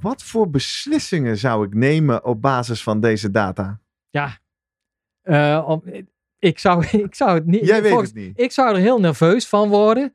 Wat 0.00 0.22
voor 0.22 0.50
beslissingen 0.50 1.36
zou 1.38 1.66
ik 1.66 1.74
nemen 1.74 2.24
op 2.24 2.40
basis 2.40 2.82
van 2.82 3.00
deze 3.00 3.30
data? 3.30 3.80
Ja, 4.10 4.38
eh, 5.22 5.64
om, 5.66 5.82
ik, 6.38 6.58
zou, 6.58 6.86
ik 7.06 7.14
zou 7.14 7.34
het 7.34 7.46
niet... 7.46 7.66
Jij 7.66 7.80
weet 7.82 7.90
volgens- 7.90 8.10
het 8.10 8.18
niet. 8.18 8.40
Ik 8.40 8.52
zou 8.52 8.74
er 8.74 8.80
heel 8.80 9.00
nerveus 9.00 9.48
van 9.48 9.68
worden. 9.68 10.14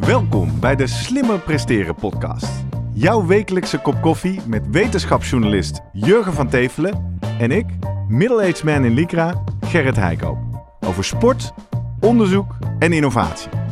Welkom 0.00 0.60
bij 0.60 0.76
de 0.76 0.86
Slimmer 0.86 1.38
Presteren 1.40 1.94
podcast. 1.94 2.64
Jouw 2.92 3.26
wekelijkse 3.26 3.78
kop 3.78 4.02
koffie 4.02 4.40
met 4.46 4.70
wetenschapsjournalist 4.70 5.80
Jurgen 5.92 6.32
van 6.32 6.48
Tevelen 6.48 7.18
en 7.38 7.50
ik, 7.50 7.66
middle-aged 8.08 8.64
man 8.64 8.84
in 8.84 8.94
Lycra, 8.94 9.44
Gerrit 9.60 9.96
Heikoop. 9.96 10.38
Over 10.80 11.04
sport, 11.04 11.52
onderzoek 12.00 12.56
en 12.78 12.92
innovatie. 12.92 13.67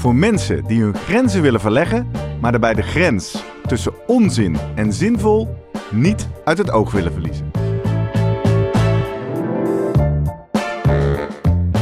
Voor 0.00 0.14
mensen 0.14 0.64
die 0.64 0.82
hun 0.82 0.94
grenzen 0.94 1.42
willen 1.42 1.60
verleggen, 1.60 2.10
maar 2.40 2.50
daarbij 2.50 2.74
de 2.74 2.82
grens 2.82 3.44
tussen 3.66 3.92
onzin 4.06 4.56
en 4.74 4.92
zinvol 4.92 5.56
niet 5.90 6.28
uit 6.44 6.58
het 6.58 6.70
oog 6.70 6.92
willen 6.92 7.12
verliezen. 7.12 7.50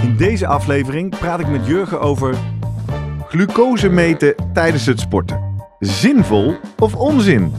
In 0.02 0.16
deze 0.16 0.46
aflevering 0.46 1.18
praat 1.18 1.40
ik 1.40 1.48
met 1.48 1.66
Jurgen 1.66 2.00
over 2.00 2.34
Glucose 3.28 3.88
meten 3.88 4.34
tijdens 4.52 4.86
het 4.86 5.00
sporten. 5.00 5.40
Zinvol 5.78 6.56
of 6.78 6.94
onzin? 6.94 7.52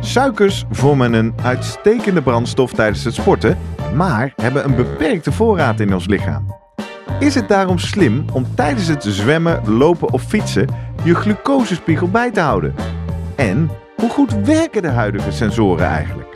Suikers 0.00 0.64
vormen 0.70 1.12
een 1.12 1.34
uitstekende 1.42 2.22
brandstof 2.22 2.72
tijdens 2.72 3.04
het 3.04 3.14
sporten, 3.14 3.58
maar 3.94 4.32
hebben 4.36 4.64
een 4.64 4.76
beperkte 4.76 5.32
voorraad 5.32 5.80
in 5.80 5.94
ons 5.94 6.06
lichaam. 6.06 6.67
Is 7.18 7.34
het 7.34 7.48
daarom 7.48 7.78
slim 7.78 8.24
om 8.32 8.46
tijdens 8.54 8.86
het 8.86 9.02
zwemmen, 9.02 9.68
lopen 9.68 10.12
of 10.12 10.22
fietsen 10.22 10.66
je 11.04 11.14
glucosespiegel 11.14 12.08
bij 12.08 12.30
te 12.30 12.40
houden? 12.40 12.74
En 13.36 13.70
hoe 13.96 14.10
goed 14.10 14.34
werken 14.34 14.82
de 14.82 14.88
huidige 14.88 15.32
sensoren 15.32 15.86
eigenlijk? 15.86 16.34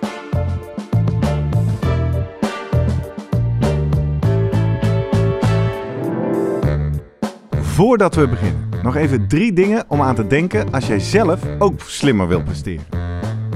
Voordat 7.61 8.15
we 8.15 8.29
beginnen, 8.29 8.69
nog 8.83 8.97
even 8.97 9.29
drie 9.29 9.53
dingen 9.53 9.85
om 9.89 10.03
aan 10.03 10.15
te 10.15 10.27
denken 10.27 10.73
als 10.73 10.87
jij 10.87 11.01
zelf 11.01 11.41
ook 11.59 11.81
slimmer 11.81 12.29
wilt 12.29 12.45
presteren. 12.45 12.85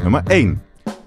Nummer 0.03 0.23
1. 0.27 0.66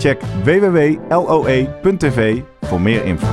Check 0.00 0.20
www.loe.tv 0.44 2.40
voor 2.60 2.80
meer 2.80 3.04
info. 3.04 3.26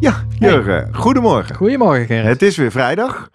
Ja, 0.00 0.24
Jurgen, 0.38 0.94
goedemorgen. 0.94 1.54
Goedemorgen, 1.56 2.06
Gerrit. 2.06 2.26
Het 2.26 2.42
is 2.42 2.56
weer 2.56 2.70
vrijdag 2.70 3.30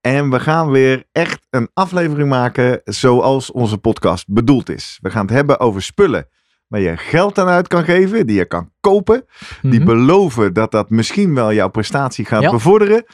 en 0.00 0.30
we 0.30 0.40
gaan 0.40 0.70
weer 0.70 1.04
echt 1.12 1.46
een 1.50 1.68
aflevering 1.74 2.28
maken 2.28 2.80
zoals 2.84 3.52
onze 3.52 3.78
podcast 3.78 4.24
bedoeld 4.28 4.70
is. 4.70 4.98
We 5.02 5.10
gaan 5.10 5.26
het 5.26 5.34
hebben 5.34 5.60
over 5.60 5.82
spullen 5.82 6.26
waar 6.66 6.80
je 6.80 6.96
geld 6.96 7.38
aan 7.38 7.48
uit 7.48 7.68
kan 7.68 7.84
geven, 7.84 8.26
die 8.26 8.36
je 8.36 8.44
kan 8.46 8.70
kopen, 8.80 9.24
die 9.62 9.80
Mhm. 9.80 9.84
beloven 9.84 10.52
dat 10.52 10.70
dat 10.70 10.90
misschien 10.90 11.34
wel 11.34 11.52
jouw 11.52 11.68
prestatie 11.68 12.24
gaat 12.24 12.42
Ja. 12.42 12.50
bevorderen. 12.50 13.04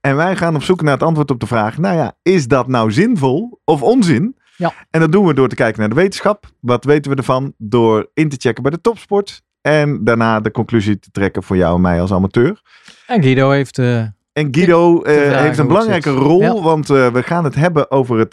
En 0.00 0.16
wij 0.16 0.36
gaan 0.36 0.54
op 0.54 0.62
zoek 0.62 0.82
naar 0.82 0.92
het 0.92 1.02
antwoord 1.02 1.30
op 1.30 1.40
de 1.40 1.46
vraag, 1.46 1.78
nou 1.78 1.96
ja, 1.96 2.12
is 2.22 2.46
dat 2.48 2.68
nou 2.68 2.92
zinvol 2.92 3.60
of 3.64 3.82
onzin? 3.82 4.36
Ja. 4.56 4.72
En 4.90 5.00
dat 5.00 5.12
doen 5.12 5.26
we 5.26 5.34
door 5.34 5.48
te 5.48 5.54
kijken 5.54 5.80
naar 5.80 5.88
de 5.88 5.94
wetenschap. 5.94 6.46
Wat 6.60 6.84
weten 6.84 7.10
we 7.10 7.16
ervan? 7.16 7.54
Door 7.58 8.10
in 8.14 8.28
te 8.28 8.36
checken 8.38 8.62
bij 8.62 8.72
de 8.72 8.80
topsport. 8.80 9.42
En 9.60 10.04
daarna 10.04 10.40
de 10.40 10.50
conclusie 10.50 10.98
te 10.98 11.10
trekken 11.10 11.42
voor 11.42 11.56
jou 11.56 11.74
en 11.74 11.80
mij 11.80 12.00
als 12.00 12.12
amateur. 12.12 12.60
En 13.06 13.22
Guido 13.22 13.50
heeft... 13.50 13.78
eh, 13.78 13.98
En 14.32 14.48
Guido 14.50 15.02
eh, 15.02 15.40
heeft 15.40 15.58
een 15.58 15.66
belangrijke 15.66 16.10
rol, 16.10 16.40
Ja. 16.40 16.60
want 16.60 16.90
eh, 16.90 17.12
we 17.12 17.22
gaan 17.22 17.44
het 17.44 17.54
hebben 17.54 17.90
over 17.90 18.18
het 18.18 18.32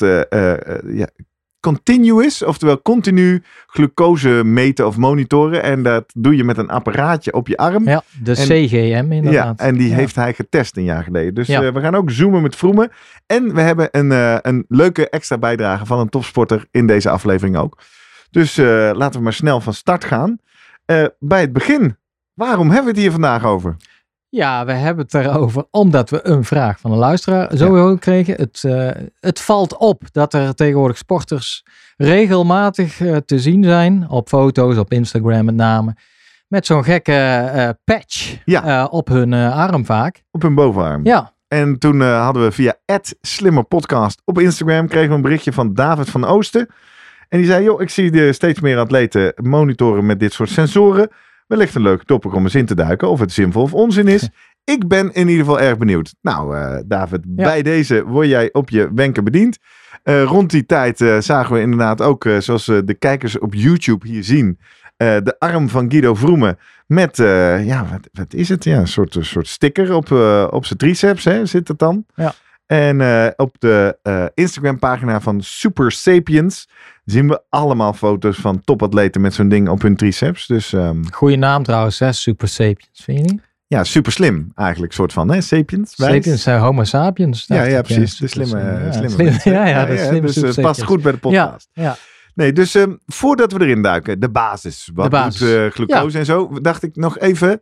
ja, 0.87 1.07
continuous, 1.61 2.43
oftewel 2.43 2.81
continu 2.81 3.43
glucose 3.67 4.29
meten 4.43 4.87
of 4.87 4.97
monitoren. 4.97 5.63
En 5.63 5.83
dat 5.83 6.03
doe 6.17 6.35
je 6.35 6.43
met 6.43 6.57
een 6.57 6.69
apparaatje 6.69 7.33
op 7.33 7.47
je 7.47 7.57
arm. 7.57 7.83
ja, 7.87 8.03
de 8.23 8.31
En- 8.35 8.45
CGM 8.45 9.11
inderdaad. 9.11 9.59
Ja, 9.59 9.65
en 9.65 9.77
die 9.77 9.89
Ja. 9.89 9.95
heeft 9.95 10.15
hij 10.15 10.33
getest 10.33 10.77
een 10.77 10.83
jaar 10.83 11.03
geleden. 11.03 11.33
Dus 11.33 11.47
Ja. 11.47 11.61
eh, 11.63 11.73
we 11.73 11.79
gaan 11.81 11.95
ook 11.95 12.11
zoomen 12.11 12.41
met 12.41 12.55
Vroemen. 12.55 12.91
En 13.25 13.53
we 13.53 13.61
hebben 13.61 13.87
een, 13.91 14.11
eh, 14.11 14.37
een 14.41 14.65
leuke 14.67 15.09
extra 15.09 15.37
bijdrage 15.37 15.85
van 15.85 15.99
een 15.99 16.09
topsporter 16.09 16.65
in 16.71 16.87
deze 16.87 17.09
aflevering 17.09 17.57
ook. 17.57 17.77
Dus 18.31 18.57
eh, 18.57 18.65
laten 18.93 19.17
we 19.17 19.23
maar 19.23 19.33
snel 19.33 19.61
van 19.61 19.73
start 19.73 20.03
gaan. 20.05 20.37
Bij 21.19 21.41
het 21.41 21.53
begin, 21.53 21.97
waarom 22.33 22.65
hebben 22.67 22.83
we 22.83 22.89
het 22.91 22.99
hier 22.99 23.11
vandaag 23.11 23.45
over? 23.45 23.75
Ja, 24.33 24.65
we 24.65 24.71
hebben 24.71 25.03
het 25.05 25.13
erover 25.13 25.65
omdat 25.71 26.09
we 26.09 26.19
een 26.27 26.43
vraag 26.43 26.79
van 26.79 26.91
een 26.91 26.97
luisteraar 26.97 27.49
sowieso 27.53 27.95
kregen. 27.95 28.35
Het, 28.35 28.63
eh, 28.63 28.89
het 29.19 29.39
valt 29.39 29.77
op 29.77 30.03
dat 30.11 30.33
er 30.33 30.55
tegenwoordig 30.55 30.97
sporters 30.97 31.65
regelmatig 31.97 33.01
eh, 33.01 33.15
te 33.15 33.39
zien 33.39 33.63
zijn, 33.63 34.09
op 34.09 34.27
foto's, 34.27 34.77
op 34.77 34.91
Instagram 34.91 35.45
met 35.45 35.55
name, 35.55 35.95
met 36.47 36.65
zo'n 36.65 36.83
gekke 36.83 37.13
eh, 37.13 37.69
patch 37.83 38.37
Ja. 38.45 38.85
op 38.85 39.07
hun 39.07 39.33
arm 39.33 39.85
vaak. 39.85 40.23
Op 40.31 40.41
hun 40.41 40.55
bovenarm. 40.55 41.05
Ja, 41.05 41.33
En 41.47 41.79
toen 41.79 42.01
hadden 42.01 42.43
we 42.43 42.51
via 42.51 42.75
@slimmerpodcast 43.21 44.21
op 44.25 44.39
Instagram 44.39 44.87
kregen 44.87 45.09
we 45.09 45.15
een 45.15 45.21
berichtje 45.21 45.53
van 45.53 45.73
David 45.73 46.09
van 46.09 46.25
Oosten. 46.25 46.67
En 47.29 47.37
die 47.37 47.47
zei, 47.47 47.63
joh, 47.63 47.81
ik 47.81 47.89
zie 47.89 48.11
de 48.11 48.33
steeds 48.33 48.59
meer 48.59 48.77
atleten 48.77 49.33
monitoren 49.35 50.05
met 50.05 50.19
dit 50.19 50.33
soort 50.33 50.49
sensoren. 50.49 51.09
Wellicht 51.51 51.75
een 51.75 51.81
leuke 51.81 52.05
topic 52.05 52.33
om 52.33 52.43
eens 52.43 52.55
in 52.55 52.65
te 52.65 52.75
duiken 52.75 53.09
of 53.09 53.19
het 53.19 53.31
zinvol 53.31 53.61
of 53.61 53.73
onzin 53.73 54.07
is. 54.07 54.29
Ik 54.75 54.87
ben 54.87 55.13
in 55.13 55.27
ieder 55.27 55.45
geval 55.45 55.59
erg 55.59 55.77
benieuwd. 55.77 56.15
Nou, 56.21 56.57
eh, 56.57 56.77
David, 56.85 57.19
Ja. 57.35 57.43
bij 57.43 57.61
deze 57.61 58.05
word 58.05 58.27
jij 58.27 58.49
op 58.51 58.69
je 58.69 58.89
wenken 58.93 59.23
bediend. 59.23 59.57
Eh, 60.03 60.23
rond 60.23 60.49
die 60.49 60.65
tijd 60.65 61.01
eh, 61.01 61.17
zagen 61.19 61.55
we 61.55 61.61
inderdaad 61.61 62.01
ook, 62.01 62.29
zoals 62.39 62.65
de 62.65 62.95
kijkers 62.99 63.39
op 63.39 63.53
YouTube 63.53 64.07
hier 64.07 64.23
zien, 64.23 64.59
de 64.97 65.35
arm 65.39 65.69
van 65.69 65.91
Guido 65.91 66.13
Vroemen 66.15 66.57
met, 66.87 67.17
ja, 67.17 67.85
wat, 67.91 68.09
wat 68.11 68.33
is 68.33 68.49
het? 68.49 68.63
Ja, 68.63 68.77
een 68.77 68.87
soort, 68.87 69.15
een 69.15 69.25
soort 69.25 69.47
sticker 69.47 69.93
op, 69.93 70.11
op 70.51 70.65
zijn 70.65 70.79
triceps, 70.79 71.23
hè, 71.23 71.45
zit 71.45 71.67
het 71.67 71.79
dan. 71.79 72.05
Ja. 72.15 72.33
En 72.65 73.01
op 73.35 73.55
de 73.59 73.97
Instagram-pagina 74.33 75.21
van 75.21 75.41
Super 75.41 75.91
Sapiens 75.91 76.69
zien 77.11 77.27
we 77.27 77.41
allemaal 77.49 77.93
foto's 77.93 78.37
van 78.37 78.61
topatleten 78.63 79.21
met 79.21 79.33
zo'n 79.33 79.47
ding 79.49 79.69
op 79.69 79.81
hun 79.81 79.95
triceps. 79.95 80.47
Dus 80.47 80.73
ehm, 80.73 81.03
goede 81.11 81.35
naam 81.35 81.63
trouwens, 81.63 81.99
hè? 81.99 82.11
Super 82.11 82.47
Sapiens, 82.47 83.01
vind 83.03 83.17
je 83.17 83.23
niet? 83.23 83.41
ja, 83.67 83.83
super 83.83 84.11
slim 84.11 84.51
eigenlijk, 84.55 84.93
soort 84.93 85.13
van, 85.13 85.31
hè? 85.31 85.41
Sapiens. 85.41 85.95
wijs. 85.95 86.13
Sapiens 86.13 86.41
zijn 86.43 86.59
Homo 86.59 86.83
sapiens. 86.83 87.45
Ja, 87.47 87.63
ja, 87.63 87.81
precies. 87.81 88.17
De 88.17 88.27
slimme, 88.27 88.89
slim. 88.91 89.01
Ja, 89.01 89.09
slimme. 89.09 89.39
Ja, 89.57 89.67
ja, 89.67 89.85
de 89.85 89.97
slimme 89.97 90.21
Dus 90.21 90.35
het 90.35 90.43
past 90.43 90.55
sapiens. 90.55 90.81
goed 90.83 91.01
bij 91.01 91.11
de 91.11 91.17
podcast. 91.17 91.69
Ja, 91.73 91.83
ja. 91.83 91.97
Nee, 92.35 92.53
dus 92.53 92.75
ehm, 92.75 92.91
voordat 93.05 93.51
we 93.51 93.59
erin 93.61 93.81
duiken, 93.81 94.19
de 94.19 94.29
basis. 94.29 94.89
Wat 94.93 95.05
De 95.05 95.11
basis. 95.11 95.39
doet 95.39 95.49
eh, 95.49 95.65
glucose 95.71 96.17
en 96.17 96.25
zo, 96.25 96.49
dacht 96.61 96.83
ik 96.83 96.95
nog 96.95 97.19
even 97.19 97.61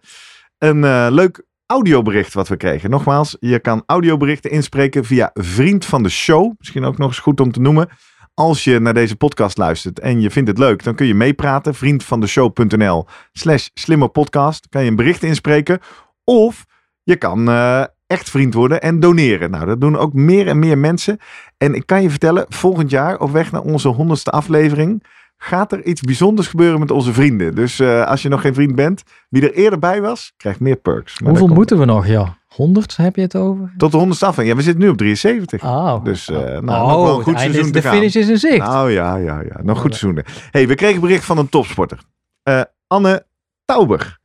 een 0.58 0.84
eh, 0.84 1.08
leuk 1.10 1.44
audiobericht 1.66 2.34
wat 2.34 2.48
we 2.48 2.58
kregen. 2.58 2.90
Nogmaals, 2.90 3.38
je 3.40 3.60
kan 3.60 3.84
audioberichten 3.86 4.52
inspreken 4.52 5.06
via 5.06 5.30
Vriend 5.34 5.86
van 5.86 6.04
de 6.04 6.10
Show. 6.10 6.54
Misschien 6.58 6.84
ook 6.84 6.98
nog 6.98 7.08
eens 7.08 7.20
goed 7.20 7.40
om 7.40 7.52
te 7.52 7.60
noemen. 7.60 7.90
Als 8.40 8.64
je 8.64 8.80
naar 8.80 8.94
deze 8.94 9.16
podcast 9.16 9.58
luistert 9.58 10.00
en 10.00 10.22
je 10.22 10.32
vindt 10.32 10.50
het 10.50 10.58
leuk, 10.58 10.84
dan 10.84 10.96
kun 10.96 11.06
je 11.06 11.14
meepraten. 11.14 11.76
Vriendvandeshow.nl 11.76 13.06
slash 13.32 13.68
slimmerpodcast. 13.74 14.68
Kan 14.70 14.84
je 14.84 14.90
een 14.90 14.96
bericht 14.96 15.24
inspreken. 15.24 15.80
Of 16.24 16.66
je 17.04 17.16
kan 17.16 17.50
eh, 17.50 17.84
echt 18.08 18.30
vriend 18.30 18.54
worden 18.54 18.82
en 18.82 19.00
doneren. 19.00 19.52
Nou, 19.52 19.66
dat 19.66 19.82
doen 19.82 19.98
ook 19.98 20.14
meer 20.14 20.48
en 20.48 20.60
meer 20.60 20.78
mensen. 20.78 21.18
En 21.58 21.74
ik 21.74 21.86
kan 21.86 22.02
je 22.02 22.10
vertellen, 22.10 22.46
volgend 22.50 22.90
jaar 22.90 23.20
op 23.20 23.32
weg 23.32 23.52
naar 23.52 23.62
onze 23.62 23.88
honderdste 23.88 24.32
aflevering 24.32 25.04
gaat 25.38 25.72
er 25.72 25.86
iets 25.86 26.02
bijzonders 26.02 26.48
gebeuren 26.48 26.80
met 26.80 26.92
onze 26.92 27.14
vrienden. 27.14 27.56
Dus 27.56 27.80
eh, 27.80 28.06
als 28.06 28.22
je 28.22 28.30
nog 28.30 28.42
geen 28.42 28.54
vriend 28.54 28.76
bent, 28.76 29.04
wie 29.30 29.42
er 29.42 29.54
eerder 29.54 29.80
bij 29.80 30.02
was, 30.02 30.34
krijgt 30.38 30.60
meer 30.60 30.76
perks. 30.76 31.20
Maar 31.20 31.30
Hoeveel 31.30 31.56
moeten 31.56 31.80
we 31.80 31.86
nog, 31.86 32.08
ja? 32.08 32.38
100 32.56 32.98
heb 32.98 33.16
je 33.16 33.22
het 33.22 33.36
over? 33.36 33.74
Tot 33.78 33.92
de 33.92 33.98
honderdste 33.98 34.26
aflevering. 34.26 34.52
Ja, 34.52 34.66
we 34.66 34.70
zitten 34.72 34.84
nu 34.84 34.90
op 34.90 34.98
73. 34.98 35.64
Oh. 35.64 36.04
Dus, 36.04 36.30
eh, 36.30 36.38
nou, 36.38 36.66
oh, 36.66 36.88
nog 36.88 37.04
wel 37.04 37.18
een 37.18 37.24
goed 37.24 37.40
seizoen 37.40 37.66
is, 37.66 37.72
de 37.72 37.82
finish 37.82 38.16
is 38.16 38.30
in 38.30 38.38
zicht. 38.38 38.58
Nou 38.58 38.92
ja, 38.92 39.16
ja, 39.16 39.42
ja. 39.42 39.62
Nog 39.62 39.80
goed 39.80 39.96
seizoenen. 39.96 40.24
hey, 40.52 40.68
we 40.68 40.76
kregen 40.76 41.02
bericht 41.02 41.26
van 41.26 41.38
een 41.38 41.50
topsporter. 41.50 42.00
Eh, 42.44 42.62
Anne 42.88 43.26
Tauber. 43.66 44.18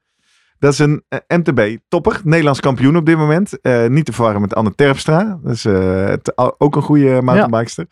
Dat 0.58 0.72
is 0.72 0.78
een 0.78 1.04
eh, 1.08 1.18
MTB-topper, 1.38 2.20
Nederlands 2.24 2.60
kampioen 2.60 2.96
op 2.96 3.06
dit 3.06 3.16
moment. 3.16 3.58
Niet 3.88 4.04
te 4.04 4.12
verwarren 4.12 4.40
met 4.40 4.54
Anne 4.54 4.74
Terpstra. 4.74 5.38
Dat 5.42 5.54
is 5.54 5.66
ook 6.58 6.76
een 6.76 6.82
goede 6.82 7.22
mountainbikester. 7.22 7.86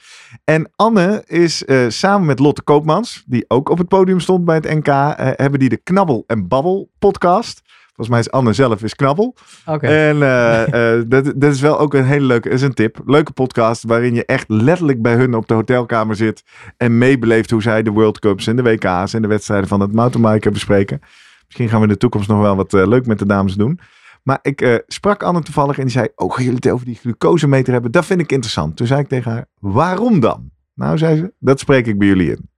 En 0.44 0.70
Anne 0.76 1.22
is 1.26 1.64
samen 1.88 2.26
met 2.26 2.38
Lotte 2.38 2.62
Koopmans, 2.62 3.24
die 3.26 3.44
ook 3.48 3.68
op 3.68 3.78
het 3.78 3.88
podium 3.88 4.20
stond 4.20 4.44
bij 4.44 4.54
het 4.54 4.74
NK, 4.74 4.86
hebben 5.16 5.58
die 5.58 5.68
de 5.68 5.76
Knabbel 5.76 6.24
en 6.26 6.48
Babbel 6.48 6.90
podcast. 6.98 7.61
Volgens 8.02 8.08
mij 8.08 8.32
is 8.32 8.40
Anne 8.40 8.52
zelf 8.52 8.82
is 8.82 8.94
Knabbel. 8.94 9.34
Oké. 9.66 9.86
En 9.86 10.22
eh, 10.22 10.62
eh, 10.96 11.04
dat, 11.06 11.32
dat 11.36 11.52
is 11.52 11.60
wel 11.60 11.78
ook 11.78 11.94
een 11.94 12.04
hele 12.04 12.26
leuke, 12.26 12.48
is 12.48 12.62
een 12.62 12.74
tip. 12.74 13.00
Leuke 13.06 13.32
podcast 13.32 13.82
waarin 13.82 14.14
je 14.14 14.24
echt 14.24 14.48
letterlijk 14.48 15.02
bij 15.02 15.14
hun 15.14 15.34
op 15.34 15.46
de 15.46 15.54
hotelkamer 15.54 16.16
zit 16.16 16.42
en 16.76 16.98
meebeleeft 16.98 17.50
hoe 17.50 17.62
zij 17.62 17.82
de 17.82 17.90
World 17.90 18.18
Cups 18.18 18.46
en 18.46 18.56
de 18.56 18.62
WK's 18.62 19.14
en 19.14 19.22
de 19.22 19.28
wedstrijden 19.28 19.68
van 19.68 19.80
het 19.80 19.92
mountainbiken 19.92 20.52
bespreken. 20.52 21.00
Misschien 21.46 21.68
gaan 21.68 21.78
we 21.78 21.86
in 21.86 21.92
de 21.92 21.98
toekomst 21.98 22.28
nog 22.28 22.40
wel 22.40 22.56
wat 22.56 22.74
eh, 22.74 22.86
leuk 22.86 23.06
met 23.06 23.18
de 23.18 23.26
dames 23.26 23.54
doen. 23.54 23.78
Maar 24.22 24.38
ik 24.42 24.60
eh, 24.60 24.74
sprak 24.86 25.22
Anne 25.22 25.42
toevallig 25.42 25.76
en 25.76 25.82
die 25.82 25.92
zei, 25.92 26.08
oh 26.14 26.32
gaan 26.32 26.44
jullie 26.44 26.58
het 26.62 26.70
over 26.70 26.86
die 26.86 26.96
glucosemeter 26.96 27.72
hebben? 27.72 27.92
Dat 27.92 28.06
vind 28.06 28.20
ik 28.20 28.32
interessant. 28.32 28.76
Toen 28.76 28.86
zei 28.86 29.00
ik 29.00 29.08
tegen 29.08 29.30
haar, 29.30 29.46
waarom 29.58 30.20
dan? 30.20 30.50
Nou, 30.74 30.98
zei 30.98 31.16
ze, 31.16 31.32
dat 31.38 31.60
spreek 31.60 31.86
ik 31.86 31.98
bij 31.98 32.08
jullie 32.08 32.30
in. 32.30 32.50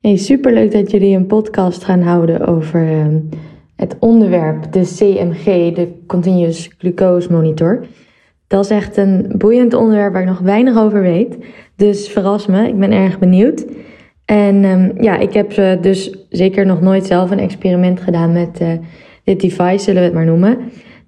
Hey, 0.00 0.16
superleuk 0.16 0.72
dat 0.72 0.90
jullie 0.90 1.16
een 1.16 1.26
podcast 1.26 1.84
gaan 1.84 2.02
houden 2.02 2.46
over 2.46 2.88
ehm, 2.88 3.18
het 3.76 3.96
onderwerp, 4.00 4.72
de 4.72 4.80
CMG, 4.80 5.74
de 5.74 5.88
Continuous 6.06 6.70
Glucose 6.78 7.32
Monitor. 7.32 7.86
Dat 8.46 8.64
is 8.64 8.70
echt 8.70 8.96
een 8.96 9.32
boeiend 9.38 9.74
onderwerp 9.74 10.12
waar 10.12 10.22
ik 10.22 10.28
nog 10.28 10.38
weinig 10.38 10.78
over 10.78 11.00
weet. 11.00 11.36
Dus 11.76 12.08
verras 12.08 12.46
me, 12.46 12.68
ik 12.68 12.78
ben 12.78 12.92
erg 12.92 13.18
benieuwd. 13.18 13.66
En 14.24 14.64
ehm, 14.64 15.02
ja, 15.02 15.18
ik 15.18 15.32
heb 15.32 15.52
eh, 15.52 15.82
dus 15.82 16.26
zeker 16.28 16.66
nog 16.66 16.80
nooit 16.80 17.06
zelf 17.06 17.30
een 17.30 17.38
experiment 17.38 18.00
gedaan 18.00 18.32
met 18.32 18.60
eh, 18.60 18.68
dit 19.24 19.40
device, 19.40 19.84
zullen 19.84 20.00
we 20.00 20.06
het 20.06 20.14
maar 20.14 20.24
noemen. 20.24 20.58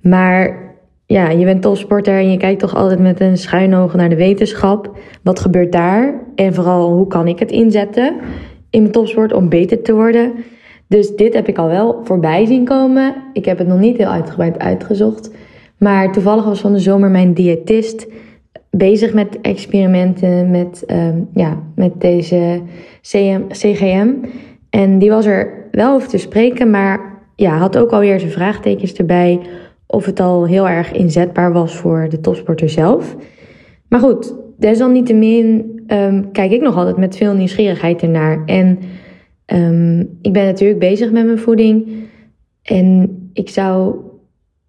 Maar 0.00 0.66
ja, 1.06 1.30
je 1.30 1.44
bent 1.44 1.62
topsporter 1.62 2.14
en 2.14 2.30
je 2.30 2.36
kijkt 2.36 2.60
toch 2.60 2.74
altijd 2.74 3.00
met 3.00 3.20
een 3.20 3.36
schuin 3.38 3.74
oog 3.74 3.94
naar 3.94 4.08
de 4.08 4.16
wetenschap. 4.16 4.98
Wat 5.22 5.40
gebeurt 5.40 5.72
daar? 5.72 6.14
En 6.34 6.54
vooral, 6.54 6.92
hoe 6.92 7.06
kan 7.06 7.28
ik 7.28 7.38
het 7.38 7.50
inzetten 7.50 8.16
in 8.70 8.80
mijn 8.80 8.92
topsport 8.92 9.32
om 9.32 9.48
beter 9.48 9.82
te 9.82 9.94
worden? 9.94 10.32
Dus 10.88 11.16
dit 11.16 11.34
heb 11.34 11.48
ik 11.48 11.58
al 11.58 11.68
wel 11.68 12.00
voorbij 12.04 12.46
zien 12.46 12.64
komen. 12.64 13.14
Ik 13.32 13.44
heb 13.44 13.58
het 13.58 13.66
nog 13.66 13.78
niet 13.78 13.96
heel 13.96 14.10
uitgebreid 14.10 14.58
uitgezocht. 14.58 15.30
Maar 15.78 16.12
toevallig 16.12 16.44
was 16.44 16.60
van 16.60 16.72
de 16.72 16.78
zomer 16.78 17.10
mijn 17.10 17.34
diëtist 17.34 18.06
bezig 18.70 19.14
met 19.14 19.40
experimenten 19.40 20.50
met, 20.50 20.84
ehm, 20.86 21.18
ja, 21.34 21.62
met 21.74 22.00
deze 22.00 22.60
CGM. 23.50 24.08
En 24.70 24.98
die 24.98 25.10
was 25.10 25.26
er 25.26 25.68
wel 25.70 25.94
over 25.94 26.08
te 26.08 26.18
spreken, 26.18 26.70
maar 26.70 27.00
ja, 27.36 27.56
had 27.56 27.78
ook 27.78 27.90
alweer 27.90 28.20
zijn 28.20 28.32
vraagtekens 28.32 28.92
erbij 28.92 29.40
of 29.86 30.04
het 30.04 30.20
al 30.20 30.46
heel 30.46 30.68
erg 30.68 30.92
inzetbaar 30.92 31.52
was 31.52 31.76
voor 31.76 32.06
de 32.08 32.20
topsporter 32.20 32.68
zelf. 32.68 33.16
Maar 33.88 34.00
goed, 34.00 34.34
desalniettemin 34.58 35.80
ehm, 35.86 36.22
kijk 36.32 36.50
ik 36.50 36.60
nog 36.60 36.76
altijd 36.76 36.96
met 36.96 37.16
veel 37.16 37.32
nieuwsgierigheid 37.32 38.02
ernaar. 38.02 38.42
En 38.46 38.78
ehm, 39.48 40.00
ik 40.00 40.32
ben 40.32 40.44
natuurlijk 40.44 40.80
bezig 40.80 41.10
met 41.10 41.26
mijn 41.26 41.38
voeding. 41.38 41.88
En 42.62 43.30
ik 43.32 43.48
zou 43.48 43.94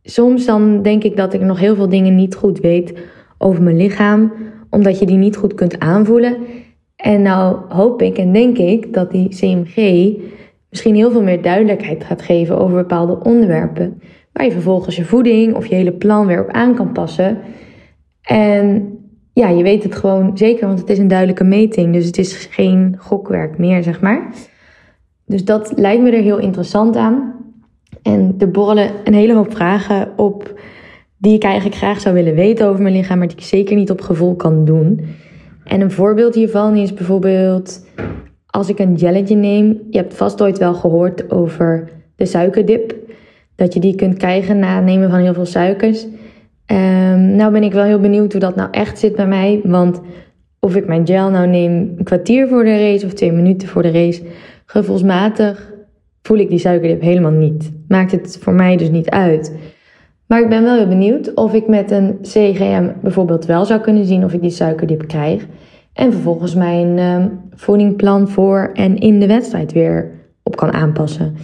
soms 0.03 0.45
dan 0.45 0.81
denk 0.81 1.03
ik 1.03 1.15
dat 1.15 1.33
ik 1.33 1.41
nog 1.41 1.59
heel 1.59 1.75
veel 1.75 1.89
dingen 1.89 2.15
niet 2.15 2.35
goed 2.35 2.59
weet 2.59 2.93
over 3.37 3.63
mijn 3.63 3.77
lichaam, 3.77 4.33
omdat 4.69 4.99
je 4.99 5.05
die 5.05 5.17
niet 5.17 5.35
goed 5.35 5.53
kunt 5.53 5.79
aanvoelen. 5.79 6.37
En 6.95 7.21
nou 7.21 7.57
hoop 7.69 8.01
ik 8.01 8.17
en 8.17 8.33
denk 8.33 8.57
ik 8.57 8.93
dat 8.93 9.11
die 9.11 9.29
CMG 9.29 10.11
misschien 10.69 10.95
heel 10.95 11.11
veel 11.11 11.23
meer 11.23 11.41
duidelijkheid 11.41 12.03
gaat 12.03 12.21
geven 12.21 12.57
over 12.57 12.77
bepaalde 12.77 13.19
onderwerpen, 13.23 14.01
waar 14.33 14.45
je 14.45 14.51
vervolgens 14.51 14.95
je 14.95 15.05
voeding 15.05 15.55
of 15.55 15.65
je 15.65 15.75
hele 15.75 15.93
plan 15.93 16.27
weer 16.27 16.41
op 16.41 16.49
aan 16.49 16.75
kan 16.75 16.91
passen. 16.91 17.37
En 18.21 18.93
ja, 19.33 19.49
je 19.49 19.63
weet 19.63 19.83
het 19.83 19.95
gewoon 19.95 20.37
zeker, 20.37 20.67
want 20.67 20.79
het 20.79 20.89
is 20.89 20.97
een 20.97 21.07
duidelijke 21.07 21.43
meting, 21.43 21.93
dus 21.93 22.05
het 22.05 22.17
is 22.17 22.45
geen 22.51 22.95
gokwerk 22.97 23.57
meer, 23.57 23.83
zeg 23.83 24.01
maar. 24.01 24.33
Dus 25.29 25.45
dat 25.45 25.73
lijkt 25.75 26.01
me 26.01 26.11
er 26.11 26.21
heel 26.21 26.39
interessant 26.39 26.95
aan. 26.95 27.33
En 28.01 28.35
er 28.37 28.51
borrelen 28.51 28.91
een 29.03 29.13
hele 29.13 29.33
hoop 29.33 29.55
vragen 29.55 30.11
op 30.15 30.59
die 31.17 31.35
ik 31.35 31.43
eigenlijk 31.43 31.75
graag 31.75 31.99
zou 31.99 32.15
willen 32.15 32.35
weten 32.35 32.67
over 32.67 32.81
mijn 32.81 32.95
lichaam, 32.95 33.17
maar 33.17 33.27
die 33.27 33.37
ik 33.37 33.43
zeker 33.43 33.75
niet 33.75 33.91
op 33.91 34.01
gevoel 34.01 34.35
kan 34.35 34.65
doen. 34.65 35.01
En 35.63 35.81
een 35.81 35.91
voorbeeld 35.91 36.35
hiervan 36.35 36.75
is 36.75 36.93
bijvoorbeeld 36.93 37.85
als 38.45 38.69
ik 38.69 38.79
een 38.79 38.95
jelletje 38.95 39.35
neem. 39.35 39.79
Je 39.89 39.97
hebt 39.97 40.13
vast 40.13 40.41
ooit 40.41 40.57
wel 40.57 40.73
gehoord 40.73 41.31
over 41.31 41.89
de 42.15 42.25
suikerdip. 42.25 42.95
Dat 43.55 43.73
je 43.73 43.79
die 43.79 43.95
kunt 43.95 44.17
krijgen 44.17 44.59
na 44.59 44.75
het 44.75 44.85
nemen 44.85 45.09
van 45.09 45.19
heel 45.19 45.33
veel 45.33 45.45
suikers. 45.45 46.07
Ehm, 46.65 47.35
nou 47.35 47.51
ben 47.51 47.63
ik 47.63 47.73
wel 47.73 47.83
heel 47.83 47.99
benieuwd 47.99 48.31
hoe 48.31 48.41
dat 48.41 48.55
nou 48.55 48.69
echt 48.71 48.99
zit 48.99 49.15
bij 49.15 49.27
mij. 49.27 49.61
Want 49.63 50.01
of 50.59 50.75
ik 50.75 50.87
mijn 50.87 51.07
gel 51.07 51.29
nou 51.29 51.47
neem 51.47 51.93
een 51.97 52.03
kwartier 52.03 52.47
voor 52.47 52.63
de 52.63 52.91
race 52.91 53.05
of 53.05 53.13
twee 53.13 53.31
minuten 53.31 53.67
voor 53.67 53.81
de 53.81 53.91
race. 53.91 54.21
Gevoelsmatig 54.71 55.73
voel 56.21 56.37
ik 56.37 56.49
die 56.49 56.59
suikerdip 56.59 57.01
helemaal 57.01 57.31
niet. 57.31 57.71
Maakt 57.87 58.11
het 58.11 58.37
voor 58.41 58.53
mij 58.53 58.77
dus 58.77 58.89
niet 58.89 59.09
uit. 59.09 59.57
Maar 60.27 60.41
ik 60.41 60.49
ben 60.49 60.63
wel 60.63 60.75
heel 60.75 60.87
benieuwd 60.87 61.33
of 61.33 61.53
ik 61.53 61.67
met 61.67 61.91
een 61.91 62.17
CGM 62.21 62.89
bijvoorbeeld 63.01 63.45
wel 63.45 63.65
zou 63.65 63.79
kunnen 63.79 64.05
zien 64.05 64.23
of 64.23 64.33
ik 64.33 64.41
die 64.41 64.49
suikerdip 64.49 65.07
krijg. 65.07 65.45
En 65.93 66.11
vervolgens 66.11 66.55
mijn 66.55 66.97
ehm, 66.97 67.27
voedingplan 67.55 68.27
voor 68.27 68.69
en 68.73 68.97
in 68.97 69.19
de 69.19 69.27
wedstrijd 69.27 69.71
weer 69.71 70.11
op 70.43 70.55
kan 70.55 70.73
aanpassen. 70.73 71.35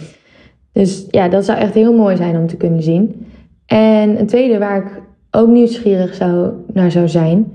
Dus 0.72 1.06
ja, 1.10 1.28
dat 1.28 1.44
zou 1.44 1.58
echt 1.58 1.74
heel 1.74 1.96
mooi 1.96 2.16
zijn 2.16 2.36
om 2.36 2.46
te 2.46 2.56
kunnen 2.56 2.82
zien. 2.82 3.26
En 3.66 4.20
een 4.20 4.26
tweede 4.26 4.58
waar 4.58 4.76
ik 4.76 5.02
ook 5.30 5.48
nieuwsgierig 5.48 6.14
zou, 6.14 6.52
naar 6.72 6.90
zou 6.90 7.08
zijn. 7.08 7.52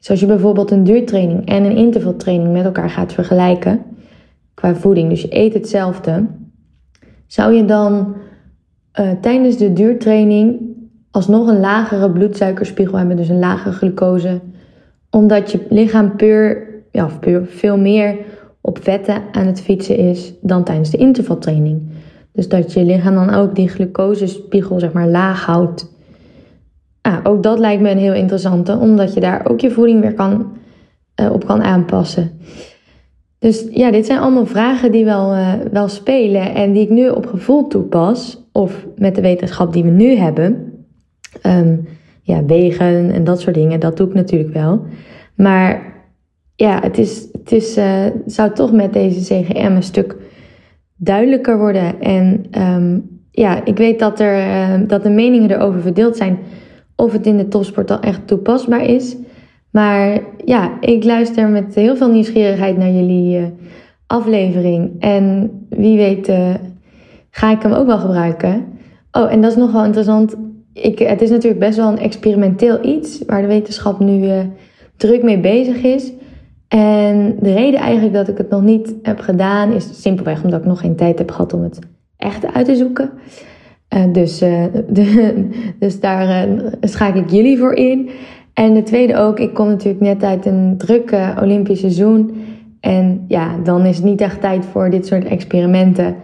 is 0.00 0.10
als 0.10 0.20
je 0.20 0.26
bijvoorbeeld 0.26 0.70
een 0.70 0.84
duurtraining 0.84 1.46
en 1.46 1.64
een 1.64 1.76
intervaltraining 1.76 2.52
met 2.52 2.64
elkaar 2.64 2.90
gaat 2.90 3.12
vergelijken. 3.12 3.91
Voeding, 4.62 5.08
dus 5.08 5.22
je 5.22 5.36
eet 5.36 5.54
hetzelfde. 5.54 6.26
Zou 7.26 7.52
je 7.52 7.64
dan 7.64 8.14
eh, 8.92 9.10
tijdens 9.20 9.56
de 9.56 9.72
duurtraining 9.72 10.60
alsnog 11.10 11.48
een 11.48 11.60
lagere 11.60 12.10
bloedsuikerspiegel 12.10 12.98
hebben, 12.98 13.16
dus 13.16 13.28
een 13.28 13.38
lagere 13.38 13.74
glucose, 13.74 14.40
omdat 15.10 15.52
je 15.52 15.66
lichaam 15.68 16.16
puur, 16.16 16.68
ja, 16.90 17.08
puur 17.20 17.46
veel 17.46 17.78
meer 17.78 18.16
op 18.60 18.78
vetten 18.82 19.22
aan 19.32 19.46
het 19.46 19.60
fietsen 19.60 19.96
is 19.96 20.32
dan 20.40 20.64
tijdens 20.64 20.90
de 20.90 20.96
intervaltraining. 20.96 21.82
Dus 22.32 22.48
dat 22.48 22.72
je 22.72 22.84
lichaam 22.84 23.14
dan 23.14 23.30
ook 23.30 23.54
die 23.54 23.68
glucosespiegel 23.68 24.80
zeg 24.80 24.92
maar 24.92 25.08
laag 25.08 25.44
houdt. 25.44 25.90
Ah, 27.00 27.18
ook 27.22 27.42
dat 27.42 27.58
lijkt 27.58 27.82
me 27.82 27.90
een 27.90 27.98
heel 27.98 28.14
interessante, 28.14 28.76
omdat 28.76 29.14
je 29.14 29.20
daar 29.20 29.46
ook 29.48 29.60
je 29.60 29.70
voeding 29.70 30.00
weer 30.00 30.14
kan, 30.14 30.52
uh, 31.20 31.32
op 31.32 31.46
kan 31.46 31.62
aanpassen. 31.62 32.30
Dus 33.42 33.66
ja, 33.70 33.90
dit 33.90 34.06
zijn 34.06 34.18
allemaal 34.18 34.46
vragen 34.46 34.92
die 34.92 35.04
wel, 35.04 35.34
uh, 35.34 35.52
wel 35.72 35.88
spelen 35.88 36.54
en 36.54 36.72
die 36.72 36.82
ik 36.82 36.90
nu 36.90 37.08
op 37.08 37.26
gevoel 37.26 37.66
toepas. 37.66 38.48
Of 38.52 38.86
met 38.96 39.14
de 39.14 39.20
wetenschap 39.20 39.72
die 39.72 39.84
we 39.84 39.90
nu 39.90 40.14
hebben. 40.14 40.72
Um, 41.46 41.88
ja, 42.22 42.44
wegen 42.44 43.12
en 43.12 43.24
dat 43.24 43.40
soort 43.40 43.54
dingen, 43.54 43.80
dat 43.80 43.96
doe 43.96 44.08
ik 44.08 44.14
natuurlijk 44.14 44.52
wel. 44.52 44.84
Maar 45.34 45.94
ja, 46.56 46.80
het, 46.82 46.98
is, 46.98 47.28
het 47.32 47.52
is, 47.52 47.78
uh, 47.78 48.06
zou 48.26 48.52
toch 48.52 48.72
met 48.72 48.92
deze 48.92 49.20
CGM 49.20 49.72
een 49.76 49.82
stuk 49.82 50.16
duidelijker 50.96 51.58
worden. 51.58 52.00
En 52.00 52.44
um, 52.58 53.20
ja, 53.30 53.64
ik 53.64 53.76
weet 53.76 53.98
dat, 53.98 54.20
er, 54.20 54.38
uh, 54.38 54.88
dat 54.88 55.02
de 55.02 55.10
meningen 55.10 55.50
erover 55.50 55.80
verdeeld 55.80 56.16
zijn 56.16 56.38
of 56.96 57.12
het 57.12 57.26
in 57.26 57.36
de 57.36 57.48
topsport 57.48 57.90
al 57.90 58.00
echt 58.00 58.26
toepasbaar 58.26 58.84
is. 58.84 59.16
Maar 59.72 60.20
ja, 60.44 60.80
ik 60.80 61.04
luister 61.04 61.48
met 61.48 61.74
heel 61.74 61.96
veel 61.96 62.10
nieuwsgierigheid 62.10 62.76
naar 62.76 62.90
jullie 62.90 63.38
uh, 63.38 63.46
aflevering. 64.06 64.90
En 64.98 65.50
wie 65.68 65.96
weet 65.96 66.28
uh, 66.28 66.54
ga 67.30 67.50
ik 67.50 67.62
hem 67.62 67.72
ook 67.72 67.86
wel 67.86 67.98
gebruiken. 67.98 68.64
Oh, 69.12 69.32
en 69.32 69.40
dat 69.40 69.50
is 69.50 69.56
nog 69.56 69.72
wel 69.72 69.84
interessant. 69.84 70.34
Ik, 70.72 70.98
het 70.98 71.22
is 71.22 71.30
natuurlijk 71.30 71.60
best 71.60 71.76
wel 71.76 71.88
een 71.88 71.98
experimenteel 71.98 72.84
iets 72.84 73.22
waar 73.26 73.40
de 73.40 73.46
wetenschap 73.46 74.00
nu 74.00 74.24
uh, 74.24 74.40
druk 74.96 75.22
mee 75.22 75.40
bezig 75.40 75.82
is. 75.82 76.12
En 76.68 77.36
de 77.40 77.52
reden 77.52 77.80
eigenlijk 77.80 78.14
dat 78.14 78.28
ik 78.28 78.38
het 78.38 78.50
nog 78.50 78.62
niet 78.62 78.94
heb 79.02 79.20
gedaan 79.20 79.72
is 79.72 80.02
simpelweg 80.02 80.44
omdat 80.44 80.60
ik 80.60 80.66
nog 80.66 80.80
geen 80.80 80.96
tijd 80.96 81.18
heb 81.18 81.30
gehad 81.30 81.52
om 81.52 81.62
het 81.62 81.78
echt 82.16 82.54
uit 82.54 82.66
te 82.66 82.76
zoeken. 82.76 83.10
Dus, 84.12 84.44
dus 85.78 86.00
daar 86.00 86.48
schaak 86.80 87.14
ik 87.14 87.30
jullie 87.30 87.58
voor 87.58 87.74
in. 87.74 88.10
En 88.54 88.74
de 88.74 88.82
tweede 88.82 89.16
ook, 89.16 89.38
ik 89.38 89.54
kom 89.54 89.68
natuurlijk 89.68 90.04
net 90.04 90.22
uit 90.22 90.46
een 90.46 90.74
drukke 90.76 91.34
Olympisch 91.40 91.80
seizoen. 91.80 92.34
En 92.80 93.24
ja, 93.28 93.58
dan 93.58 93.86
is 93.86 93.96
het 93.96 94.04
niet 94.04 94.20
echt 94.20 94.40
tijd 94.40 94.64
voor 94.64 94.90
dit 94.90 95.06
soort 95.06 95.24
experimenten. 95.24 96.16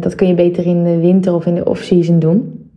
dat 0.00 0.14
kun 0.14 0.26
je 0.26 0.34
beter 0.34 0.66
in 0.66 0.84
de 0.84 0.98
winter 0.98 1.34
of 1.34 1.46
in 1.46 1.54
de 1.54 1.64
off-season 1.64 2.18
doen. 2.18 2.70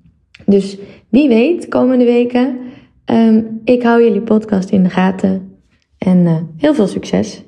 Dus 0.45 0.77
wie 1.09 1.27
weet, 1.27 1.67
komende 1.67 2.05
weken. 2.05 2.57
Um, 3.05 3.61
ik 3.63 3.83
hou 3.83 4.03
jullie 4.03 4.21
podcast 4.21 4.69
in 4.69 4.83
de 4.83 4.89
gaten. 4.89 5.57
En 5.97 6.49
heel 6.57 6.73
veel 6.73 6.87
succes. 6.87 7.43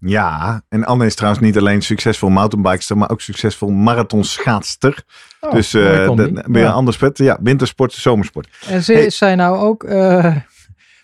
Ja, 0.00 0.62
en 0.68 0.84
Anne 0.84 1.06
is 1.06 1.14
trouwens 1.14 1.42
niet 1.44 1.58
alleen 1.58 1.82
succesvol 1.82 2.28
mountainbikester, 2.28 2.96
maar 2.96 3.10
ook 3.10 3.20
succesvol 3.20 3.68
marathonschaatster. 3.70 5.02
Oh, 5.40 5.52
dus 5.52 5.74
eh 5.74 5.82
weer 5.82 6.62
Ja. 6.62 6.66
een 6.66 6.72
ander 6.72 6.94
sport. 6.94 7.18
Ja, 7.18 7.38
wintersport, 7.42 7.92
zomersport. 7.92 8.48
En 8.68 8.82
ze, 8.82 8.92
Hey. 8.92 9.04
is 9.06 9.16
zij 9.16 9.34
nou 9.34 9.58
ook 9.58 9.84
eh, 9.84 10.36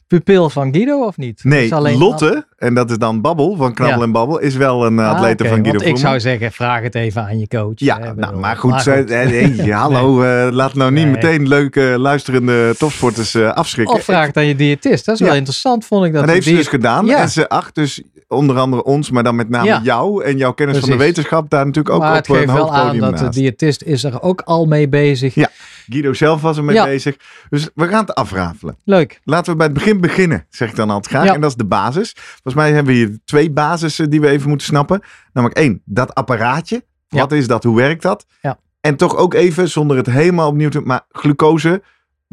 pupil 0.07 0.51
van 0.51 0.75
Guido 0.75 1.05
of 1.07 1.17
niet? 1.17 1.45
Nee, 1.45 1.75
alleen- 1.75 1.99
Lotte, 1.99 2.47
en 2.57 2.75
dat 2.75 2.91
is 2.91 2.99
dan 2.99 3.21
Babbel 3.21 3.57
van 3.57 3.75
Knabbel 3.75 3.99
Ja. 3.99 4.05
en 4.05 4.13
Babbel, 4.13 4.39
is 4.39 4.55
wel 4.57 4.87
een 4.87 4.95
uh, 4.99 5.05
Ah, 5.11 5.11
van 5.19 5.23
Guido 5.25 5.63
want 5.71 5.83
ik 5.85 5.97
zou 5.97 6.21
zeggen, 6.21 6.53
vraag 6.53 6.83
het 6.83 6.95
even 6.95 7.23
aan 7.23 7.39
je 7.39 7.49
coach. 7.49 7.73
Ja, 7.75 8.01
hè, 8.01 8.15
nou, 8.15 8.37
maar 8.37 8.57
goed, 8.57 8.87
eh, 8.87 9.07
hey, 9.07 9.51
hallo, 9.71 10.23
laat 10.51 10.75
nou 10.75 10.93
niet 10.93 11.05
Nee. 11.05 11.13
meteen 11.15 11.49
leuke 11.49 11.95
luisterende 11.99 12.75
topsporters 12.79 13.37
afschrikken. 13.37 13.95
Of 13.95 14.05
vraag 14.05 14.27
het 14.27 14.37
aan 14.37 14.47
je 14.47 14.57
diëtist. 14.57 15.05
Dat 15.05 15.15
is 15.15 15.21
Ja. 15.21 15.27
wel 15.27 15.35
interessant, 15.37 15.85
vond 15.85 16.05
ik. 16.05 16.13
Dat 16.13 16.25
Dat 16.25 16.35
heeft 16.35 16.47
ze 16.47 16.55
dus 16.55 16.69
gedaan. 16.69 17.07
Ja. 17.07 17.19
En 17.19 17.29
ze 17.29 17.49
acht 17.49 17.75
dus 17.75 18.03
onder 18.33 18.59
andere 18.59 18.85
ons, 18.85 19.11
maar 19.11 19.23
dan 19.23 19.37
met 19.37 19.49
name 19.49 19.67
Ja. 19.67 19.81
jou 19.83 20.25
en 20.25 20.37
jouw 20.37 20.53
kennis 20.53 20.79
van 20.79 20.89
de 20.91 20.97
wetenschap 20.97 21.51
daar 21.51 21.67
natuurlijk 21.67 21.95
ook 21.95 22.01
maar 22.01 22.11
op 22.19 22.27
het 22.27 22.37
een 22.37 22.49
hoog 22.49 22.59
wel 22.59 22.75
aan 22.75 22.87
podium 22.87 23.11
dat 23.11 23.19
de 23.19 23.29
diëtist 23.41 23.83
is 23.83 24.05
er 24.05 24.23
ook 24.23 24.41
al 24.41 24.67
mee 24.67 24.89
bezig. 24.89 25.35
Ja. 25.35 25.49
Guido 25.89 26.12
zelf 26.12 26.41
was 26.41 26.57
ermee 26.57 26.75
Ja. 26.75 26.85
bezig. 26.85 27.17
Dus 27.51 27.69
we 27.75 27.89
gaan 27.89 28.01
het 28.01 28.15
afrafelen. 28.15 28.77
Leuk. 28.85 29.21
Laten 29.25 29.53
we 29.53 29.57
bij 29.59 29.67
het 29.67 29.75
begin 29.75 30.01
beginnen, 30.01 30.47
zeg 30.51 30.69
ik 30.71 30.77
dan 30.77 30.91
altijd 30.91 31.15
graag. 31.15 31.27
Ja. 31.27 31.35
En 31.35 31.41
dat 31.41 31.51
is 31.51 31.57
de 31.57 31.65
basis. 31.65 32.12
Volgens 32.17 32.55
mij 32.55 32.73
hebben 32.73 32.93
we 32.93 32.99
hier 32.99 33.19
twee 33.25 33.51
basissen 33.51 34.11
die 34.11 34.21
we 34.21 34.29
even 34.29 34.49
moeten 34.49 34.67
snappen. 34.67 35.01
Namelijk 35.33 35.59
één, 35.59 35.83
dat 35.85 36.15
apparaatje. 36.15 36.85
Wat 37.09 37.33
is 37.33 37.47
dat? 37.47 37.65
Hoe 37.65 37.77
werkt 37.77 38.03
dat? 38.03 38.27
Ja. 38.43 38.59
En 38.81 38.97
toch 38.97 39.17
ook 39.17 39.35
even, 39.35 39.69
zonder 39.69 39.97
het 39.97 40.07
helemaal 40.07 40.49
opnieuw 40.49 40.69
te... 40.69 40.81
Maar 40.81 41.05
glucose, 41.11 41.83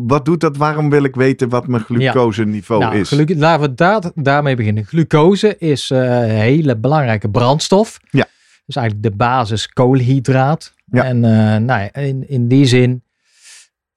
wat 0.08 0.26
doet 0.26 0.42
dat? 0.42 0.58
Waarom 0.58 0.90
wil 0.90 1.04
ik 1.04 1.16
weten 1.16 1.50
wat 1.50 1.68
mijn 1.68 1.84
glucoseniveau 1.84 2.82
nou, 2.82 2.98
is? 2.98 3.36
laten 3.36 3.70
we 3.70 3.74
daar, 3.76 4.12
daarmee 4.16 4.56
beginnen. 4.56 4.86
Glucose 4.86 5.58
is 5.58 5.92
eh, 5.92 6.00
een 6.00 6.30
hele 6.30 6.78
belangrijke 6.78 7.30
brandstof. 7.30 8.00
Ja. 8.10 8.28
Dus 8.66 8.76
eigenlijk 8.76 9.10
de 9.10 9.16
basis 9.18 9.68
koolhydraat. 9.68 10.74
Ja. 10.92 11.04
En 11.04 11.24
eh, 11.24 11.62
nou, 11.62 11.82
ja, 11.82 11.94
in, 11.94 12.30
in 12.30 12.48
die 12.48 12.66
zin 12.66 13.04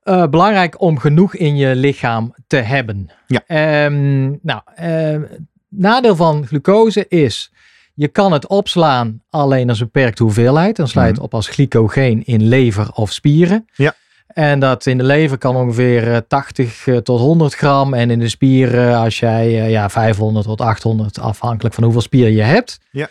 eh, 0.03 0.27
belangrijk 0.27 0.81
om 0.81 0.99
genoeg 0.99 1.35
in 1.35 1.57
je 1.57 1.77
lichaam 1.77 2.35
te 2.47 2.57
hebben. 2.57 3.11
Ja. 3.27 3.43
Ehm, 3.47 4.31
nou, 4.43 4.61
eh, 4.75 5.21
nadeel 5.69 6.17
van 6.17 6.47
glucose 6.47 7.09
is, 7.09 7.53
je 7.95 8.09
kan 8.09 8.33
het 8.33 8.47
opslaan 8.47 9.23
alleen 9.31 9.69
als 9.69 9.81
een 9.81 9.89
beperkte 9.93 10.23
hoeveelheid. 10.23 10.77
Dan 10.77 10.89
sla 10.89 11.05
je 11.05 11.11
het 11.11 11.21
op 11.21 11.35
als 11.35 11.49
glycogeen 11.49 12.25
in 12.25 12.43
lever 12.43 12.93
of 12.93 13.13
spieren. 13.13 13.67
Mhm. 13.67 13.83
Ja. 13.83 13.95
En 14.35 14.61
dat 14.61 14.87
in 14.87 14.99
de 14.99 15.05
lever 15.05 15.39
kan 15.39 15.57
ongeveer 15.57 16.13
eh, 16.13 16.19
80 16.29 16.87
eh, 16.87 16.97
tot 16.97 17.21
100 17.21 17.55
gram. 17.55 17.95
En 17.95 18.11
in 18.11 18.19
de 18.19 18.29
spieren 18.29 18.97
als 18.97 19.19
jij 19.19 19.47
eh, 19.47 19.71
ja, 19.71 19.91
500 19.91 20.47
tot 20.47 20.61
800, 20.61 21.21
afhankelijk 21.21 21.75
van 21.75 21.85
hoeveel 21.85 22.03
spieren 22.03 22.33
je 22.33 22.43
hebt. 22.43 22.79
Ja. 22.91 23.09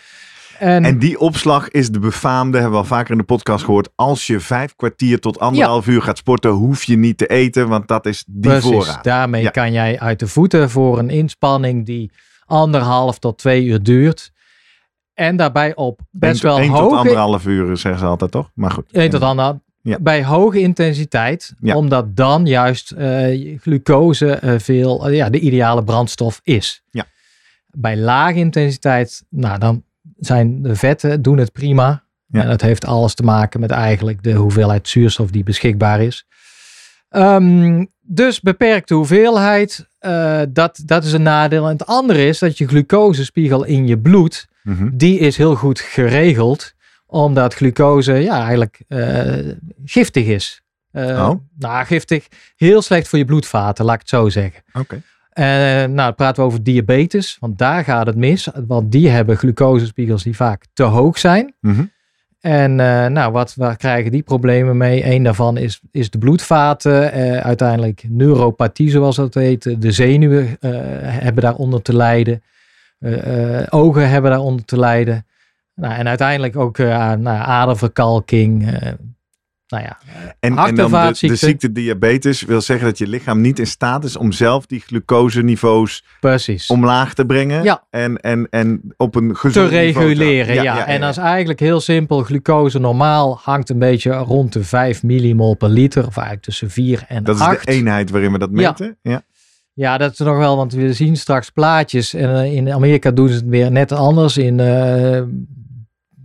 En, 0.59 0.85
En 0.85 0.99
die 0.99 1.19
opslag 1.19 1.69
is 1.69 1.89
de 1.89 1.99
befaamde, 1.99 2.57
hebben 2.57 2.73
we 2.75 2.81
al 2.83 2.89
vaker 2.89 3.11
in 3.11 3.17
de 3.17 3.23
podcast 3.23 3.63
gehoord. 3.63 3.89
Als 3.95 4.27
je 4.27 4.39
vijf 4.39 4.75
kwartier 4.75 5.19
tot 5.19 5.39
anderhalf 5.39 5.87
uur 5.87 6.01
gaat 6.01 6.17
sporten, 6.17 6.49
hoef 6.51 6.83
je 6.83 6.97
niet 6.97 7.17
te 7.17 7.27
eten, 7.27 7.67
want 7.67 7.87
dat 7.87 8.05
is 8.05 8.23
die 8.27 8.41
precies, 8.51 8.71
voorraad. 8.71 9.03
daarmee 9.03 9.41
Ja. 9.41 9.49
kan 9.49 9.71
jij 9.71 9.99
uit 9.99 10.19
de 10.19 10.27
voeten 10.27 10.69
voor 10.69 10.99
een 10.99 11.09
inspanning 11.09 11.85
die 11.85 12.11
anderhalf 12.45 13.19
tot 13.19 13.37
twee 13.37 13.63
uur 13.63 13.83
duurt. 13.83 14.31
En 15.13 15.35
daarbij 15.35 15.75
op 15.75 15.99
best 16.11 16.41
wel 16.41 16.57
één 16.57 16.69
tot 16.69 16.79
hoge 16.79 16.95
anderhalf 16.95 17.45
uur 17.45 17.77
zeggen 17.77 18.01
ze 18.01 18.07
altijd 18.07 18.31
toch? 18.31 18.51
Maar 18.53 18.71
goed. 18.71 18.85
Eén 18.91 19.09
tot 19.09 19.21
ander. 19.21 19.59
Ja. 19.83 19.97
Bij 20.01 20.23
hoge 20.25 20.59
intensiteit, 20.59 21.53
Ja. 21.59 21.75
omdat 21.75 22.15
dan 22.15 22.45
juist 22.45 22.91
eh, 22.91 23.59
glucose 23.59 24.31
eh, 24.33 24.53
veel, 24.59 25.07
eh, 25.07 25.15
ja, 25.15 25.29
de 25.29 25.39
ideale 25.39 25.83
brandstof 25.83 26.39
is. 26.43 26.83
Ja. 26.91 27.05
Bij 27.71 27.97
lage 27.97 28.37
intensiteit, 28.37 29.23
nou 29.29 29.59
dan 29.59 29.83
zijn 30.17 30.61
de 30.61 30.75
vetten, 30.75 31.21
doen 31.21 31.37
het 31.37 31.51
prima. 31.51 32.03
Ja. 32.27 32.41
En 32.41 32.47
dat 32.47 32.61
heeft 32.61 32.85
alles 32.85 33.13
te 33.13 33.23
maken 33.23 33.59
met 33.59 33.71
eigenlijk 33.71 34.23
de 34.23 34.33
hoeveelheid 34.33 34.87
zuurstof 34.87 35.31
die 35.31 35.43
beschikbaar 35.43 36.01
is. 36.01 36.25
Ehm, 37.09 37.85
dus 38.01 38.39
beperkte 38.41 38.93
hoeveelheid, 38.93 39.87
dat, 40.49 40.81
dat 40.85 41.03
is 41.03 41.13
een 41.13 41.21
nadeel. 41.21 41.65
En 41.65 41.71
het 41.71 41.85
andere 41.85 42.25
is 42.25 42.39
dat 42.39 42.57
je 42.57 42.67
glucosespiegel 42.67 43.63
in 43.63 43.87
je 43.87 43.99
bloed, 43.99 44.49
Mhm. 44.63 44.89
die 44.93 45.19
is 45.19 45.37
heel 45.37 45.55
goed 45.55 45.79
geregeld, 45.79 46.73
omdat 47.11 47.53
glucose 47.53 48.13
ja, 48.13 48.41
eigenlijk 48.43 48.81
eh, 48.87 49.35
giftig 49.85 50.25
is. 50.25 50.61
Eh, 50.91 51.27
Oh. 51.29 51.39
Nou, 51.57 51.85
giftig. 51.85 52.27
Heel 52.55 52.81
slecht 52.81 53.07
voor 53.07 53.17
je 53.19 53.25
bloedvaten, 53.25 53.85
laat 53.85 53.93
ik 53.93 53.99
het 54.01 54.09
zo 54.09 54.29
zeggen. 54.29 54.63
Oké. 54.73 55.01
En 55.31 55.93
nou, 55.93 55.95
dan 55.95 56.15
praten 56.15 56.41
we 56.43 56.49
over 56.49 56.63
diabetes, 56.63 57.37
want 57.39 57.57
daar 57.57 57.83
gaat 57.83 58.05
het 58.05 58.15
mis. 58.15 58.47
Want 58.67 58.91
die 58.91 59.09
hebben 59.09 59.37
glucosespiegels 59.37 60.23
die 60.23 60.35
vaak 60.35 60.65
te 60.73 60.83
hoog 60.83 61.17
zijn. 61.17 61.53
Mhm. 61.61 61.83
En 62.39 62.79
eh, 62.79 63.05
nou, 63.07 63.31
wat, 63.31 63.55
waar 63.55 63.77
krijgen 63.77 64.11
die 64.11 64.21
problemen 64.23 64.77
mee? 64.77 65.05
Eén 65.05 65.23
daarvan 65.23 65.57
is, 65.57 65.81
is 65.91 66.09
de 66.09 66.17
bloedvaten. 66.17 67.11
eh, 67.11 67.37
uiteindelijk 67.37 68.03
neuropathie, 68.09 68.89
zoals 68.89 69.15
dat 69.15 69.33
heet. 69.33 69.81
De 69.81 69.91
zenuwen 69.91 70.57
eh, 70.59 70.71
hebben 71.03 71.43
daaronder 71.43 71.81
te 71.81 71.95
lijden. 71.95 72.43
Eh, 72.99 73.59
eh, 73.59 73.67
ogen 73.69 74.09
hebben 74.09 74.31
daaronder 74.31 74.65
te 74.65 74.79
lijden. 74.79 75.25
Nou, 75.81 75.93
en 75.93 76.07
uiteindelijk 76.07 76.55
ook 76.55 76.77
eh, 76.77 77.11
nou, 77.13 77.37
aderverkalking. 77.39 78.71
eh, 78.71 78.91
nou 79.67 79.83
ja, 79.83 79.97
En, 80.39 80.57
en 80.57 80.75
dan 80.75 80.91
de, 80.91 81.35
ziekte 81.35 81.71
diabetes 81.71 82.41
wil 82.41 82.61
zeggen 82.61 82.85
dat 82.85 82.97
je 82.97 83.07
lichaam 83.07 83.41
niet 83.41 83.59
in 83.59 83.67
staat 83.67 84.03
is 84.03 84.15
om 84.15 84.31
zelf 84.31 84.65
die 84.65 84.79
glucoseniveaus 84.79 86.03
precies. 86.19 86.67
omlaag 86.67 87.13
te 87.13 87.25
brengen. 87.25 87.63
Ja. 87.63 87.83
En, 87.89 88.17
en, 88.17 88.47
en 88.49 88.81
op 88.97 89.15
een 89.15 89.27
te 89.27 89.35
gezond 89.35 89.71
niveau 89.71 90.07
reguleren, 90.07 90.55
ja, 90.55 90.63
ja, 90.63 90.87
En 90.87 91.01
dat 91.01 91.09
is 91.09 91.17
eigenlijk 91.17 91.59
heel 91.59 91.79
simpel. 91.79 92.23
Glucose 92.23 92.79
normaal 92.79 93.39
hangt 93.41 93.69
een 93.69 93.79
beetje 93.79 94.11
rond 94.11 94.53
de 94.53 94.63
5 94.63 95.03
millimol 95.03 95.55
per 95.55 95.69
liter. 95.69 96.07
Of 96.07 96.15
eigenlijk 96.15 96.45
tussen 96.45 96.69
4 96.69 97.05
en 97.07 97.23
Dat 97.23 97.35
is 97.35 97.41
8. 97.41 97.65
de 97.65 97.71
eenheid 97.71 98.09
waarin 98.09 98.31
we 98.31 98.37
dat 98.37 98.51
meten. 98.51 98.97
Ja. 99.01 99.21
Ja, 99.73 99.97
dat 99.97 100.11
is 100.11 100.17
nog 100.17 100.37
wel, 100.37 100.55
want 100.55 100.73
we 100.73 100.93
zien 100.93 101.17
straks 101.17 101.49
plaatjes. 101.49 102.13
En 102.13 102.35
eh, 102.35 102.53
in 102.53 102.71
Amerika 102.71 103.11
doen 103.11 103.27
ze 103.27 103.33
het 103.33 103.45
weer 103.45 103.71
net 103.71 103.91
anders. 103.91 104.37
In, 104.37 104.59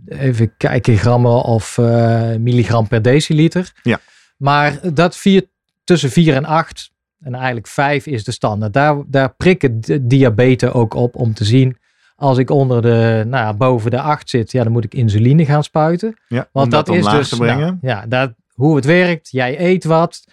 even 0.07 0.57
kijken, 0.57 0.97
grammen 0.97 1.43
of 1.43 1.77
eh, 1.77 2.35
milligram 2.35 2.87
per 2.87 3.01
deciliter. 3.01 3.71
Ja. 3.81 3.99
Maar 4.37 4.93
dat 4.93 5.17
vier, 5.17 5.45
tussen 5.83 6.09
4 6.09 6.35
en 6.35 6.45
8, 6.45 6.91
en 7.19 7.35
eigenlijk 7.35 7.67
5 7.67 8.05
is 8.05 8.23
de 8.23 8.31
standaard. 8.31 8.73
Daar, 8.73 8.95
daar 9.07 9.33
prikken 9.33 9.81
de 9.81 10.07
diabetes 10.07 10.71
ook 10.71 10.93
op 10.93 11.15
om 11.15 11.33
te 11.33 11.43
zien. 11.43 11.77
Als 12.15 12.37
ik 12.37 12.49
onder 12.49 12.81
de, 12.81 13.23
nou, 13.27 13.45
ja, 13.45 13.53
boven 13.53 13.91
de 13.91 14.01
8 14.01 14.29
zit, 14.29 14.51
ja, 14.51 14.63
dan 14.63 14.71
moet 14.71 14.83
ik 14.83 14.93
insuline 14.93 15.45
gaan 15.45 15.63
spuiten. 15.63 16.17
Ja, 16.27 16.47
Want 16.51 16.71
dat, 16.71 16.89
is 16.89 17.05
dus 17.05 17.31
nou, 17.31 17.77
ja, 17.81 18.05
dat, 18.07 18.33
hoe 18.53 18.75
het 18.75 18.85
werkt. 18.85 19.29
Jij 19.31 19.59
eet 19.59 19.83
wat. 19.83 20.23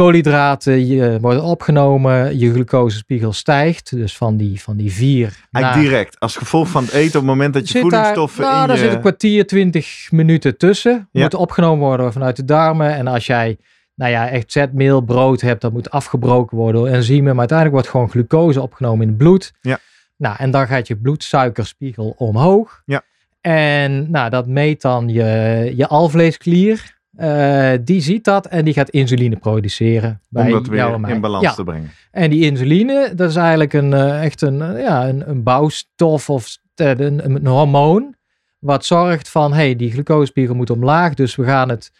Koolhydraten 0.00 0.86
je, 0.86 1.18
worden 1.20 1.42
opgenomen. 1.42 2.38
Je 2.38 2.52
glucosespiegel 2.52 3.32
stijgt. 3.32 3.96
Dus 3.96 4.16
van 4.16 4.36
die, 4.36 4.62
van 4.62 4.76
die 4.76 4.92
4 4.92 5.36
Eigenlijk 5.50 5.88
direct, 5.88 6.20
als 6.20 6.36
gevolg 6.36 6.68
van 6.68 6.84
het 6.84 6.92
eten 6.92 7.06
op 7.06 7.12
het 7.12 7.24
moment 7.24 7.54
dat 7.54 7.62
je 7.62 7.68
zit 7.68 7.80
voedingsstoffen 7.80 8.42
daar, 8.42 8.50
nou, 8.50 8.62
in 8.62 8.68
daar 8.68 8.76
je... 8.76 8.82
zit 8.82 8.92
een 8.92 9.00
kwartier, 9.00 9.46
20 9.46 10.08
minuten 10.10 10.56
tussen. 10.56 11.08
Ja. 11.12 11.22
Moet 11.22 11.34
opgenomen 11.34 11.86
worden 11.86 12.12
vanuit 12.12 12.36
de 12.36 12.44
darmen. 12.44 12.94
En 12.94 13.06
als 13.06 13.26
jij 13.26 13.58
nou 13.94 14.10
ja, 14.10 14.28
echt 14.28 14.52
zetmeel, 14.52 15.00
brood 15.00 15.40
hebt, 15.40 15.60
dat 15.60 15.72
moet 15.72 15.90
afgebroken 15.90 16.56
worden 16.56 16.80
door 16.80 16.90
enzymen. 16.90 17.30
Maar 17.30 17.38
uiteindelijk 17.38 17.76
wordt 17.76 17.90
gewoon 17.90 18.10
glucose 18.10 18.62
opgenomen 18.62 19.02
in 19.02 19.08
het 19.08 19.18
bloed. 19.18 19.52
Ja. 19.60 19.78
Nou, 20.16 20.36
en 20.38 20.50
dan 20.50 20.66
gaat 20.66 20.86
je 20.86 20.96
bloedsuikerspiegel 20.96 22.14
omhoog. 22.16 22.82
Ja. 22.84 23.02
En 23.40 24.10
nou, 24.10 24.30
dat 24.30 24.46
meet 24.46 24.82
dan 24.82 25.08
je, 25.08 25.72
je 25.76 25.86
alvleesklier. 25.86 26.98
Eh, 27.20 27.72
die 27.84 28.00
ziet 28.00 28.24
dat 28.24 28.46
en 28.46 28.64
die 28.64 28.74
gaat 28.74 28.88
insuline 28.90 29.36
produceren 29.36 30.20
bij 30.28 30.44
om 30.44 30.50
dat 30.50 30.64
en 30.64 30.70
weer 30.70 31.08
in 31.10 31.20
balans 31.20 31.44
Ja. 31.44 31.52
te 31.52 31.64
brengen. 31.64 31.90
En 32.10 32.30
die 32.30 32.44
insuline, 32.44 33.12
dat 33.14 33.30
is 33.30 33.36
eigenlijk 33.36 33.72
een, 33.72 33.92
eh, 33.92 34.24
echt 34.24 34.42
een, 34.42 34.62
eh, 34.62 34.80
ja, 34.82 35.08
een, 35.08 35.30
een 35.30 35.42
bouwstof 35.42 36.30
of 36.30 36.56
een, 36.74 37.24
een 37.24 37.46
hormoon. 37.46 38.14
Wat 38.58 38.84
zorgt 38.84 39.28
van, 39.28 39.52
hey, 39.52 39.76
die 39.76 39.90
glucosespiegel 39.92 40.54
moet 40.54 40.70
omlaag. 40.70 41.14
Dus 41.14 41.36
we 41.36 41.44
gaan 41.44 41.68
het 41.68 41.92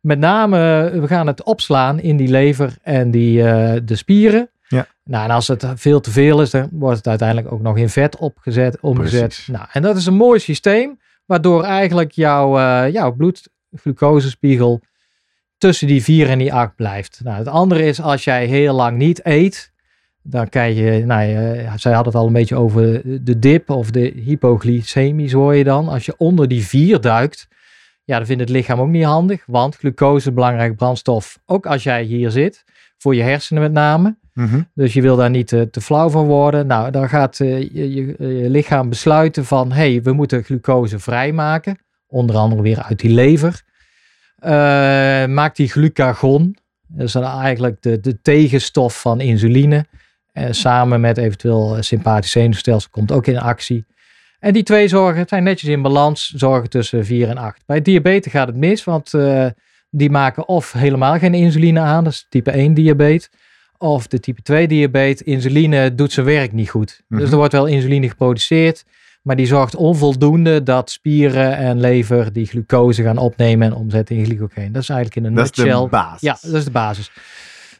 met 0.00 0.18
name, 0.18 0.90
we 1.00 1.06
gaan 1.06 1.26
het 1.26 1.42
opslaan 1.42 2.00
in 2.00 2.16
die 2.16 2.28
lever 2.28 2.76
en 2.82 3.10
die, 3.10 3.42
de 3.84 3.96
spieren. 3.96 4.50
Ja. 4.68 4.86
Nou, 5.04 5.24
en 5.24 5.30
als 5.30 5.48
het 5.48 5.66
veel 5.74 6.00
te 6.00 6.10
veel 6.10 6.42
is, 6.42 6.50
dan 6.50 6.68
wordt 6.72 6.96
het 6.96 7.08
uiteindelijk 7.08 7.52
ook 7.52 7.62
nog 7.62 7.76
in 7.76 7.88
vet 7.88 8.16
opgezet, 8.16 8.80
omgezet. 8.80 9.20
Precies. 9.20 9.46
Nou, 9.46 9.66
en 9.72 9.82
dat 9.82 9.96
is 9.96 10.06
een 10.06 10.14
mooi 10.14 10.38
systeem, 10.38 10.98
waardoor 11.26 11.62
eigenlijk 11.64 12.12
jouw, 12.12 12.58
jouw 12.88 13.14
bloedglucosespiegel 13.70 14.80
tussen 15.58 15.86
die 15.86 16.02
4 16.02 16.28
en 16.28 16.38
die 16.38 16.52
8 16.52 16.74
blijft. 16.74 17.20
Nou, 17.24 17.38
het 17.38 17.48
andere 17.48 17.84
is 17.84 18.00
als 18.00 18.24
jij 18.24 18.46
heel 18.46 18.74
lang 18.74 18.96
niet 18.96 19.26
eet, 19.26 19.72
dan 20.22 20.48
krijg 20.48 20.76
je, 20.76 21.04
nou, 21.06 21.78
zij 21.78 21.92
had 21.92 22.06
het 22.06 22.14
al 22.14 22.26
een 22.26 22.32
beetje 22.32 22.56
over 22.56 23.02
de 23.24 23.38
dip 23.38 23.70
of 23.70 23.90
de 23.90 24.12
hypoglycemie, 24.24 25.36
hoor 25.36 25.54
je 25.54 25.64
dan. 25.64 25.88
Als 25.88 26.06
je 26.06 26.14
onder 26.16 26.48
die 26.48 26.66
4 26.66 27.00
duikt, 27.00 27.48
ja, 28.04 28.16
dan 28.16 28.26
vindt 28.26 28.42
het 28.42 28.50
lichaam 28.50 28.80
ook 28.80 28.88
niet 28.88 29.04
handig, 29.04 29.42
want 29.46 29.76
glucose 29.76 30.16
is 30.16 30.24
een 30.24 30.34
belangrijke 30.34 30.74
brandstof, 30.74 31.38
ook 31.46 31.66
als 31.66 31.82
jij 31.82 32.02
hier 32.02 32.30
zit, 32.30 32.64
voor 32.98 33.14
je 33.14 33.22
hersenen 33.22 33.62
met 33.62 33.72
name. 33.72 34.16
Mhm. 34.34 34.60
Dus 34.74 34.92
je 34.92 35.02
wil 35.02 35.16
daar 35.16 35.30
niet 35.30 35.46
te, 35.46 35.70
te 35.70 35.80
flauw 35.80 36.08
van 36.08 36.26
worden. 36.26 36.66
Nou, 36.66 36.90
dan 36.90 37.08
gaat 37.08 37.40
eh, 37.40 37.60
je, 37.60 37.94
je, 37.94 38.14
je 38.18 38.50
lichaam 38.50 38.88
besluiten 38.88 39.44
van, 39.44 39.72
hé, 39.72 39.92
hey, 39.92 40.02
we 40.02 40.12
moeten 40.12 40.44
glucose 40.44 40.98
vrijmaken. 40.98 41.78
Onder 42.10 42.36
andere 42.36 42.62
weer 42.62 42.82
uit 42.82 42.98
die 42.98 43.10
lever. 43.10 43.62
Eh, 44.38 44.50
maakt 45.26 45.56
die 45.56 45.68
glucagon. 45.68 46.56
Dat 46.86 47.06
is 47.06 47.14
eigenlijk 47.14 47.82
de, 47.82 48.00
de 48.00 48.20
tegenstof 48.22 49.00
van 49.00 49.20
insuline. 49.20 49.86
En 50.32 50.54
samen 50.54 51.00
met 51.00 51.18
eventueel 51.18 51.76
sympathisch 51.80 52.30
zenuwstelsel 52.30 52.90
komt 52.90 53.12
ook 53.12 53.26
in 53.26 53.38
actie. 53.38 53.84
En 54.40 54.52
die 54.52 54.62
twee 54.62 54.88
zorgen 54.88 55.24
zijn 55.28 55.42
netjes 55.42 55.70
in 55.70 55.82
balans, 55.82 56.32
zorgen 56.36 56.70
tussen 56.70 57.04
4 57.04 57.28
en 57.28 57.36
8. 57.36 57.62
Bij 57.66 57.82
diabetes 57.82 58.32
gaat 58.32 58.46
het 58.46 58.56
mis, 58.56 58.84
want 58.84 59.14
eh, 59.14 59.46
die 59.90 60.10
maken 60.10 60.48
of 60.48 60.72
helemaal 60.72 61.18
geen 61.18 61.34
insuline 61.34 61.80
aan, 61.80 62.04
dat 62.04 62.12
is 62.12 62.26
type 62.28 62.50
1 62.50 62.74
diabetes. 62.74 63.30
Of 63.78 64.06
de 64.06 64.20
type 64.20 64.42
2 64.42 64.68
diabetes, 64.68 65.22
insuline 65.22 65.94
doet 65.94 66.12
zijn 66.12 66.26
werk 66.26 66.52
niet 66.52 66.70
goed. 66.70 67.02
Mhm. 67.08 67.20
Dus 67.20 67.30
er 67.30 67.36
wordt 67.36 67.52
wel 67.52 67.66
insuline 67.66 68.08
geproduceerd, 68.08 68.84
maar 69.22 69.36
die 69.36 69.46
zorgt 69.46 69.76
onvoldoende 69.76 70.62
dat 70.62 70.90
spieren 70.90 71.56
en 71.56 71.80
lever 71.80 72.32
die 72.32 72.46
glucose 72.46 73.02
gaan 73.02 73.18
opnemen 73.18 73.66
en 73.66 73.74
omzetten 73.74 74.16
in 74.16 74.24
glycogeen. 74.24 74.72
Dat 74.72 74.82
is 74.82 74.88
eigenlijk 74.88 75.20
in 75.20 75.24
een 75.24 75.34
Dat 75.36 75.50
is 75.50 75.64
nutshell. 75.64 75.82
de 75.82 75.88
basis. 75.88 76.20
Ja, 76.20 76.38
dat 76.42 76.54
is 76.54 76.64
de 76.64 76.70
basis. 76.70 77.10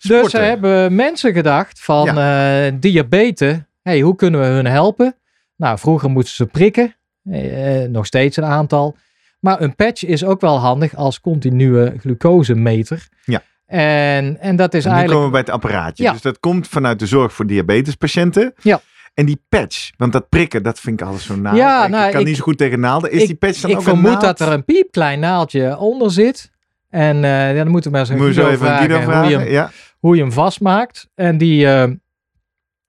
Dus 0.01 0.31
ze 0.31 0.39
hebben 0.39 0.95
mensen 0.95 1.33
gedacht 1.33 1.81
van 1.81 2.19
eh, 2.19 2.73
diabetes, 2.81 3.59
hey, 3.83 4.01
hoe 4.01 4.17
kunnen 4.17 4.41
we 4.41 4.47
hun 4.47 4.67
helpen? 4.67 5.17
Nou, 5.57 5.79
vroeger 5.79 6.11
moesten 6.11 6.35
ze 6.35 6.47
prikken, 6.47 6.97
eh, 7.31 7.89
nog 7.89 8.07
steeds 8.07 8.37
een 8.37 8.45
aantal. 8.45 8.97
Maar 9.41 9.61
een 9.61 9.75
patch 9.77 10.05
is 10.05 10.25
ook 10.25 10.41
wel 10.41 10.59
handig 10.59 10.97
als 10.97 11.21
continue 11.21 11.93
glucosemeter. 11.99 13.09
Ja. 13.25 13.43
En, 13.67 14.41
en 14.41 14.57
dat 14.57 14.75
is 14.75 14.85
En 14.85 14.91
nu 14.91 14.97
eigenlijk... 14.97 15.09
komen 15.09 15.25
we 15.25 15.31
bij 15.31 15.41
het 15.41 15.51
apparaatje. 15.51 16.03
Ja. 16.03 16.13
Dus 16.13 16.21
dat 16.21 16.41
komt 16.41 16.69
vanuit 16.69 16.99
de 16.99 17.07
zorg 17.07 17.33
voor 17.33 17.47
diabetespatiënten. 17.47 18.55
Ja. 18.63 18.81
En 19.15 19.27
die 19.27 19.43
patch, 19.49 19.91
want 19.97 20.13
dat 20.13 20.29
prikken, 20.29 20.63
dat 20.63 20.81
vind 20.81 21.01
ik 21.01 21.07
alles 21.07 21.25
zo 21.25 21.37
naar. 21.37 21.57
Ja, 21.57 21.85
ik, 21.85 21.91
nou, 21.91 22.05
ik 22.07 22.11
kan 22.13 22.21
ik- 22.21 22.27
niet 22.27 22.37
zo 22.37 22.43
goed 22.43 22.59
tegen 22.59 22.81
naalden. 22.81 23.11
Is 23.13 23.21
ik- 23.21 23.27
die 23.27 23.37
patch 23.37 23.61
dan 23.61 23.71
ik 23.71 23.77
ook 23.77 23.83
vermoed 23.83 24.05
een 24.05 24.11
naald? 24.13 24.39
dat 24.39 24.41
er 24.41 24.53
een 24.55 24.65
piepklein 24.65 25.21
naaldje 25.21 25.79
onder 25.79 26.11
zit. 26.11 26.51
En 26.89 27.25
eh, 27.25 27.31
ja, 27.31 27.63
dan 27.63 27.69
moeten 27.73 27.91
we 27.91 27.97
maar 27.99 28.07
eens 28.11 28.19
Moet 28.19 28.27
je 28.27 28.33
zo 28.41 28.47
even 28.47 28.59
vragen, 28.59 28.91
Guido 28.91 29.13
hoe 29.13 29.31
je 29.31 29.39
hem 29.39 29.49
Ja. 29.49 29.71
hoe 29.99 30.17
je 30.17 30.23
hem 30.23 30.33
vastmaakt. 30.33 31.09
En 31.15 31.39
die, 31.39 31.67
eh, 31.73 31.91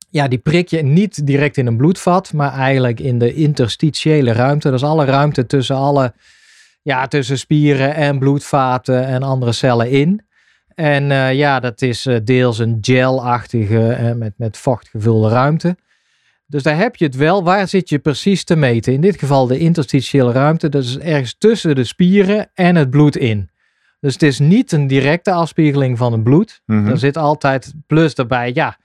ja, 0.09 0.27
die 0.27 0.39
prik 0.39 0.67
je 0.67 0.81
niet 0.81 1.27
direct 1.27 1.57
in 1.57 1.67
een 1.67 1.77
bloedvat, 1.77 2.33
maar 2.33 2.53
eigenlijk 2.53 2.99
in 2.99 3.17
de 3.19 3.33
interstitiële 3.33 4.31
ruimte. 4.31 4.69
Dat 4.69 4.79
is 4.79 4.85
alle 4.85 5.05
ruimte 5.05 5.45
tussen 5.45 5.75
alle, 5.75 6.13
ja, 6.81 7.07
tussen 7.07 7.37
spieren 7.37 7.95
en 7.95 8.19
bloedvaten 8.19 9.05
en 9.05 9.23
andere 9.23 9.51
cellen 9.51 9.89
in. 9.89 10.21
En 10.75 11.11
eh, 11.11 11.33
ja, 11.33 11.59
dat 11.59 11.81
is 11.81 12.07
deels 12.23 12.59
een 12.59 12.77
gelachtige 12.81 13.87
eh, 13.93 14.11
met, 14.13 14.33
met 14.37 14.57
vocht 14.57 14.87
gevulde 14.89 15.29
ruimte. 15.29 15.77
Dus 16.51 16.63
daar 16.63 16.77
heb 16.77 16.95
je 16.95 17.05
het 17.05 17.15
wel. 17.15 17.43
Waar 17.43 17.67
zit 17.67 17.89
je 17.89 17.99
precies 17.99 18.43
te 18.43 18.55
meten? 18.55 18.93
In 18.93 19.01
dit 19.01 19.19
geval 19.19 19.47
de 19.47 19.57
interstitiële 19.57 20.31
ruimte. 20.31 20.69
Dat 20.69 20.83
is 20.83 20.97
ergens 20.97 21.35
tussen 21.37 21.75
de 21.75 21.83
spieren 21.83 22.49
en 22.53 22.75
het 22.75 22.89
bloed 22.89 23.17
in. 23.17 23.49
Dus 23.99 24.13
het 24.13 24.23
is 24.23 24.39
niet 24.39 24.71
een 24.71 24.87
directe 24.87 25.31
afspiegeling 25.31 25.97
van 25.97 26.11
het 26.11 26.23
bloed. 26.23 26.61
Mhm. 26.65 26.87
Er 26.87 26.97
zit 26.97 27.17
altijd 27.17 27.73
plus 27.87 28.15
daarbij. 28.15 28.51
Ja, 28.53 28.77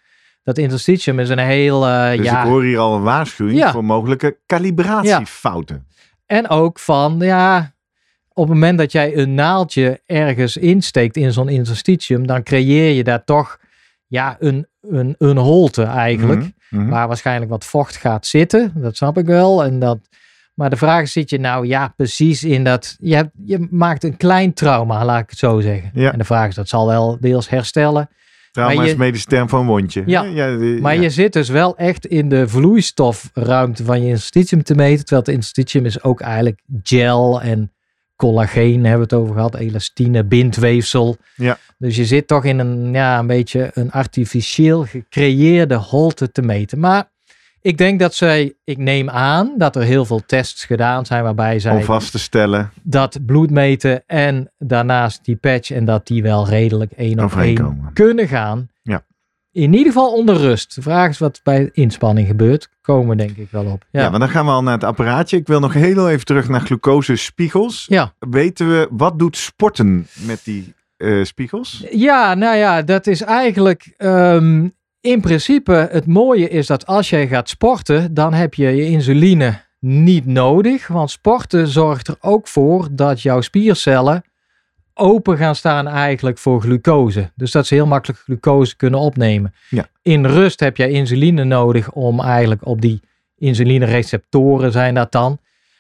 dat 0.43 0.59
interstitium 0.59 1.19
is 1.19 1.29
een 1.29 1.39
heel. 1.39 1.87
eh, 1.87 2.17
Dus 2.17 2.27
ja, 2.27 2.43
ik 2.43 2.49
hoor 2.49 2.63
hier 2.63 2.79
al 2.79 2.95
een 2.97 3.03
waarschuwing 3.03 3.59
Ja. 3.59 3.73
voor 3.73 3.85
mogelijke 3.85 4.37
calibratiefouten. 4.47 5.87
En 6.27 6.49
ook 6.49 6.79
van, 6.79 7.17
ja, 7.21 7.73
op 8.33 8.45
het 8.49 8.53
moment 8.55 8.79
dat 8.79 8.93
jij 8.93 9.17
een 9.17 9.35
naaldje 9.35 10.01
ergens 10.07 10.57
insteekt 10.57 11.17
in 11.17 11.33
zo'n 11.33 11.49
interstitium, 11.49 12.27
dan 12.27 12.43
creëer 12.43 12.93
je 12.93 13.05
daar 13.05 13.25
toch, 13.25 13.59
ja, 14.07 14.37
een, 14.39 14.67
een, 14.81 15.15
een 15.19 15.37
holte 15.37 15.83
eigenlijk. 15.83 16.41
Mhm, 16.41 16.83
mhm. 16.83 16.91
Waar 16.91 17.09
waarschijnlijk 17.09 17.51
wat 17.51 17.65
vocht 17.65 17.97
gaat 17.97 18.27
zitten. 18.27 18.73
Dat 18.75 18.97
snap 18.97 19.19
ik 19.19 19.27
wel. 19.27 19.65
En 19.65 19.79
dat, 19.79 19.99
maar 20.55 20.71
de 20.71 20.77
vraag 20.77 21.03
is, 21.03 21.13
zit 21.13 21.31
je 21.31 21.39
nou, 21.39 21.67
ja, 21.67 21.93
precies 21.97 22.45
in 22.45 22.65
dat, 22.65 22.97
je, 23.01 23.15
hebt, 23.15 23.31
je 23.45 23.67
maakt 23.71 24.05
een 24.05 24.17
klein 24.17 24.53
trauma, 24.53 25.05
laat 25.05 25.23
ik 25.23 25.31
het 25.31 25.39
zo 25.39 25.61
zeggen. 25.61 25.91
Ja. 25.95 26.13
En 26.13 26.19
de 26.19 26.25
vraag 26.25 26.49
is, 26.49 26.55
dat 26.55 26.69
zal 26.69 26.87
wel 26.87 27.17
deels 27.21 27.49
herstellen. 27.49 28.09
Trauma 28.53 28.75
maar 28.75 28.85
je- 28.85 28.91
is 28.91 28.97
medisch 28.97 29.25
term 29.25 29.49
van 29.49 29.67
wondje. 29.67 30.03
Ja. 30.07 30.23
Maar 30.81 30.97
je 30.97 31.11
zit 31.11 31.33
dus 31.33 31.49
wel 31.49 31.77
echt 31.77 32.07
in 32.07 32.29
de 32.29 32.49
vloeistofruimte 32.49 33.85
van 33.85 34.01
je 34.01 34.07
interstitium 34.07 34.63
te 34.63 34.75
meten. 34.75 35.05
Terwijl 35.05 35.21
het 35.21 35.35
interstitium 35.35 35.85
is 35.85 36.03
ook 36.03 36.21
eigenlijk 36.21 36.61
gel 36.83 37.43
en 37.43 37.73
collageen 38.17 38.85
hebben 38.85 39.09
we 39.09 39.15
het 39.15 39.25
over 39.25 39.35
gehad. 39.35 39.55
Elastine, 39.55 40.25
bindweefsel. 40.25 41.17
Ja. 41.35 41.59
Dus 41.79 41.97
je 41.97 42.05
zit 42.05 42.27
toch 42.27 42.45
in 42.45 42.59
een, 42.59 42.93
ja, 42.93 43.19
een 43.19 43.27
beetje 43.27 43.71
een 43.75 43.91
artificieel 43.91 44.85
gecreëerde 44.85 45.75
holte 45.75 46.33
te 46.33 46.43
meten. 46.43 46.79
Maar 46.79 47.11
ik 47.61 47.79
denk 47.79 48.01
dat 48.01 48.15
zij, 48.15 48.55
ik 48.65 48.79
neem 48.79 49.11
aan 49.11 49.55
dat 49.57 49.77
er 49.77 49.83
heel 49.83 50.05
veel 50.05 50.23
tests 50.27 50.65
gedaan 50.65 51.07
zijn 51.07 51.23
waarbij 51.23 51.59
zij 51.59 51.77
Om 51.77 51.83
vast 51.83 52.11
te 52.11 52.19
stellen. 52.19 52.71
dat 52.83 53.19
bloed 53.27 53.51
meten 53.51 54.03
en 54.07 54.53
daarnaast 54.59 55.25
die 55.25 55.37
patch 55.37 55.71
en 55.71 55.85
dat 55.85 56.07
die 56.07 56.23
wel 56.23 56.49
redelijk 56.49 56.93
één 56.93 57.25
op 57.25 57.37
één 57.37 57.91
kunnen 57.93 58.29
gaan. 58.29 58.69
In 59.57 59.73
ieder 59.73 59.93
geval 59.93 60.13
onder 60.13 60.37
rust. 60.37 60.75
De 60.75 60.83
vraag 60.83 61.11
is 61.11 61.19
wat 61.19 61.41
bij 61.43 61.71
inspanning 61.73 62.27
gebeurt. 62.27 62.69
Komen 62.83 63.17
denk 63.17 63.37
ik 63.37 63.51
wel 63.51 63.65
op. 63.65 63.85
Ja. 63.91 64.01
Ja, 64.01 64.11
maar 64.11 64.19
dan 64.19 64.29
gaan 64.29 64.45
we 64.45 64.51
al 64.51 64.63
naar 64.63 64.75
het 64.75 64.85
apparaatje. 64.85 65.37
Ik 65.37 65.47
wil 65.47 65.61
nog 65.61 65.73
heel 65.73 66.11
even 66.11 66.25
terug 66.25 66.49
naar 66.49 66.61
glucosespiegels. 66.61 67.87
ja. 67.89 68.13
Weten 68.19 68.69
we, 68.69 68.89
wat 68.91 69.19
doet 69.19 69.37
sporten 69.37 70.07
met 70.27 70.41
die 70.45 70.75
eh, 70.97 71.25
spiegels? 71.25 71.85
ja 71.91 72.35
nou 72.35 72.57
ja, 72.57 72.83
dat 72.83 73.07
is 73.07 73.23
eigenlijk 73.23 73.95
ehm, 73.97 74.69
in 75.01 75.21
principe 75.21 75.89
het 75.91 76.07
mooie 76.07 76.49
is 76.49 76.67
dat 76.67 76.87
als 76.87 77.11
jij 77.11 77.27
gaat 77.27 77.49
sporten, 77.49 78.15
dan 78.15 78.35
heb 78.35 78.55
je 78.55 78.67
je 78.67 78.85
insuline 78.85 79.61
niet 79.81 80.27
nodig. 80.27 80.87
Want 80.87 81.11
sporten 81.11 81.69
zorgt 81.69 82.09
er 82.09 82.17
ook 82.21 82.49
voor 82.49 82.89
dat 82.91 83.23
jouw 83.23 83.41
spiercellen 83.41 84.25
open 84.99 85.37
gaan 85.37 85.55
staan 85.55 85.89
eigenlijk 85.89 86.39
voor 86.39 86.61
glucose. 86.61 87.31
Dus 87.35 87.51
dat 87.51 87.67
ze 87.67 87.75
heel 87.75 87.87
makkelijk 87.87 88.21
glucose 88.21 88.77
kunnen 88.77 89.01
opnemen. 89.01 89.55
Ja. 89.69 89.89
In 90.03 90.27
rust 90.27 90.61
heb 90.61 90.77
je 90.77 90.91
insuline 90.91 91.45
nodig 91.45 91.93
om 91.93 92.21
eigenlijk 92.21 92.67
op 92.67 92.81
die 92.81 93.01
insulinereceptoren 93.37 94.73
zijn 94.73 94.95
dat 94.95 95.13
dan. 95.13 95.39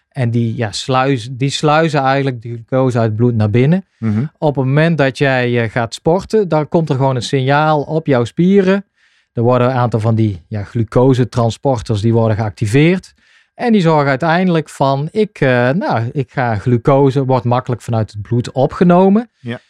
En 0.09 0.31
die, 0.31 0.57
ja, 0.57 0.73
sluis, 0.73 1.29
die 1.33 1.51
sluizen 1.51 2.01
eigenlijk 2.01 2.43
de 2.43 2.49
glucose 2.49 2.99
uit 2.99 3.07
het 3.07 3.17
bloed 3.17 3.35
naar 3.35 3.51
binnen. 3.51 3.85
Mhm. 3.99 4.25
Op 4.39 4.57
het 4.57 4.65
moment 4.65 4.99
dat 4.99 5.19
jij 5.19 5.63
eh, 5.63 5.71
gaat 5.71 5.95
sporten, 5.95 6.49
dan 6.49 6.69
komt 6.69 6.89
er 6.89 6.97
gewoon 6.97 7.17
een 7.17 7.23
signaal 7.23 7.83
op 7.83 8.07
jouw 8.07 8.25
spieren. 8.25 8.85
Er 9.33 9.43
worden 9.43 9.69
een 9.69 9.77
aantal 9.77 10.01
van 10.01 10.15
die 10.15 10.43
ja, 10.49 10.65
glucosetransporters 10.65 12.01
die 12.01 12.13
worden 12.13 12.37
geactiveerd. 12.37 13.15
En 13.57 13.73
die 13.73 13.81
zorgen 13.81 14.09
uiteindelijk 14.09 14.69
van, 14.69 15.09
ik, 15.11 15.41
eh, 15.41 15.71
nou, 15.71 16.09
ik 16.13 16.31
ga 16.33 16.55
glucose, 16.57 17.25
wordt 17.25 17.45
makkelijk 17.45 17.83
vanuit 17.83 18.13
het 18.13 18.23
bloed 18.23 18.51
opgenomen. 18.53 19.31
Ja. 19.41 19.61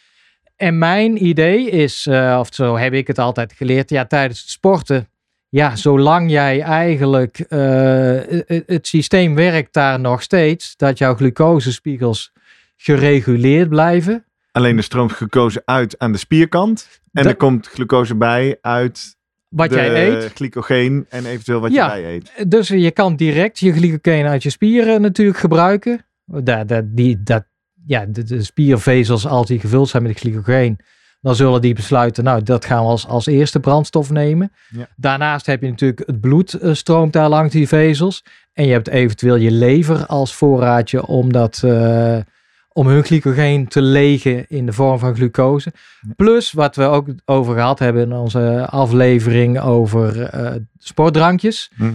En 0.55 0.77
mijn 0.77 1.25
idee 1.25 1.69
is, 1.69 2.05
eh, 2.07 2.37
of 2.39 2.47
zo 2.51 2.77
heb 2.77 2.93
ik 2.93 3.07
het 3.07 3.19
altijd 3.19 3.53
geleerd, 3.53 3.89
ja, 3.89 4.05
tijdens 4.05 4.39
het 4.39 4.49
sporten, 4.49 5.07
ja, 5.49 5.75
zolang 5.75 6.29
jij 6.31 6.61
eigenlijk, 6.61 7.39
eh, 7.39 7.59
het, 8.47 8.63
het 8.65 8.87
systeem 8.87 9.35
werkt 9.35 9.73
daar 9.73 9.99
nog 9.99 10.21
steeds, 10.21 10.75
dat 10.75 10.97
jouw 10.97 11.15
glucosespiegels 11.15 12.31
gereguleerd 12.75 13.69
blijven. 13.69 14.25
Alleen 14.51 14.77
er 14.77 14.83
stroomt 14.83 15.11
glucose 15.11 15.61
uit 15.65 15.97
aan 15.99 16.11
de 16.11 16.17
spierkant. 16.17 16.87
En 17.13 17.23
Dat- 17.23 17.31
er 17.31 17.37
komt 17.37 17.67
glucose 17.67 18.15
bij 18.15 18.57
uit 18.61 19.16
Wat 19.49 19.69
de 19.69 19.75
jij 19.75 20.07
eet. 20.07 20.31
glycogeen 20.33 21.05
en 21.09 21.25
eventueel 21.25 21.59
wat 21.59 21.71
Ja. 21.71 21.95
je 21.95 22.01
bij 22.01 22.13
eet. 22.13 22.51
Dus 22.51 22.67
je 22.67 22.91
kan 22.91 23.15
direct 23.15 23.59
je 23.59 23.73
glycogeen 23.73 24.25
uit 24.25 24.43
je 24.43 24.49
spieren 24.49 25.01
natuurlijk 25.01 25.37
gebruiken. 25.37 26.05
Dat, 26.25 26.67
dat, 26.67 26.83
die, 26.87 27.23
dat, 27.23 27.43
ja, 27.85 28.05
de, 28.05 28.23
de 28.23 28.43
spiervezels, 28.43 29.27
als 29.27 29.47
die 29.47 29.59
gevuld 29.59 29.89
zijn 29.89 30.03
met 30.03 30.19
glycogeen, 30.19 30.79
dan 31.21 31.35
zullen 31.35 31.61
die 31.61 31.73
besluiten, 31.75 32.23
nou, 32.23 32.43
dat 32.43 32.65
gaan 32.65 32.83
we 32.83 32.89
als, 32.89 33.07
als 33.07 33.25
eerste 33.25 33.59
brandstof 33.59 34.09
nemen. 34.09 34.51
Ja. 34.69 34.87
Daarnaast 34.95 35.45
heb 35.45 35.61
je 35.61 35.69
natuurlijk 35.69 36.03
het 36.05 36.21
bloed 36.21 36.53
eh, 36.53 36.73
stroomt 36.73 37.13
daar 37.13 37.29
langs 37.29 37.53
die 37.53 37.67
vezels. 37.67 38.23
En 38.53 38.65
je 38.65 38.71
hebt 38.71 38.87
eventueel 38.87 39.35
je 39.35 39.51
lever 39.51 40.05
als 40.05 40.35
voorraadje 40.35 41.05
om 41.05 41.31
dat... 41.33 41.61
eh, 41.63 42.17
om 42.77 42.87
hun 42.87 43.03
glycogeen 43.03 43.67
te 43.67 43.81
legen 43.81 44.45
in 44.49 44.65
de 44.65 44.73
vorm 44.73 44.99
van 44.99 45.15
glucose. 45.15 45.73
Plus 46.15 46.51
wat 46.51 46.75
we 46.75 46.83
ook 46.83 47.07
over 47.25 47.53
gehad 47.53 47.79
hebben 47.79 48.01
in 48.03 48.13
onze 48.13 48.67
aflevering 48.69 49.59
over 49.61 50.21
eh, 50.23 50.51
sportdrankjes. 50.77 51.71
Mhm. 51.75 51.91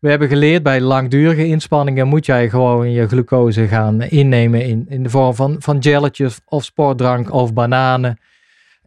We 0.00 0.08
hebben 0.08 0.28
geleerd 0.28 0.62
bij 0.62 0.80
langdurige 0.80 1.46
inspanningen 1.46 2.06
moet 2.06 2.26
jij 2.26 2.48
gewoon 2.48 2.90
je 2.92 3.08
glucose 3.08 3.66
gaan 3.68 4.02
innemen 4.02 4.64
in, 4.64 4.86
in 4.88 5.02
de 5.02 5.10
vorm 5.10 5.34
van, 5.34 5.56
van 5.58 5.82
gelletjes 5.82 6.38
of 6.44 6.64
sportdrank 6.64 7.32
of 7.32 7.52
bananen. 7.52 8.18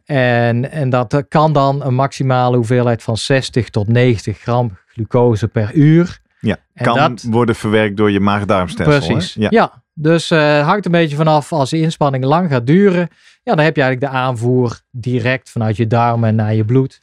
En, 0.04 0.70
en 0.70 0.90
dat 0.90 1.24
kan 1.28 1.52
dan 1.52 1.84
een 1.84 1.94
maximale 1.94 2.56
hoeveelheid 2.56 3.02
van 3.02 3.16
60 3.16 3.68
tot 3.70 3.88
90 3.88 4.38
gram 4.38 4.78
glucose 4.86 5.48
per 5.48 5.74
uur. 5.74 6.18
Ja, 6.40 6.56
En 6.74 6.84
kan 6.84 6.96
dat- 6.96 7.22
worden 7.22 7.54
verwerkt 7.54 7.96
door 7.96 8.10
je 8.10 8.20
maag-darmstelsel. 8.20 9.14
Precies. 9.14 9.34
hè? 9.34 9.46
Ja. 9.50 9.82
Dus 10.02 10.28
het 10.28 10.62
hangt 10.64 10.84
een 10.84 10.92
beetje 10.92 11.16
vanaf 11.16 11.52
als 11.52 11.70
de 11.70 11.80
inspanning 11.80 12.24
lang 12.24 12.50
gaat 12.50 12.66
duren. 12.66 13.08
Ja, 13.42 13.54
dan 13.54 13.64
heb 13.64 13.76
je 13.76 13.82
eigenlijk 13.82 14.12
de 14.12 14.18
aanvoer 14.18 14.80
direct 14.90 15.50
vanuit 15.50 15.76
je 15.76 15.86
darmen 15.86 16.34
naar 16.34 16.54
je 16.54 16.64
bloed. 16.64 17.00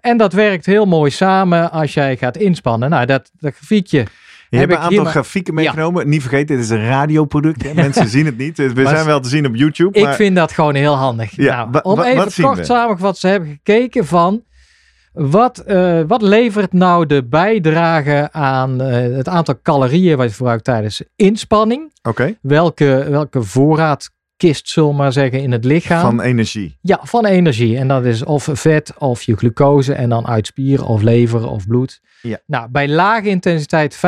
En 0.00 0.16
dat 0.16 0.32
werkt 0.32 0.66
heel 0.66 0.86
mooi 0.86 1.10
samen 1.10 1.70
als 1.70 1.94
jij 1.94 2.16
gaat 2.16 2.36
inspannen. 2.36 2.90
Nou, 2.90 3.06
dat, 3.06 3.30
dat 3.38 3.54
grafiekje 3.54 3.98
Je 3.98 4.04
heb 4.58 4.60
hebt 4.60 4.72
een 4.72 4.78
ik 4.78 4.84
aantal 4.84 5.02
maar- 5.02 5.12
grafieken 5.12 5.54
meegenomen. 5.54 6.08
Niet 6.08 6.20
vergeten, 6.20 6.56
dit 6.56 6.64
is 6.64 6.70
een 6.70 6.86
radioproduct. 6.86 7.74
Mensen 7.74 8.08
zien 8.08 8.26
het 8.26 8.38
niet. 8.38 8.56
We 8.56 8.86
zijn 8.86 9.06
wel 9.06 9.20
te 9.20 9.28
zien 9.28 9.46
op 9.46 9.54
YouTube. 9.54 9.98
Ik 9.98 10.04
maar 10.04 10.14
vind 10.14 10.36
dat 10.36 10.52
gewoon 10.52 10.74
heel 10.74 10.94
handig. 10.94 11.36
Ja, 11.36 11.64
nou, 11.64 11.84
om 11.84 12.00
even 12.00 12.42
kort 12.42 12.66
samengevat, 12.66 13.18
ze 13.18 13.26
hebben 13.26 13.48
gekeken 13.48 14.06
van 14.06 14.42
wat, 15.12 15.58
eh, 15.58 16.00
wat 16.06 16.22
levert 16.22 16.72
nou 16.72 17.06
de 17.06 17.24
bijdrage 17.24 18.28
aan 18.32 18.80
eh, 18.80 19.16
het 19.16 19.28
aantal 19.28 19.58
calorieën 19.62 20.16
wat 20.16 20.28
je 20.28 20.34
verbruikt 20.34 20.64
tijdens 20.64 21.02
inspanning? 21.16 21.92
Oké, 22.02 22.36
Welke, 22.42 23.06
welke 23.08 23.42
voorraadkist, 23.42 24.68
zullen 24.68 24.90
we 24.90 24.96
maar 24.96 25.12
zeggen, 25.12 25.40
in 25.42 25.52
het 25.52 25.64
lichaam? 25.64 26.00
van 26.00 26.20
energie. 26.20 26.78
Ja, 26.80 27.00
van 27.02 27.26
energie. 27.26 27.76
En 27.76 27.88
dat 27.88 28.04
is 28.04 28.24
of 28.24 28.48
vet 28.52 28.92
of 28.98 29.22
je 29.22 29.36
glucose 29.36 29.92
en 29.92 30.08
dan 30.08 30.26
uit 30.26 30.46
spier 30.46 30.84
of 30.84 31.02
lever 31.02 31.48
of 31.48 31.66
bloed. 31.66 32.00
Ja. 32.22 32.38
Nou, 32.46 32.68
bij 32.70 32.88
lage 32.88 33.28
intensiteit 33.28 33.96
25% 33.96 33.98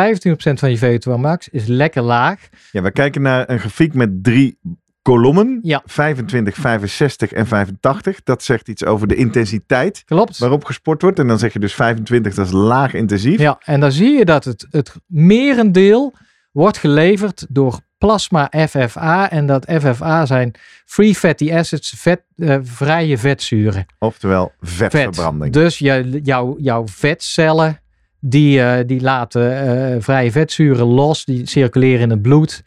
van 0.58 0.70
je 0.70 0.78
VO2 0.78 1.12
max 1.20 1.48
is 1.48 1.66
lekker 1.66 2.02
laag. 2.02 2.48
Ja, 2.72 2.82
we 2.82 2.90
kijken 2.90 3.22
naar 3.22 3.50
een 3.50 3.58
grafiek 3.58 3.94
met 3.94 4.24
drie 4.24 4.58
kolommen. 5.02 5.58
Ja. 5.62 5.82
25, 5.84 6.54
65 6.54 7.32
en 7.32 7.46
85. 7.46 8.22
Dat 8.22 8.42
zegt 8.42 8.68
iets 8.68 8.84
over 8.84 9.08
de 9.08 9.14
intensiteit 9.14 10.02
Klopt. 10.04 10.38
waarop 10.38 10.64
gesport 10.64 11.02
wordt. 11.02 11.18
En 11.18 11.26
dan 11.26 11.38
zeg 11.38 11.52
je 11.52 11.58
dus 11.58 11.74
25, 11.74 12.34
dat 12.34 12.46
is 12.46 12.52
laag 12.52 12.94
intensief. 12.94 13.38
Ja, 13.38 13.60
en 13.64 13.80
dan 13.80 13.92
zie 13.92 14.10
je 14.10 14.24
dat 14.24 14.44
het, 14.44 14.66
het 14.70 14.94
merendeel 15.06 16.14
wordt 16.52 16.78
geleverd 16.78 17.46
door 17.48 17.80
plasma 17.98 18.50
FFA. 18.68 19.30
En 19.30 19.46
dat 19.46 19.72
FFA 19.80 20.26
zijn 20.26 20.54
free 20.84 21.14
fatty 21.14 21.52
acids, 21.52 21.94
vet, 21.96 22.22
eh, 22.36 22.58
vrije 22.62 23.18
vetzuren. 23.18 23.86
Oftewel 23.98 24.52
Vet. 24.60 24.90
vetverbranding. 24.90 25.52
Dus 25.52 25.78
je, 25.78 26.20
jouw, 26.22 26.56
jouw 26.58 26.86
vetcellen, 26.88 27.80
die, 28.20 28.62
eh, 28.62 28.86
die 28.86 29.00
laten 29.00 29.66
eh, 29.92 29.96
vrije 30.00 30.32
vetzuren 30.32 30.86
los, 30.86 31.24
die 31.24 31.46
circuleren 31.46 32.00
in 32.00 32.10
het 32.10 32.22
bloed. 32.22 32.62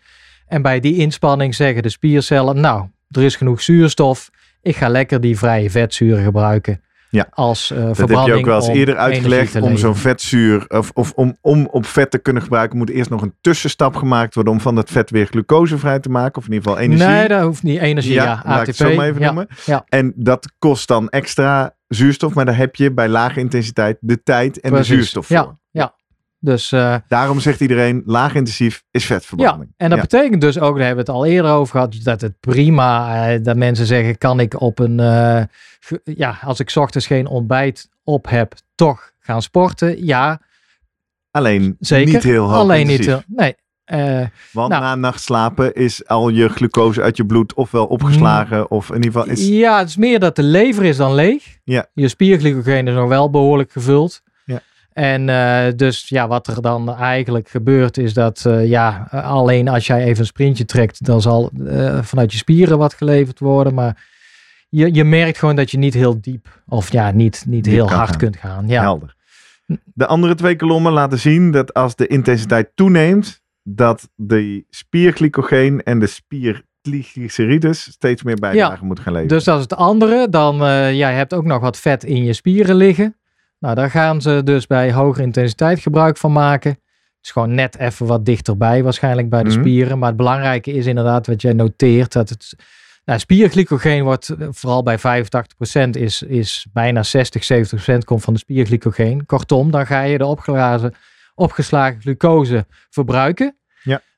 En 0.48 0.62
bij 0.62 0.80
die 0.80 0.96
inspanning 0.96 1.56
zeggen 1.56 1.84
de 1.84 1.90
spiercellen, 1.90 2.60
nou, 2.60 2.88
er 3.10 3.24
is 3.24 3.36
genoeg 3.36 3.62
zuurstof. 3.62 4.30
Ik 4.62 4.76
ga 4.76 4.88
lekker 4.88 5.22
die 5.22 5.38
vrije 5.38 5.70
vetzuren 5.70 6.24
gebruiken. 6.24 6.82
Ja. 7.10 7.28
Als 7.30 7.72
eh 7.72 7.78
Dat 7.78 7.88
heb 7.88 7.96
verbranding 7.96 8.34
je 8.34 8.40
ook 8.40 8.46
wel 8.46 8.56
eens 8.56 8.78
eerder 8.78 8.98
uitgelegd. 8.98 9.62
Om 9.62 9.78
zo'n 9.78 9.96
vetzuur, 9.96 10.66
of, 10.68 10.92
of 10.94 11.12
om, 11.16 11.38
om 11.42 11.68
op 11.72 11.86
vet 11.86 12.12
te 12.12 12.18
kunnen 12.18 12.42
gebruiken, 12.42 12.78
moet 12.78 12.90
eerst 12.90 13.10
nog 13.10 13.22
een 13.22 13.34
tussenstap 13.42 13.96
gemaakt 13.96 14.36
worden 14.36 14.54
om 14.54 14.62
van 14.62 14.76
dat 14.76 14.90
vet 14.90 15.10
weer 15.10 15.26
glucose 15.26 15.78
vrij 15.78 16.00
te 16.00 16.10
maken. 16.10 16.38
Of 16.38 16.48
in 16.48 16.54
ieder 16.54 16.70
geval 16.70 16.84
energie. 16.84 17.08
Nee, 17.08 17.28
dat 17.28 17.42
hoeft 17.42 17.64
niet. 17.64 17.80
Energie, 17.80 18.14
ja. 18.14 18.24
Ja, 18.24 18.30
laat 18.30 18.44
ik 18.44 18.50
ATP. 18.52 18.66
het 18.66 18.76
zo 18.76 18.96
maar 18.96 19.08
even 19.08 19.20
ja. 19.20 19.26
noemen. 19.26 19.48
ja. 19.66 19.84
En 19.90 20.14
dat 20.16 20.52
kost 20.60 20.88
dan 20.88 21.10
extra 21.10 21.76
zuurstof, 21.88 22.34
maar 22.34 22.46
daar 22.46 22.58
heb 22.58 22.76
je 22.76 22.94
bij 22.94 23.08
lage 23.08 23.40
intensiteit 23.40 23.98
de 24.00 24.24
tijd 24.24 24.60
en 24.60 24.70
Precies. 24.70 24.88
de 24.88 24.94
zuurstof 24.94 25.26
voor. 25.26 25.36
Ja, 25.36 25.58
ja. 25.72 25.96
Dus 26.46 26.72
eh, 26.72 26.96
Daarom 27.08 27.40
zegt 27.40 27.62
iedereen, 27.62 28.04
laag 28.06 28.34
intensief 28.36 28.84
is 28.92 29.02
ja, 29.08 29.08
vetverbranding. 29.16 29.74
en 29.78 29.90
dat 29.90 29.98
Ja. 29.98 30.04
betekent 30.04 30.42
dus 30.42 30.60
ook, 30.60 30.78
daar 30.78 30.86
hebben 30.86 31.06
we 31.06 31.12
het 31.12 31.20
al 31.22 31.26
eerder 31.26 31.52
over 31.52 31.72
gehad, 31.72 31.96
dat 32.04 32.22
het 32.22 32.40
prima, 32.40 33.26
eh, 33.30 33.44
dat 33.44 33.56
mensen 33.56 33.86
zeggen, 33.86 34.18
kan 34.18 34.40
ik 34.40 34.62
op 34.62 34.80
een, 34.80 35.00
eh, 35.00 35.42
ja, 36.04 36.38
als 36.44 36.60
ik 36.60 36.72
ochtends 36.76 37.08
geen 37.08 37.28
ontbijt 37.28 37.90
op 38.04 38.30
heb, 38.30 38.54
toch 38.76 39.12
gaan 39.20 39.42
sporten? 39.42 40.06
Ja, 40.06 40.40
Alleen 41.32 41.76
zeker. 41.80 42.14
niet 42.14 42.24
heel 42.24 42.44
hoog 42.50 42.58
Alleen 42.60 42.88
niet 42.88 43.00
intensief. 43.00 43.26
heel, 43.28 43.38
nee. 43.46 43.56
Want 44.52 44.70
nou. 44.70 44.82
na 44.82 44.96
nacht 44.96 45.22
slapen 45.22 45.74
is 45.74 46.08
al 46.08 46.30
je 46.30 46.50
glucose 46.50 47.02
uit 47.02 47.18
je 47.18 47.26
bloed 47.26 47.54
ofwel 47.54 47.86
opgeslagen 47.86 48.72
of 48.72 48.90
in 48.90 48.96
ieder 48.96 49.12
geval 49.12 49.28
is... 49.28 49.48
Ja, 49.48 49.78
het 49.80 49.88
is 49.90 49.98
meer 49.98 50.20
dat 50.20 50.36
de 50.36 50.44
lever 50.44 50.84
is 50.84 50.98
dan 50.98 51.14
leeg. 51.14 51.58
Ja. 51.64 51.86
Je 51.94 52.08
spierglycogeen 52.08 52.88
is 52.88 52.94
nog 52.94 53.08
wel 53.08 53.30
behoorlijk 53.30 53.72
gevuld. 53.72 54.22
Ja. 54.96 55.02
En 55.02 55.30
eh, 55.30 55.74
dus 55.76 56.10
ja, 56.10 56.28
wat 56.28 56.48
er 56.48 56.62
dan 56.62 56.96
eigenlijk 56.96 57.50
gebeurt 57.50 57.98
is 57.98 58.14
dat 58.14 58.46
eh, 58.46 58.68
ja, 58.68 59.08
alleen 59.12 59.68
als 59.68 59.88
jij 59.88 60.04
even 60.04 60.20
een 60.20 60.26
sprintje 60.26 60.66
trekt, 60.66 61.06
dan 61.06 61.22
zal 61.22 61.52
eh, 61.68 62.02
vanuit 62.02 62.32
je 62.32 62.38
spieren 62.38 62.78
wat 62.78 62.94
geleverd 62.94 63.40
worden. 63.40 63.74
Maar 63.74 64.08
je, 64.70 64.94
je 64.94 65.04
merkt 65.04 65.38
gewoon 65.38 65.56
dat 65.56 65.72
je 65.72 65.78
niet 65.78 65.94
heel 65.94 66.22
diep 66.22 66.62
of 66.68 66.92
ja, 66.92 67.12
niet, 67.12 67.44
niet 67.48 67.64
Diep 67.64 67.74
heel 67.74 67.90
hard 67.90 68.10
gaan. 68.10 68.18
kunt 68.18 68.38
gaan. 68.38 68.68
Ja. 68.68 68.82
Helder. 68.82 69.16
De 69.94 70.06
andere 70.06 70.36
twee 70.36 70.56
kolommen 70.56 70.92
laten 70.92 71.20
zien 71.20 71.52
dat 71.52 71.74
als 71.74 71.96
de 71.96 72.08
intensiteit 72.08 72.72
toeneemt, 72.76 73.42
dat 73.64 74.10
de 74.16 74.66
spierglycogeen 74.70 75.84
en 75.84 76.00
de 76.00 76.08
spiertriglycerides 76.08 77.82
steeds 77.82 78.24
meer 78.24 78.36
bijdrage 78.36 78.86
moeten 78.86 79.04
gaan 79.04 79.14
leveren. 79.14 79.36
Dus 79.36 79.46
dat 79.46 79.56
is 79.56 79.64
het 79.64 79.76
andere. 79.76 80.30
Dan, 80.30 80.56
ja, 80.96 81.10
je 81.10 81.16
hebt 81.16 81.34
ook 81.34 81.46
nog 81.46 81.62
wat 81.62 81.78
vet 81.78 82.04
in 82.04 82.24
je 82.24 82.34
spieren 82.34 82.76
liggen. 82.76 83.16
Nou, 83.60 83.76
daar 83.76 83.90
gaan 83.90 84.22
ze 84.22 84.42
dus 84.44 84.68
bij 84.68 84.94
hogere 84.94 85.24
intensiteit 85.24 85.80
gebruik 85.80 86.18
van 86.18 86.32
maken. 86.32 86.72
Het 86.72 86.80
is 87.22 87.32
gewoon 87.32 87.56
net 87.56 87.78
even 87.78 88.06
wat 88.06 88.26
dichterbij 88.26 88.84
waarschijnlijk 88.84 89.30
bij 89.30 89.44
de 89.44 89.50
Mhm. 89.50 89.60
spieren. 89.60 89.98
Maar 90.00 90.08
het 90.08 90.18
belangrijke 90.18 90.72
is 90.74 90.86
inderdaad 90.86 91.28
wat 91.28 91.42
jij 91.42 91.54
noteert. 91.54 92.12
Dat 92.14 92.30
het 92.30 92.56
nou, 93.06 93.20
spierglycogeen 93.20 94.04
wordt 94.04 94.30
eh, 94.30 94.48
vooral 94.52 94.84
bij 94.84 95.00
85% 95.00 95.96
is, 95.96 96.22
is 96.22 96.68
bijna 96.74 97.04
60, 97.04 97.44
70% 97.44 98.04
komt 98.04 98.24
van 98.24 98.34
de 98.34 98.40
spierglycogeen. 98.40 99.26
Kortom, 99.26 99.72
dan 99.72 99.86
ga 99.86 100.02
je 100.02 100.18
de 100.18 100.26
opgeslagen 101.36 102.02
glucose 102.02 102.66
verbruiken. 102.90 103.58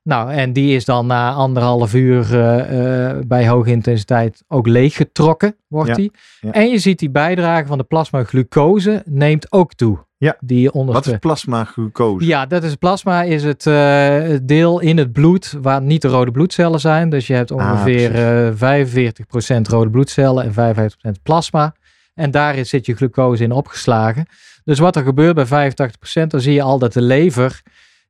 Nou, 0.08 0.32
en 0.32 0.54
die 0.54 0.76
is 0.76 0.86
dan 0.86 1.08
na 1.08 1.32
anderhalf 1.34 1.94
uur 1.94 2.40
eh, 2.40 3.10
eh, 3.10 3.18
bij 3.28 3.48
hoge 3.48 3.70
intensiteit 3.72 4.44
ook 4.48 4.68
leeggetrokken, 4.68 5.56
wordt 5.68 5.90
Ja, 5.90 5.96
die. 5.96 6.12
ja. 6.42 6.52
En 6.52 6.70
je 6.70 6.78
ziet 6.78 7.00
die 7.00 7.10
bijdrage 7.10 7.66
van 7.66 7.78
de 7.78 7.84
plasma 7.84 8.24
glucose 8.24 9.04
neemt 9.06 9.52
ook 9.52 9.74
toe. 9.74 10.06
Ja. 10.18 10.36
Die 10.40 10.72
onder 10.72 10.94
Wat 10.94 11.06
is 11.06 11.18
plasma 11.18 11.64
glucose? 11.64 12.26
ja, 12.26 12.46
dat 12.46 12.64
is 12.64 12.76
plasma, 12.76 13.24
is 13.24 13.44
het 13.44 13.66
eh, 13.68 14.08
het 14.18 14.48
deel 14.48 14.80
in 14.80 14.98
het 14.98 15.12
bloed 15.12 15.56
waar 15.62 15.82
niet 15.82 16.02
de 16.02 16.08
rode 16.08 16.32
bloedcellen 16.32 16.80
zijn. 16.80 17.10
Dus 17.10 17.28
je 17.28 17.34
hebt 17.34 17.52
Ah, 17.52 17.58
ongeveer 17.58 18.10
precies. 18.12 18.62
eh 18.62 19.58
45% 19.58 19.68
rode 19.70 19.90
bloedcellen 19.90 20.44
en 20.44 20.54
55% 20.54 21.22
plasma. 21.24 21.76
En 22.14 22.32
daar 22.32 22.66
zit 22.66 22.86
je 22.86 22.96
glucose 22.96 23.44
in 23.44 23.52
opgeslagen. 23.52 24.26
Dus 24.64 24.80
wat 24.80 24.96
er 24.96 25.04
gebeurt 25.04 25.36
bij 25.36 25.46
85%, 25.46 26.32
dan 26.32 26.42
zie 26.42 26.54
je 26.54 26.62
al 26.62 26.80
dat 26.80 26.94
de 26.94 27.02
lever, 27.02 27.62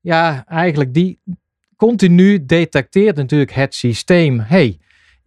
ja, 0.01 0.43
eigenlijk 0.47 0.93
die 0.93 1.19
continu 1.77 2.45
detecteert 2.45 3.15
natuurlijk 3.15 3.51
het 3.51 3.75
systeem. 3.75 4.39
hey, 4.39 4.79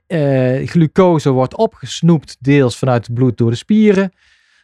eh, 0.07 0.69
glucose 0.69 1.31
wordt 1.31 1.57
opgesnoept 1.57 2.37
deels 2.41 2.77
vanuit 2.79 3.07
het 3.07 3.15
bloed 3.15 3.39
door 3.39 3.51
de 3.51 3.57
spieren. 3.57 4.13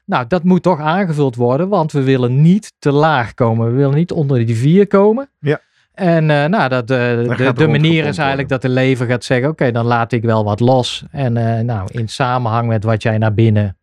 Nou, 0.05 0.27
dat 0.27 0.45
moet 0.45 0.63
toch 0.63 0.81
aangevuld 0.81 1.37
worden, 1.37 1.69
want 1.69 1.93
we 1.93 2.03
willen 2.03 2.43
niet 2.43 2.73
te 2.79 2.93
laag 2.93 3.35
komen. 3.35 3.67
We 3.67 3.73
willen 3.73 3.95
niet 3.95 4.13
onder 4.13 4.47
die 4.47 4.57
4 4.57 4.87
komen. 4.87 5.31
Ja. 5.41 5.61
En 5.93 6.31
eh, 6.31 6.45
nou, 6.45 6.69
dat, 6.69 6.91
eh, 6.91 6.97
de, 6.97 7.53
er 7.57 7.71
manier 7.71 8.05
is 8.05 8.19
eigenlijk 8.19 8.49
dat 8.49 8.63
de 8.63 8.69
lever 8.69 9.07
gaat 9.07 9.25
zeggen: 9.25 9.49
Oké, 9.49 9.71
dan 9.71 9.87
laat 9.87 10.13
ik 10.13 10.23
wel 10.23 10.45
wat 10.45 10.61
los. 10.61 11.05
En 11.11 11.33
nou, 11.67 11.89
in 11.93 12.09
samenhang 12.09 12.69
met 12.69 12.85
wat 12.85 13.03
jij 13.03 13.19
naar 13.19 13.35
binnen 13.35 13.77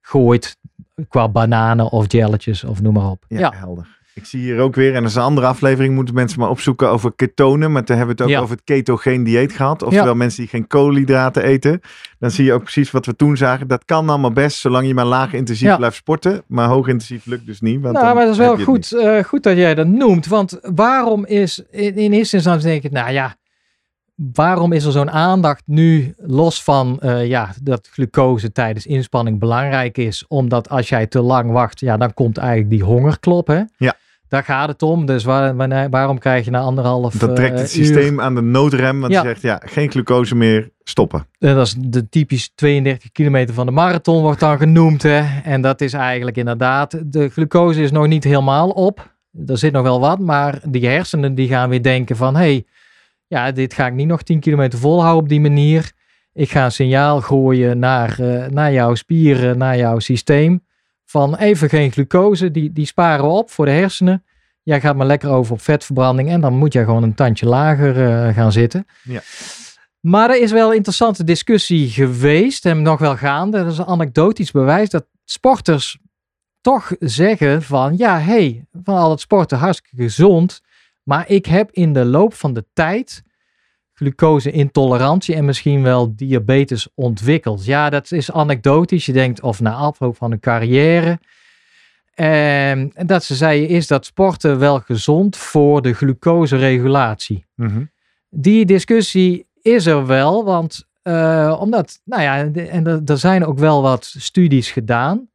gooit, 0.00 0.56
qua 1.08 1.28
bananen 1.28 1.90
of 1.90 2.12
jelletjes 2.12 2.64
of 2.64 2.82
noem 2.82 2.92
maar 2.92 3.10
op. 3.10 3.24
Ja, 3.28 3.38
Ja, 3.38 3.52
helder. 3.56 4.00
Ik 4.14 4.24
zie 4.24 4.40
hier 4.40 4.58
ook 4.58 4.74
weer, 4.74 4.94
en 4.94 5.00
dat 5.00 5.10
is 5.10 5.16
een 5.16 5.22
andere 5.22 5.46
aflevering, 5.46 5.94
moeten 5.94 6.14
mensen 6.14 6.40
maar 6.40 6.48
opzoeken 6.50 6.90
over 6.90 7.12
ketonen. 7.16 7.72
Maar 7.72 7.84
toen 7.84 7.96
hebben 7.96 8.16
we 8.16 8.22
het 8.22 8.30
ook 8.32 8.36
Ja. 8.38 8.42
over 8.42 8.54
het 8.56 8.64
ketogeen 8.64 9.24
dieet 9.24 9.52
gehad. 9.52 9.82
Oftewel 9.82 10.14
mensen 10.14 10.40
die 10.40 10.48
geen 10.50 10.66
koolhydraten 10.66 11.42
eten. 11.42 11.80
Dan 12.18 12.30
zie 12.30 12.44
je 12.44 12.52
ook 12.52 12.62
precies 12.62 12.90
wat 12.90 13.06
we 13.06 13.16
toen 13.16 13.36
zagen. 13.36 13.68
Dat 13.68 13.84
kan 13.84 14.08
allemaal 14.08 14.32
best, 14.32 14.58
zolang 14.58 14.86
je 14.86 14.94
maar 14.94 15.04
laag 15.04 15.32
intensief 15.32 15.68
Ja. 15.68 15.76
blijft 15.76 15.96
sporten. 15.96 16.42
Maar 16.46 16.68
hoog 16.68 16.86
intensief 16.88 17.26
lukt 17.26 17.46
dus 17.46 17.60
niet. 17.60 17.80
Want 17.80 17.94
nou, 17.94 18.06
dan 18.06 18.14
maar 18.14 18.24
dat 18.24 18.32
is 18.32 18.38
wel 18.38 18.58
goed, 18.58 18.92
eh, 18.92 19.24
goed 19.24 19.42
dat 19.42 19.56
jij 19.56 19.74
dat 19.74 19.86
noemt. 19.86 20.26
Want 20.26 20.58
waarom 20.62 21.24
is, 21.26 21.62
in, 21.70 21.96
in 21.96 22.12
eerste 22.12 22.36
instantie 22.36 22.68
denk 22.68 22.82
ik, 22.82 22.90
nou 22.90 23.10
ja, 23.12 23.34
waarom 24.14 24.72
is 24.72 24.84
er 24.84 24.92
zo'n 24.92 25.10
aandacht 25.10 25.62
nu 25.66 26.14
los 26.18 26.62
van 26.62 27.00
eh, 27.00 27.26
ja, 27.26 27.50
dat 27.62 27.88
glucose 27.92 28.52
tijdens 28.52 28.86
inspanning 28.86 29.38
belangrijk 29.38 29.98
is? 29.98 30.24
Omdat 30.28 30.68
als 30.68 30.88
jij 30.88 31.06
te 31.06 31.20
lang 31.20 31.50
wacht, 31.50 31.80
ja, 31.80 31.96
dan 31.96 32.14
komt 32.14 32.38
eigenlijk 32.38 32.70
die 32.70 32.82
hongerklop. 32.84 33.46
Hè? 33.46 33.60
Ja. 33.76 33.94
Daar 34.28 34.44
gaat 34.44 34.68
het 34.68 34.82
om. 34.82 35.06
Dus 35.06 35.24
waar, 35.24 35.56
wanneer- 35.56 35.90
waarom 35.90 36.18
krijg 36.18 36.44
je 36.44 36.50
na 36.50 36.60
anderhalf 36.60 37.14
Dan 37.14 37.34
trekt 37.34 37.58
het 37.58 37.72
eh, 37.72 37.76
uur- 37.78 37.84
systeem 37.84 38.20
aan 38.20 38.34
de 38.34 38.40
noodrem. 38.40 39.00
Want 39.00 39.12
Ja. 39.12 39.22
je 39.22 39.28
zegt, 39.28 39.42
ja, 39.42 39.60
geen 39.64 39.90
glucose 39.90 40.34
meer, 40.34 40.70
stoppen. 40.82 41.26
En 41.38 41.54
dat 41.54 41.66
is 41.66 41.74
de 41.78 42.08
typisch 42.08 42.52
32 42.54 43.12
kilometer 43.12 43.54
van 43.54 43.66
de 43.66 43.72
marathon 43.72 44.22
wordt 44.22 44.40
dan 44.40 44.58
genoemd. 44.58 45.02
Hè? 45.02 45.22
En 45.44 45.60
dat 45.60 45.80
is 45.80 45.92
eigenlijk 45.92 46.36
inderdaad, 46.36 46.98
de 47.12 47.28
glucose 47.28 47.82
is 47.82 47.90
nog 47.90 48.06
niet 48.06 48.24
helemaal 48.24 48.68
op. 48.70 49.10
Er 49.46 49.58
zit 49.58 49.72
nog 49.72 49.82
wel 49.82 50.00
wat, 50.00 50.18
maar 50.18 50.60
die 50.68 50.86
hersenen 50.86 51.34
die 51.34 51.48
gaan 51.48 51.68
weer 51.68 51.82
denken 51.82 52.16
van... 52.16 52.36
hey, 52.36 52.64
ja, 53.32 53.52
dit 53.52 53.74
ga 53.74 53.86
ik 53.86 53.94
niet 53.94 54.06
nog 54.06 54.22
10 54.22 54.40
kilometer 54.40 54.78
volhouden 54.78 55.22
op 55.22 55.28
die 55.28 55.40
manier. 55.40 55.92
Ik 56.32 56.50
ga 56.50 56.64
een 56.64 56.72
signaal 56.72 57.20
gooien 57.20 57.78
naar, 57.78 58.20
eh, 58.20 58.46
naar 58.46 58.72
jouw 58.72 58.94
spieren, 58.94 59.58
naar 59.58 59.76
jouw 59.76 59.98
systeem. 59.98 60.64
Van 61.04 61.36
even 61.36 61.68
geen 61.68 61.92
glucose, 61.92 62.50
die, 62.50 62.72
die 62.72 62.86
sparen 62.86 63.24
we 63.24 63.30
op 63.30 63.50
voor 63.50 63.64
de 63.64 63.70
hersenen. 63.70 64.24
Jij 64.62 64.80
gaat 64.80 64.96
maar 64.96 65.06
lekker 65.06 65.30
over 65.30 65.52
op 65.52 65.60
vetverbranding 65.60 66.28
en 66.28 66.40
dan 66.40 66.56
moet 66.56 66.72
jij 66.72 66.84
gewoon 66.84 67.02
een 67.02 67.14
tandje 67.14 67.46
lager 67.46 68.08
eh, 68.08 68.34
gaan 68.34 68.52
zitten. 68.52 68.86
Ja. 69.02 69.20
Maar 70.00 70.30
er 70.30 70.42
is 70.42 70.52
wel 70.52 70.68
een 70.68 70.76
interessante 70.76 71.24
discussie 71.24 71.88
geweest 71.88 72.66
en 72.66 72.82
nog 72.82 72.98
wel 72.98 73.16
gaande. 73.16 73.62
Dat 73.62 73.72
is 73.72 73.78
een 73.78 73.84
anekdotisch 73.84 74.50
bewijs 74.50 74.90
dat 74.90 75.06
sporters 75.24 75.98
toch 76.60 76.92
zeggen 76.98 77.62
van 77.62 77.96
ja, 77.96 78.18
hey, 78.18 78.66
van 78.82 78.96
al 78.96 79.10
het 79.10 79.20
sporten 79.20 79.58
hartstikke 79.58 80.02
gezond. 80.02 80.60
Maar 81.02 81.28
ik 81.28 81.46
heb 81.46 81.70
in 81.70 81.92
de 81.92 82.04
loop 82.04 82.34
van 82.34 82.52
de 82.52 82.64
tijd 82.72 83.22
glucose-intolerantie 83.92 85.34
en 85.34 85.44
misschien 85.44 85.82
wel 85.82 86.16
diabetes 86.16 86.88
ontwikkeld. 86.94 87.64
Ja, 87.64 87.90
dat 87.90 88.12
is 88.12 88.32
anekdotisch. 88.32 89.06
Je 89.06 89.12
denkt 89.12 89.40
of 89.40 89.60
na 89.60 89.72
afloop 89.72 90.16
van 90.16 90.32
een 90.32 90.40
carrière. 90.40 91.18
En 92.14 92.92
dat 93.06 93.24
ze 93.24 93.34
zeiden 93.34 93.68
is 93.68 93.86
dat 93.86 94.04
sporten 94.04 94.58
wel 94.58 94.80
gezond 94.80 95.36
voor 95.36 95.82
de 95.82 95.92
glucoseregulatie. 95.92 97.46
Mhm. 97.54 97.84
Die 98.28 98.64
discussie 98.64 99.46
is 99.62 99.86
er 99.86 100.06
wel, 100.06 100.44
want 100.44 100.86
uh, 101.02 101.56
omdat, 101.60 102.00
nou 102.04 102.22
ja, 102.22 102.36
en 102.52 102.86
er, 102.86 103.02
er 103.04 103.18
zijn 103.18 103.44
ook 103.44 103.58
wel 103.58 103.82
wat 103.82 104.14
studies 104.18 104.70
gedaan. 104.70 105.28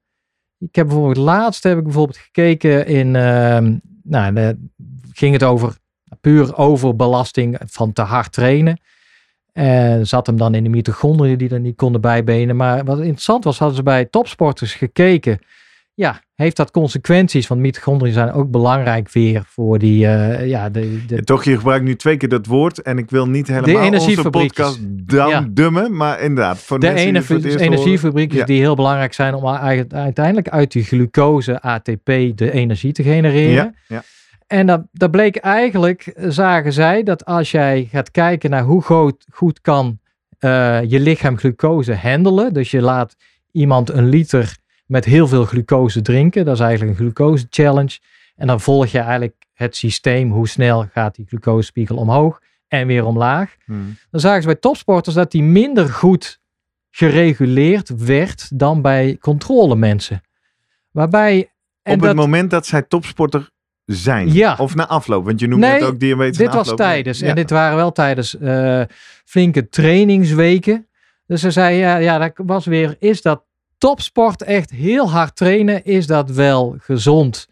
Ik 0.59 0.75
heb 0.75 0.87
bijvoorbeeld 0.87 1.25
laatst 1.25 1.63
heb 1.63 1.77
ik 1.77 1.83
bijvoorbeeld 1.83 2.17
gekeken 2.17 2.87
in, 2.87 3.07
uh, 3.07 3.79
nou, 4.03 4.33
de, 4.33 4.57
ging 5.17 5.33
het 5.33 5.43
over 5.43 5.75
puur 6.21 6.57
overbelasting 6.57 7.57
van 7.65 7.93
te 7.93 8.01
hard 8.01 8.31
trainen. 8.31 8.79
En 9.53 10.07
zat 10.07 10.27
hem 10.27 10.37
dan 10.37 10.55
in 10.55 10.63
de 10.63 10.69
mitochondriën 10.69 11.37
die 11.37 11.49
er 11.49 11.59
niet 11.59 11.75
konden 11.75 12.01
bijbenen. 12.01 12.55
Maar 12.55 12.85
wat 12.85 12.99
interessant 12.99 13.43
was, 13.43 13.59
hadden 13.59 13.77
ze 13.77 13.83
bij 13.83 14.05
topsporters 14.05 14.73
gekeken 14.73 15.39
ja, 15.97 16.21
heeft 16.35 16.55
dat 16.55 16.71
consequenties? 16.71 17.47
Want 17.47 17.61
mitochondriën 17.61 18.13
zijn 18.13 18.31
ook 18.31 18.51
belangrijk 18.51 19.11
weer 19.11 19.43
voor 19.47 19.79
die... 19.79 20.05
Uh, 20.05 20.47
ja, 20.47 20.69
de, 20.69 21.05
de... 21.05 21.23
toch, 21.23 21.43
je 21.43 21.57
gebruikt 21.57 21.85
nu 21.85 21.95
twee 21.95 22.17
keer 22.17 22.29
dat 22.29 22.45
woord 22.45 22.81
en 22.81 22.97
ik 22.97 23.09
wil 23.09 23.27
niet 23.27 23.47
helemaal 23.47 23.91
onze 23.91 24.29
podcast 24.29 24.79
down 24.81 25.49
dummen, 25.51 25.95
maar 25.95 26.21
inderdaad. 26.21 26.57
Voor 26.57 26.79
de 26.79 26.93
ene, 26.93 27.23
energiefabrieken 27.57 28.45
die 28.45 28.59
heel 28.59 28.75
belangrijk 28.75 29.13
zijn 29.13 29.33
om 29.33 29.47
uiteindelijk 29.47 30.49
uit 30.49 30.71
die 30.71 30.83
glucose, 30.83 31.61
ATP, 31.61 32.05
de 32.35 32.51
energie 32.51 32.91
te 32.91 33.03
genereren. 33.03 33.51
Ja, 33.51 33.73
ja. 33.87 34.03
En 34.47 34.67
dat, 34.67 34.81
dat 34.91 35.11
bleek 35.11 35.35
eigenlijk, 35.35 36.13
zagen 36.15 36.73
zij, 36.73 37.03
dat 37.03 37.25
als 37.25 37.51
jij 37.51 37.87
gaat 37.91 38.11
kijken 38.11 38.49
naar 38.49 38.63
hoe 38.63 38.81
goed, 38.81 39.25
goed 39.31 39.61
kan 39.61 39.99
uh, 40.39 40.83
je 40.83 40.99
lichaam 40.99 41.37
glucose 41.37 41.95
handelen, 41.95 42.53
dus 42.53 42.71
je 42.71 42.81
laat 42.81 43.15
iemand 43.51 43.89
een 43.89 44.09
liter 44.09 44.57
met 44.85 45.05
heel 45.05 45.27
veel 45.27 45.45
glucose 45.45 46.01
drinken. 46.01 46.45
Dat 46.45 46.55
is 46.55 46.61
eigenlijk 46.61 46.91
een 46.91 47.05
glucose 47.05 47.47
challenge. 47.49 47.99
En 48.35 48.47
dan 48.47 48.61
volg 48.61 48.87
je 48.87 48.99
eigenlijk 48.99 49.35
het 49.53 49.75
systeem. 49.75 50.31
Hoe 50.31 50.47
snel 50.47 50.85
gaat 50.91 51.15
die 51.15 51.25
glucosespiegel 51.27 51.95
omhoog 51.95 52.41
en 52.67 52.87
weer 52.87 53.05
omlaag. 53.05 53.55
Hmm. 53.65 53.97
Dan 54.11 54.19
zagen 54.19 54.41
ze 54.41 54.47
bij 54.47 54.55
topsporters 54.55 55.15
dat 55.15 55.31
die 55.31 55.43
minder 55.43 55.89
goed 55.89 56.39
gereguleerd 56.89 57.89
werd 58.05 58.59
dan 58.59 58.81
bij 58.81 59.17
controlemensen. 59.19 60.21
Waarbij... 60.91 61.51
En 61.81 61.93
Op 61.93 62.01
het 62.01 62.15
moment 62.15 62.51
dat 62.51 62.65
zij 62.65 62.81
topsporter 62.81 63.49
zijn. 63.87 64.33
Ja. 64.33 64.55
Of 64.57 64.75
na 64.75 64.87
afloop, 64.87 65.25
want 65.25 65.39
je 65.39 65.47
noemt 65.47 65.65
het 65.65 65.83
ook 65.83 65.99
diabetes 65.99 66.37
dit 66.37 66.53
was 66.53 66.75
tijdens. 66.75 67.21
En 67.21 67.35
dit 67.35 67.49
waren 67.49 67.75
wel 67.75 67.91
tijdens 67.91 68.35
uh, 68.41 68.81
flinke 69.25 69.69
trainingsweken. 69.69 70.87
Dus 71.25 71.41
ze 71.41 71.51
zei, 71.51 71.77
ja, 71.77 71.97
ja, 71.97 72.17
dat 72.17 72.31
was 72.35 72.65
weer, 72.65 72.95
is 72.99 73.21
dat 73.21 73.43
topsport, 73.77 74.43
echt 74.43 74.71
heel 74.71 75.11
hard 75.11 75.35
trainen, 75.35 75.85
is 75.85 76.07
dat 76.07 76.29
wel 76.29 76.75
gezond? 76.79 77.47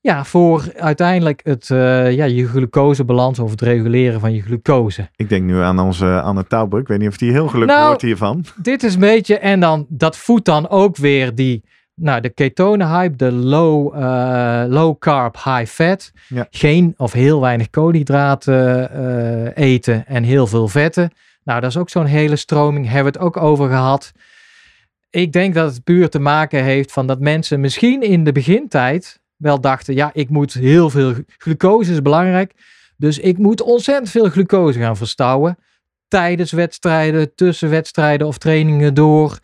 Ja, 0.00 0.24
voor 0.24 0.72
uiteindelijk 0.76 1.40
het, 1.44 1.68
uh, 1.68 2.12
ja, 2.12 2.24
je 2.24 2.48
glucosebalans 2.48 3.38
of 3.38 3.50
het 3.50 3.60
reguleren 3.60 4.20
van 4.20 4.34
je 4.34 4.42
glucose. 4.42 5.08
Ik 5.16 5.28
denk 5.28 5.44
nu 5.44 5.58
aan 5.58 5.78
onze 5.78 6.20
Anne 6.20 6.46
Tauber. 6.46 6.80
Ik 6.80 6.88
weet 6.88 6.98
niet 6.98 7.08
of 7.08 7.16
die 7.16 7.30
heel 7.30 7.48
gelukkig 7.48 7.76
nou, 7.76 7.86
wordt 7.86 8.02
hiervan. 8.02 8.44
Dit 8.56 8.82
is 8.82 8.94
een 8.94 9.00
beetje, 9.00 9.38
en 9.38 9.60
dan 9.60 9.86
dat 9.88 10.16
voedt 10.16 10.44
dan 10.44 10.68
ook 10.68 10.96
weer 10.96 11.34
die, 11.34 11.64
nou, 11.94 12.20
de 12.20 12.28
ketonen 12.28 12.88
hype, 12.88 13.16
de 13.16 13.32
low, 13.32 13.94
uh, 13.96 14.64
low 14.68 14.98
carb, 14.98 15.34
high 15.44 15.66
fat. 15.66 16.12
Ja. 16.28 16.46
Geen 16.50 16.94
of 16.96 17.12
heel 17.12 17.40
weinig 17.40 17.70
koolhydraten 17.70 18.90
uh, 18.96 19.50
eten 19.54 20.06
en 20.06 20.22
heel 20.22 20.46
veel 20.46 20.68
vetten. 20.68 21.10
Nou, 21.44 21.60
dat 21.60 21.70
is 21.70 21.76
ook 21.76 21.90
zo'n 21.90 22.06
hele 22.06 22.36
stroming. 22.36 22.88
Hebben 22.88 23.12
we 23.12 23.18
het 23.18 23.26
ook 23.26 23.36
over 23.36 23.68
gehad 23.68 24.12
ik 25.12 25.32
denk 25.32 25.54
dat 25.54 25.74
het 25.74 25.84
puur 25.84 26.08
te 26.08 26.18
maken 26.18 26.64
heeft 26.64 26.92
van 26.92 27.06
dat 27.06 27.20
mensen 27.20 27.60
misschien 27.60 28.02
in 28.02 28.24
de 28.24 28.32
begintijd 28.32 29.20
wel 29.36 29.60
dachten, 29.60 29.94
ja, 29.94 30.10
ik 30.12 30.28
moet 30.28 30.52
heel 30.52 30.90
veel, 30.90 31.14
glucose 31.38 31.92
is 31.92 32.02
belangrijk, 32.02 32.52
dus 32.96 33.18
ik 33.18 33.38
moet 33.38 33.62
ontzettend 33.62 34.10
veel 34.10 34.28
glucose 34.28 34.78
gaan 34.78 34.96
verstouwen 34.96 35.58
tijdens 36.08 36.52
wedstrijden, 36.52 37.34
tussen 37.34 37.70
wedstrijden 37.70 38.26
of 38.26 38.38
trainingen 38.38 38.94
door. 38.94 39.38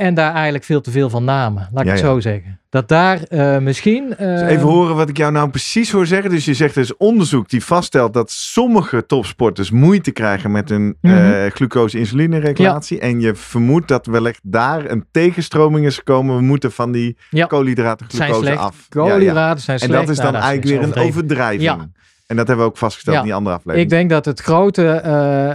En 0.00 0.14
daar 0.14 0.34
eigenlijk 0.34 0.64
veel 0.64 0.80
te 0.80 0.90
veel 0.90 1.10
van 1.10 1.24
namen, 1.24 1.68
laat 1.72 1.84
ik 1.84 1.90
het 1.90 1.98
zo 1.98 2.20
zeggen. 2.20 2.60
Dat 2.68 2.88
daar 2.88 3.20
uh, 3.30 3.58
misschien... 3.58 4.14
Uh, 4.20 4.48
even 4.48 4.68
horen 4.68 4.96
wat 4.96 5.08
ik 5.08 5.16
jou 5.16 5.32
nou 5.32 5.50
precies 5.50 5.92
hoor 5.92 6.06
zeggen. 6.06 6.30
Dus 6.30 6.44
je 6.44 6.54
zegt 6.54 6.74
er 6.74 6.82
is 6.82 6.96
onderzoek 6.96 7.48
die 7.48 7.64
vaststelt 7.64 8.14
dat 8.14 8.30
sommige 8.30 9.06
topsporters 9.06 9.70
moeite 9.70 10.10
krijgen 10.10 10.50
met 10.50 10.68
hun 10.68 10.82
mm 10.82 11.10
-hmm. 11.10 11.50
glucose-insuline-regulatie. 11.50 12.96
Ja. 12.96 13.02
En 13.02 13.20
je 13.20 13.34
vermoedt 13.34 13.88
dat 13.88 14.06
wellicht 14.06 14.40
daar 14.42 14.90
een 14.90 15.06
tegenstroming 15.10 15.86
is 15.86 15.96
gekomen. 15.96 16.36
We 16.36 16.42
moeten 16.42 16.72
van 16.72 16.92
die 16.92 17.16
ja. 17.30 17.46
koolhydraten 17.46 18.06
glucose 18.08 18.56
af. 18.56 18.86
Koolhydraten 18.88 19.62
zijn 19.62 19.78
slecht. 19.78 19.92
En 19.92 20.00
dat 20.00 20.08
is 20.08 20.16
dan 20.16 20.32
nou, 20.32 20.44
eigenlijk 20.44 20.80
weer 20.80 21.02
een 21.02 21.08
overdrijving. 21.08 21.92
En 22.26 22.36
dat 22.36 22.46
hebben 22.46 22.64
we 22.64 22.70
ook 22.70 22.78
vastgesteld 22.78 23.16
in 23.16 23.22
die 23.22 23.34
andere 23.34 23.56
aflevering. 23.56 23.90
Ik 23.90 23.96
denk 23.98 24.10
dat 24.10 24.24
het 24.24 24.40
grote 24.40 25.02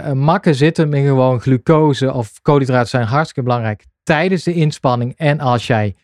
uh, 0.06 0.12
makken 0.12 0.54
zit 0.54 0.76
hem 0.76 0.94
in 0.94 1.06
gewoon 1.06 1.40
glucose 1.40 2.12
of 2.12 2.32
koolhydraten 2.42 2.88
zijn 2.88 3.06
hartstikke 3.06 3.42
belangrijk 3.42 3.84
tijdens 4.06 4.42
de 4.42 4.54
inspanning 4.54 5.14
en 5.16 5.40
als 5.40 5.66
jij 5.66 5.94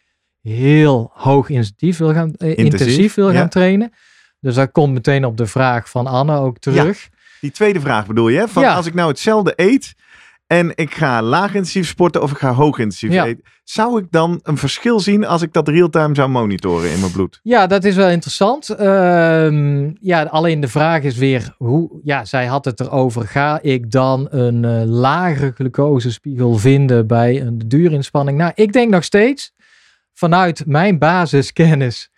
heel 0.41 1.11
hoog 1.15 1.49
intensief 1.49 1.99
wil 1.99 2.13
gaan, 2.13 2.35
eh, 2.35 2.59
intensief, 2.59 3.15
wil 3.15 3.33
gaan 3.33 3.49
trainen. 3.49 3.93
Dus 4.41 4.55
dat 4.55 4.73
komt 4.73 4.93
meteen 4.93 5.25
op 5.25 5.37
de 5.37 5.47
vraag 5.47 5.91
van 5.91 6.07
Anne 6.07 6.37
ook 6.39 6.59
terug. 6.59 7.09
die 7.41 7.51
tweede 7.51 7.81
vraag 7.81 8.07
bedoel 8.07 8.29
je, 8.29 8.49
van 8.49 8.65
als 8.65 8.87
ik 8.87 8.95
nou 8.95 9.09
hetzelfde 9.09 9.53
eet 9.57 9.95
en 10.53 10.73
ik 10.75 10.95
ga 10.95 11.23
laag 11.23 11.55
intensief 11.55 11.89
sporten 11.89 12.23
of 12.23 12.31
ik 12.31 12.37
ga 12.37 12.53
hoog 12.53 12.79
intensief 12.79 13.11
eten. 13.11 13.45
Zou 13.65 14.01
ik 14.01 14.07
dan 14.11 14.41
een 14.43 14.57
verschil 14.57 15.01
zien 15.01 15.27
als 15.27 15.43
ik 15.43 15.53
dat 15.53 15.69
real-time 15.69 16.15
zou 16.15 16.29
monitoren 16.29 16.91
in 16.91 17.01
mijn 17.01 17.13
bloed? 17.13 17.41
Ja, 17.43 17.67
dat 17.67 17.85
is 17.85 17.97
wel 17.97 18.09
interessant. 18.09 18.69
Ehm, 18.69 19.91
ja, 20.01 20.23
alleen 20.23 20.61
de 20.61 20.69
vraag 20.69 21.03
is 21.03 21.17
weer 21.17 21.55
hoe, 21.57 22.01
ja, 22.03 22.25
zij 22.25 22.47
had 22.47 22.65
het 22.65 22.81
erover. 22.81 23.29
Ga 23.29 23.59
ik 23.63 23.91
dan 23.91 24.27
een 24.31 24.63
uh, 24.63 24.83
lagere 24.85 25.53
glucosespiegel 25.55 26.57
vinden 26.57 27.07
bij 27.07 27.41
een 27.41 27.59
duurinspanning? 27.67 28.39
Nou, 28.39 28.53
ik 28.55 28.73
denk 28.73 28.91
nog 28.91 29.05
steeds 29.05 29.53
vanuit 30.13 30.67
mijn 30.67 30.99
basiskennis 30.99 32.11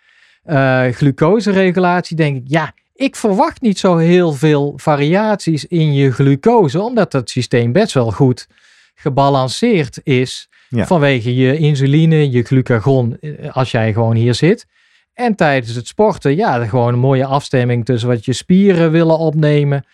uh, 0.44 0.86
glucoseregulatie 0.86 2.16
denk 2.16 2.36
ik, 2.36 2.42
ja, 2.46 2.72
ik 2.94 3.16
verwacht 3.16 3.60
niet 3.60 3.78
zo 3.78 3.96
heel 3.96 4.32
veel 4.32 4.72
variaties 4.76 5.66
in 5.66 5.94
je 5.94 6.12
glucose, 6.12 6.80
omdat 6.80 7.12
het 7.12 7.30
systeem 7.30 7.72
best 7.72 7.94
wel 7.94 8.10
goed 8.10 8.46
gebalanceerd 8.94 10.00
is 10.02 10.48
vanwege 10.70 11.34
je 11.34 11.58
insuline, 11.58 12.30
je 12.30 12.42
glucagon, 12.42 13.18
eh, 13.20 13.56
als 13.56 13.70
jij 13.70 13.92
gewoon 13.92 14.14
hier 14.14 14.34
zit. 14.34 14.66
En 15.14 15.34
tijdens 15.34 15.74
het 15.74 15.86
sporten, 15.86 16.36
ja, 16.36 16.64
gewoon 16.64 16.92
een 16.92 16.98
mooie 16.98 17.26
afstemming 17.26 17.84
tussen 17.84 18.08
wat 18.08 18.24
je 18.24 18.32
spieren 18.32 18.90
willen 18.90 19.18
opnemen, 19.18 19.86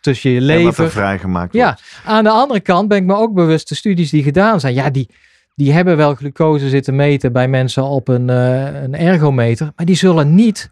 tussen 0.00 0.30
je 0.30 0.40
lever. 0.40 0.60
En 0.60 0.66
wat 0.66 0.78
er 0.78 0.90
vrijgemaakt 0.90 1.52
wordt. 1.52 1.66
Ja, 1.66 1.78
aan 2.04 2.24
de 2.24 2.30
andere 2.30 2.60
kant 2.60 2.88
ben 2.88 2.98
ik 2.98 3.04
me 3.04 3.14
ook 3.14 3.34
bewust, 3.34 3.68
de 3.68 3.74
studies 3.74 4.10
die 4.10 4.22
gedaan 4.22 4.60
zijn, 4.60 4.74
ja, 4.74 4.90
die, 4.90 5.08
die 5.54 5.72
hebben 5.72 5.96
wel 5.96 6.14
glucose 6.14 6.68
zitten 6.68 6.96
meten 6.96 7.32
bij 7.32 7.48
mensen 7.48 7.82
op 7.82 8.08
een, 8.08 8.28
uh, 8.28 8.82
een 8.82 8.94
ergometer, 8.94 9.72
maar 9.76 9.86
die 9.86 9.96
zullen 9.96 10.34
niet 10.34 10.70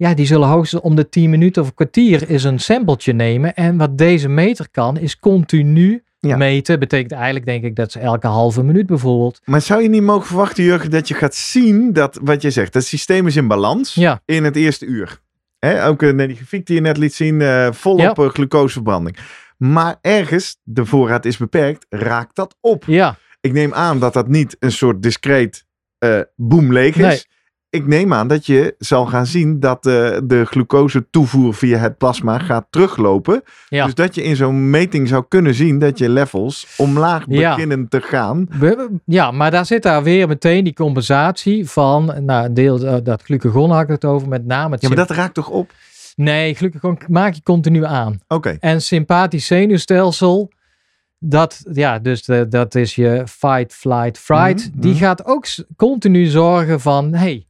ja, 0.00 0.14
die 0.14 0.26
zullen 0.26 0.48
hoogstens 0.48 0.82
om 0.82 0.94
de 0.94 1.08
10 1.08 1.30
minuten 1.30 1.62
of 1.62 1.68
een 1.68 1.74
kwartier 1.74 2.30
is 2.30 2.44
een 2.44 2.58
sampletje 2.58 3.12
nemen. 3.12 3.54
En 3.54 3.76
wat 3.76 3.98
deze 3.98 4.28
meter 4.28 4.68
kan, 4.70 4.98
is 4.98 5.18
continu 5.18 6.02
meten. 6.20 6.78
Betekent 6.78 7.12
eigenlijk 7.12 7.44
denk 7.44 7.64
ik 7.64 7.76
dat 7.76 7.92
ze 7.92 7.98
elke 7.98 8.26
halve 8.26 8.62
minuut 8.62 8.86
bijvoorbeeld. 8.86 9.40
Maar 9.44 9.60
zou 9.60 9.82
je 9.82 9.88
niet 9.88 10.02
mogen 10.02 10.26
verwachten, 10.26 10.64
Jurgen, 10.64 10.90
dat 10.90 11.08
je 11.08 11.14
gaat 11.14 11.34
zien 11.34 11.92
dat 11.92 12.18
wat 12.22 12.42
je 12.42 12.50
zegt, 12.50 12.74
het 12.74 12.84
systeem 12.84 13.26
is 13.26 13.36
in 13.36 13.48
balans 13.48 13.94
ja. 13.94 14.22
in 14.24 14.44
het 14.44 14.56
eerste 14.56 14.86
uur. 14.86 15.20
He, 15.58 15.86
ook 15.86 16.02
uh, 16.02 16.26
die 16.26 16.36
grafiek 16.36 16.66
die 16.66 16.74
je 16.74 16.80
net 16.80 16.96
liet 16.96 17.14
zien, 17.14 17.40
uh, 17.40 17.72
volop 17.72 18.16
ja. 18.16 18.28
glucoseverbranding. 18.28 19.16
Maar 19.56 19.96
ergens, 20.00 20.56
de 20.62 20.84
voorraad 20.84 21.24
is 21.24 21.36
beperkt, 21.36 21.86
raakt 21.88 22.36
dat 22.36 22.56
op. 22.60 22.84
Ja. 22.86 23.16
Ik 23.40 23.52
neem 23.52 23.74
aan 23.74 23.98
dat 23.98 24.12
dat 24.12 24.28
niet 24.28 24.56
een 24.58 24.72
soort 24.72 25.02
discreet 25.02 25.66
uh, 26.04 26.20
boom 26.36 26.72
leeg 26.72 26.96
is. 26.96 27.02
Nee 27.02 27.29
ik 27.70 27.86
neem 27.86 28.12
aan 28.12 28.28
dat 28.28 28.46
je 28.46 28.74
zal 28.78 29.06
gaan 29.06 29.26
zien 29.26 29.60
dat 29.60 29.82
de, 29.82 30.22
de 30.24 30.44
glucose 30.44 31.10
toevoer 31.10 31.54
via 31.54 31.78
het 31.78 31.98
plasma 31.98 32.38
gaat 32.38 32.66
teruglopen. 32.70 33.42
Ja. 33.68 33.84
Dus 33.84 33.94
dat 33.94 34.14
je 34.14 34.22
in 34.22 34.36
zo'n 34.36 34.70
meting 34.70 35.08
zou 35.08 35.24
kunnen 35.28 35.54
zien 35.54 35.78
dat 35.78 35.98
je 35.98 36.08
levels 36.08 36.74
omlaag 36.76 37.26
beginnen 37.26 37.88
te 37.88 38.00
gaan. 38.00 38.48
Ja, 39.04 39.30
maar 39.30 39.50
daar 39.50 39.66
zit 39.66 39.82
daar 39.82 40.02
weer 40.02 40.28
meteen 40.28 40.64
die 40.64 40.72
compensatie 40.72 41.68
van, 41.68 42.24
nou, 42.24 42.52
deel 42.52 42.84
uh, 42.84 42.94
dat 43.02 43.22
glucagon 43.22 43.70
had 43.70 43.82
ik 43.82 43.88
het 43.88 44.04
over, 44.04 44.28
met 44.28 44.46
name 44.46 44.72
het 44.72 44.82
Ja, 44.82 44.88
maar 44.88 44.96
dat 44.96 45.10
raakt 45.10 45.34
toch 45.34 45.48
op? 45.48 45.72
Nee, 46.16 46.54
glucagon 46.54 46.98
maak 47.08 47.34
je 47.34 47.42
continu 47.42 47.84
aan. 47.84 48.20
Oké. 48.28 48.56
En 48.60 48.82
sympathisch 48.82 49.46
zenuwstelsel 49.46 50.50
Dat, 51.18 51.62
ja, 51.72 51.98
dus 51.98 52.24
de, 52.24 52.48
dat 52.48 52.74
is 52.74 52.94
je 52.94 53.22
fight, 53.26 53.74
flight, 53.74 54.18
fright. 54.18 54.70
Mhm, 54.70 54.80
Die 54.80 54.92
mhm. 54.92 55.00
gaat 55.00 55.24
ook 55.24 55.46
continu 55.76 56.26
zorgen 56.26 56.80
van, 56.80 57.14
hey, 57.14 57.48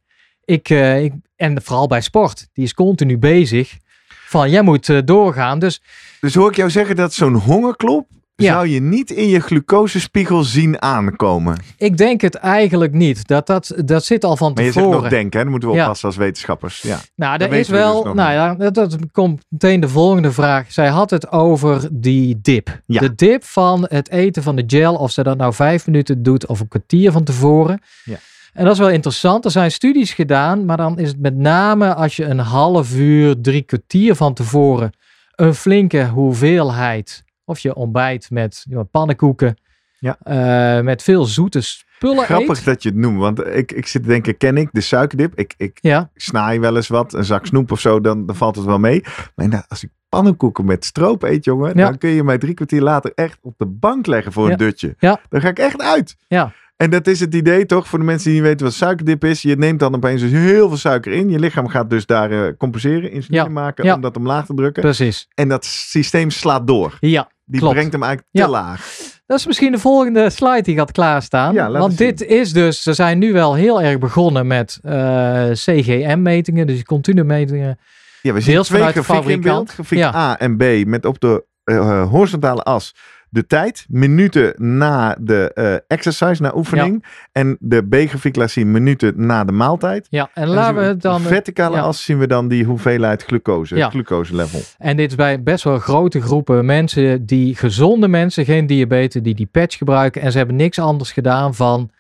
ik, 0.51 0.69
eh, 0.71 1.05
ik, 1.05 1.13
en 1.37 1.63
vooral 1.63 1.87
bij 1.87 2.01
sport, 2.01 2.49
die 2.53 2.65
is 2.65 2.75
continu 2.75 3.19
bezig 3.19 3.77
van, 4.27 4.51
jij 4.51 4.63
moet 4.63 4.89
eh, 4.89 4.99
doorgaan. 5.05 5.59
Dus 5.59 5.83
Dus 6.21 6.35
hoor 6.35 6.49
ik 6.51 6.57
jou 6.57 6.71
zeggen 6.71 6.97
dat 6.97 7.13
zo'n 7.13 7.35
hongerklop 7.35 8.07
Ja. 8.37 8.53
zou 8.53 8.69
je 8.69 8.81
niet 8.81 9.11
in 9.11 9.29
je 9.29 9.41
glucosespiegel 9.41 10.43
zien 10.45 10.83
aankomen. 10.83 11.59
ik 11.77 11.97
denk 11.97 12.21
het 12.21 12.35
eigenlijk 12.35 12.93
niet. 12.93 13.27
Dat, 13.27 13.47
dat, 13.47 13.73
dat 13.85 14.05
zit 14.05 14.25
al 14.25 14.37
van 14.37 14.53
Maar 14.55 14.65
je 14.65 14.73
zegt 14.73 14.85
tevoren. 14.85 15.01
nog 15.03 15.11
denken, 15.11 15.33
hè? 15.39 15.43
Dan 15.43 15.51
moeten 15.51 15.69
we 15.71 15.75
Ja. 15.75 15.83
oppassen 15.83 16.09
als 16.09 16.17
wetenschappers. 16.17 16.81
Ja. 16.83 16.99
Nou, 17.17 17.39
Dat 17.39 17.49
er 17.51 17.55
is 17.59 17.67
dus 17.67 17.77
wel. 17.79 18.03
nou 18.15 18.33
ja, 18.33 18.55
dat, 18.55 18.75
dat 18.75 18.97
komt 19.13 19.43
meteen 19.49 19.81
de 19.81 19.89
volgende 19.89 20.33
vraag. 20.33 20.73
Zij 20.73 20.89
had 20.89 21.11
het 21.11 21.31
over 21.33 21.89
die 21.93 22.39
dip. 22.43 22.81
Ja. 22.87 23.01
De 23.01 23.15
dip 23.15 23.45
van 23.45 23.87
het 23.89 24.11
eten 24.11 24.43
van 24.43 24.57
de 24.57 24.65
gel, 24.67 24.95
of 24.95 25.11
ze 25.11 25.23
dat 25.23 25.37
nou 25.37 25.55
vijf 25.55 25.87
minuten 25.87 26.23
doet 26.23 26.47
of 26.47 26.61
een 26.61 26.69
kwartier 26.69 27.13
van 27.13 27.25
tevoren. 27.25 27.81
Ja. 28.05 28.17
En 28.53 28.65
dat 28.65 28.73
is 28.73 28.79
wel 28.79 28.91
interessant. 28.91 29.45
Er 29.45 29.51
zijn 29.51 29.71
studies 29.71 30.13
gedaan, 30.13 30.65
maar 30.65 30.77
dan 30.77 30.99
is 30.99 31.09
het 31.09 31.21
met 31.21 31.37
name 31.37 31.95
als 31.95 32.17
je 32.17 32.25
een 32.25 32.39
half 32.39 32.95
uur, 32.95 33.41
drie 33.41 33.63
kwartier 33.63 34.15
van 34.15 34.35
tevoren 34.35 34.91
een 35.37 35.55
flinke 35.55 36.07
hoeveelheid, 36.07 37.25
of 37.45 37.59
je 37.59 37.75
ontbijt 37.75 38.31
met 38.31 38.67
pannenkoeken, 38.91 39.57
Ja. 39.99 40.17
eh, 40.23 40.85
met 40.85 41.03
veel 41.03 41.25
zoete 41.25 41.61
spullen 41.61 42.25
Grappig 42.25 42.59
eet. 42.59 42.65
dat 42.65 42.83
je 42.83 42.89
het 42.89 42.99
noemt, 42.99 43.19
want 43.19 43.47
ik, 43.47 43.73
ik 43.73 43.87
zit 43.87 44.03
te 44.03 44.09
denken, 44.09 44.37
ken 44.37 44.57
ik 44.57 44.69
de 44.73 44.81
suikerdip? 44.81 45.33
Ik, 45.39 45.55
ik 45.57 45.79
Ja, 45.81 46.11
snaai 46.15 46.61
wel 46.61 46.77
eens 46.77 46.89
wat, 46.89 47.13
een 47.13 47.25
zak 47.25 47.47
snoep 47.47 47.73
of 47.73 47.81
zo, 47.81 48.01
dan, 48.01 48.27
dan 48.27 48.37
valt 48.37 48.57
het 48.57 48.65
wel 48.65 48.79
mee. 48.79 49.05
Maar 49.35 49.65
als 49.69 49.83
ik 49.85 49.91
pannenkoeken 50.09 50.65
met 50.65 50.85
stroop 50.85 51.23
eet, 51.23 51.45
jongen, 51.45 51.77
Ja. 51.77 51.85
dan 51.85 51.99
kun 51.99 52.11
je 52.11 52.25
mij 52.25 52.39
drie 52.39 52.55
kwartier 52.55 52.83
later 52.83 53.13
echt 53.15 53.39
op 53.43 53.55
de 53.57 53.67
bank 53.67 54.07
leggen 54.07 54.33
voor 54.33 54.47
Ja. 54.47 54.53
een 54.53 54.59
dutje. 54.59 54.95
Dan 55.29 55.41
ga 55.41 55.49
ik 55.49 55.59
echt 55.59 55.81
uit. 55.83 56.17
Ja. 56.29 56.53
En 56.81 56.91
dat 56.91 57.07
is 57.07 57.21
het 57.21 57.35
idee 57.35 57.67
toch, 57.67 57.89
voor 57.89 57.99
de 57.99 58.05
mensen 58.05 58.31
die 58.31 58.41
niet 58.41 58.49
weten 58.49 58.67
wat 58.67 58.75
suikerdip 58.75 59.25
is. 59.25 59.43
Je 59.43 59.57
neemt 59.57 59.79
dan 59.81 59.95
opeens 59.95 60.21
dus 60.21 60.31
heel 60.31 60.69
veel 60.69 60.77
suiker 60.77 61.13
in. 61.13 61.31
Je 61.31 61.39
lichaam 61.39 61.69
gaat 61.69 61.91
dus 61.91 62.07
daar 62.07 62.31
eh, 62.31 62.53
compenseren, 62.59 63.11
insuline 63.13 63.45
Ja. 63.45 63.51
maken 63.51 63.85
Ja. 63.85 63.95
om 63.95 64.01
dat 64.01 64.17
omlaag 64.17 64.47
te 64.47 64.55
drukken. 64.55 64.83
precies. 64.83 65.29
En 65.35 65.49
dat 65.49 65.65
systeem 65.65 66.31
slaat 66.31 66.67
door. 66.67 66.97
Ja, 67.01 67.29
Die 67.45 67.61
Klopt. 67.61 67.75
brengt 67.75 67.93
hem 67.93 68.03
eigenlijk 68.03 68.33
te 68.35 68.43
Ja. 68.43 68.49
laag. 68.49 68.87
Dat 69.27 69.39
is 69.39 69.47
misschien 69.47 69.73
de 69.73 69.79
volgende 69.79 70.31
slide 70.31 70.63
die 70.63 70.77
gaat 70.77 70.93
klaarstaan. 70.93 71.55
Want 71.73 71.95
zien. 71.95 72.07
dit 72.07 72.23
is 72.27 72.53
dus, 72.53 72.83
ze 72.83 72.93
zijn 72.93 73.19
nu 73.19 73.33
wel 73.33 73.55
heel 73.55 73.83
erg 73.83 73.99
begonnen 73.99 74.47
met 74.47 74.79
eh, 74.83 75.51
CGM-metingen, 75.53 76.67
dus 76.67 76.83
continue 76.83 77.25
metingen. 77.25 77.79
Ja, 78.23 78.33
we 78.33 78.41
zien 78.41 78.53
Deels 78.55 78.67
twee 78.69 78.83
grafieken 78.83 79.31
in 79.31 79.41
beeld. 79.41 79.71
Grafiek 79.71 79.99
Ja. 79.99 80.15
A 80.15 80.39
en 80.39 80.57
B 80.57 80.63
met 80.87 81.05
op 81.05 81.21
de 81.21 81.45
eh, 81.65 82.09
horizontale 82.11 82.63
as 82.63 82.95
de 83.31 83.47
tijd, 83.47 83.87
minuten 83.89 84.53
na 84.57 85.17
de 85.21 85.51
eh, 85.55 85.75
exercise, 85.97 86.43
na 86.43 86.53
oefening. 86.55 87.05
En 87.33 87.57
de 87.61 87.83
B-grafiek 87.89 88.37
laat 88.37 88.51
zien 88.51 88.71
minuten 88.71 89.27
na 89.27 89.45
de 89.45 89.53
maaltijd. 89.53 90.07
Ja, 90.11 90.31
en 90.35 90.43
En 90.43 90.49
laten 90.49 90.75
we 90.75 90.83
het 90.83 91.03
dan. 91.03 91.21
Verticale 91.21 91.77
ja. 91.77 91.83
as 91.83 92.05
zien 92.05 92.19
we 92.19 92.27
dan 92.27 92.49
die 92.49 92.65
hoeveelheid 92.65 93.25
glucose, 93.25 93.77
Ja. 93.77 93.83
het 93.83 93.93
glucoselevel. 93.93 94.61
En 94.79 94.97
dit 94.97 95.11
is 95.11 95.17
bij 95.17 95.43
best 95.43 95.65
wel 95.65 95.79
grote 95.79 96.21
groepen 96.21 96.65
mensen, 96.65 97.27
die 97.27 97.57
gezonde 97.57 98.09
mensen, 98.09 98.45
geen 98.45 98.67
diabetes, 98.67 99.23
die 99.23 99.35
die 99.35 99.49
patch 99.53 99.77
gebruiken. 99.77 100.23
En 100.23 100.33
ze 100.33 100.39
hebben 100.39 100.57
niks 100.57 100.79
anders 100.79 101.13
gedaan 101.13 101.55
van. 101.55 101.91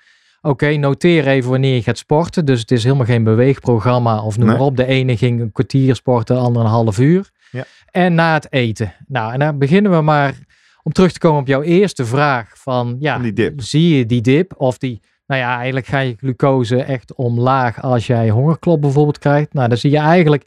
Oké, 0.42 0.76
noteer 0.76 1.26
even 1.26 1.50
wanneer 1.50 1.74
je 1.74 1.82
gaat 1.82 1.98
sporten. 1.98 2.44
Dus 2.44 2.60
het 2.60 2.70
is 2.70 2.84
helemaal 2.84 3.06
geen 3.06 3.24
beweegprogramma 3.24 4.22
of 4.22 4.36
noem 4.38 4.46
Nee. 4.48 4.56
maar 4.56 4.66
op. 4.66 4.76
De 4.76 4.86
ene 4.86 5.16
ging 5.16 5.40
een 5.40 5.52
kwartier 5.52 5.94
sporten, 5.94 6.34
de 6.36 6.40
andere 6.42 6.64
een 6.64 6.70
half 6.70 6.98
uur. 6.98 7.30
Ja. 7.50 7.64
En 7.90 8.14
na 8.14 8.32
het 8.34 8.46
eten. 8.52 8.92
Nou, 9.06 9.32
en 9.32 9.38
dan 9.38 9.58
beginnen 9.58 9.92
we 9.92 10.00
maar 10.00 10.34
om 10.82 10.92
terug 10.92 11.12
te 11.12 11.18
komen 11.18 11.40
op 11.40 11.46
jouw 11.46 11.62
eerste 11.62 12.04
vraag 12.04 12.52
van, 12.54 12.96
ja, 13.00 13.12
Van 13.14 13.22
die 13.22 13.32
dip. 13.32 13.60
zie 13.60 13.96
je 13.96 14.06
die 14.06 14.20
dip 14.20 14.54
of 14.56 14.78
die, 14.78 15.00
nou 15.26 15.40
ja, 15.40 15.56
eigenlijk 15.56 15.86
ga 15.86 15.98
je 15.98 16.14
glucose 16.18 16.82
echt 16.82 17.14
omlaag 17.14 17.82
als 17.82 18.06
jij 18.06 18.30
hongerklop 18.30 18.80
bijvoorbeeld 18.80 19.18
krijgt. 19.18 19.52
Nou, 19.52 19.68
dan 19.68 19.78
zie 19.78 19.90
je 19.90 19.98
eigenlijk, 19.98 20.44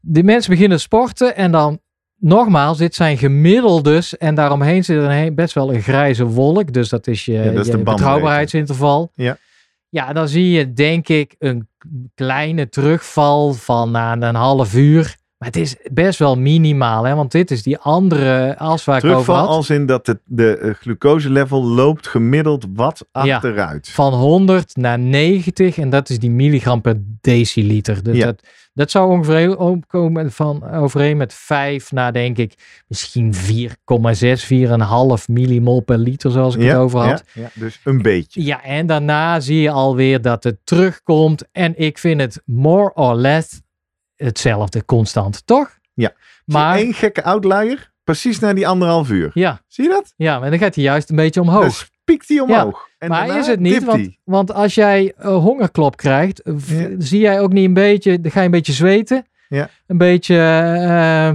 die 0.00 0.24
mensen 0.24 0.50
beginnen 0.50 0.80
sporten 0.80 1.36
en 1.36 1.52
dan, 1.52 1.80
nogmaals, 2.16 2.78
dit 2.78 2.94
zijn 2.94 3.18
gemiddeldes 3.18 4.16
en 4.16 4.34
daaromheen 4.34 4.84
zit 4.84 4.96
er 4.96 5.10
een 5.10 5.34
best 5.34 5.54
wel 5.54 5.74
een 5.74 5.82
grijze 5.82 6.24
wolk. 6.24 6.72
Dus 6.72 6.88
dat 6.88 7.06
is 7.06 7.24
je, 7.24 7.32
dat 7.32 7.44
is 7.44 7.50
de 7.50 7.54
je 7.54 7.56
bandbreedte. 7.56 7.90
betrouwbaarheidsinterval. 7.90 9.10
Ja. 9.14 9.36
Ja, 9.88 10.12
dan 10.12 10.28
zie 10.28 10.50
je 10.50 10.72
denk 10.72 11.08
ik 11.08 11.34
een 11.38 11.68
kleine 12.14 12.68
terugval 12.68 13.52
van 13.52 13.90
na 13.90 14.12
een 14.20 14.34
half 14.34 14.74
uur. 14.74 15.16
Maar 15.40 15.48
het 15.48 15.58
is 15.58 15.76
best 15.92 16.18
wel 16.18 16.36
minimaal, 16.38 17.04
hè? 17.04 17.14
want 17.14 17.32
dit 17.32 17.50
is 17.50 17.62
die 17.62 17.78
andere 17.78 18.58
as 18.58 18.84
waar 18.84 18.96
ik 18.96 19.04
over 19.04 19.10
Terugval 19.16 19.36
had. 19.46 19.48
als 19.56 19.70
in 19.70 19.86
dat 19.86 20.06
het, 20.06 20.18
de 20.24 20.56
eh, 20.56 20.74
glucoselevel 20.74 21.64
loopt 21.64 22.06
gemiddeld 22.06 22.66
wat 22.74 23.06
Ja. 23.12 23.34
achteruit. 23.34 23.88
Van 23.88 24.12
100 24.12 24.76
naar 24.76 24.98
90 24.98 25.78
en 25.78 25.90
dat 25.90 26.08
is 26.08 26.18
die 26.18 26.30
milligram 26.30 26.80
per 26.80 26.96
deciliter. 27.20 28.02
Dus 28.02 28.16
Ja. 28.16 28.24
dat, 28.24 28.42
dat 28.74 28.90
zou 28.90 29.10
ongeveer 29.10 29.56
komen 29.86 30.32
van 30.32 30.70
overeen 30.70 31.16
met 31.16 31.34
5 31.34 31.92
naar 31.92 32.12
denk 32.12 32.38
ik 32.38 32.82
misschien 32.88 33.34
4,6, 33.34 34.44
4,5 34.44 35.28
millimol 35.28 35.80
per 35.80 35.98
liter 35.98 36.30
zoals 36.30 36.54
ik 36.56 36.62
het 36.62 36.76
over 36.76 36.98
had. 37.00 37.24
Ja, 37.34 37.42
ja, 37.42 37.50
dus 37.54 37.80
een 37.84 38.02
beetje. 38.02 38.44
Ja, 38.44 38.62
en 38.62 38.86
daarna 38.86 39.40
zie 39.40 39.60
je 39.60 39.70
alweer 39.70 40.22
dat 40.22 40.44
het 40.44 40.56
terugkomt. 40.64 41.44
En 41.52 41.72
ik 41.78 41.98
vind 41.98 42.20
het 42.20 42.42
more 42.44 42.92
or 42.94 43.14
less 43.14 43.60
hetzelfde, 44.24 44.84
constant, 44.84 45.46
toch? 45.46 45.78
Ja. 45.94 46.12
Maar, 46.44 46.76
één 46.76 46.94
gekke 46.94 47.22
outlier, 47.24 47.90
precies 48.04 48.38
na 48.38 48.52
die 48.52 48.68
anderhalf 48.68 49.10
uur. 49.10 49.30
ja, 49.34 49.60
Zie 49.66 49.84
je 49.84 49.90
dat? 49.90 50.12
ja, 50.16 50.38
maar 50.38 50.50
dan 50.50 50.58
gaat 50.58 50.74
hij 50.74 50.84
juist 50.84 51.10
een 51.10 51.16
beetje 51.16 51.40
omhoog. 51.40 51.62
Dan 51.62 51.70
spiekt 51.70 52.28
hij 52.28 52.40
omhoog. 52.40 52.88
En 52.98 53.08
maar 53.08 53.38
is 53.38 53.46
het 53.46 53.60
niet, 53.60 53.84
want, 53.84 54.08
want 54.24 54.52
als 54.52 54.74
jij 54.74 55.12
een 55.16 55.34
hongerklop 55.34 55.96
krijgt, 55.96 56.40
Ja. 56.66 56.88
zie 56.98 57.20
jij 57.20 57.40
ook 57.40 57.52
niet 57.52 57.64
een 57.66 57.74
beetje, 57.74 58.20
dan 58.20 58.30
ga 58.30 58.38
je 58.40 58.44
een 58.44 58.50
beetje 58.50 58.72
zweten. 58.72 59.26
Ja. 59.48 59.68
Een 59.86 59.98
beetje, 59.98 60.34
eh, 60.36 61.32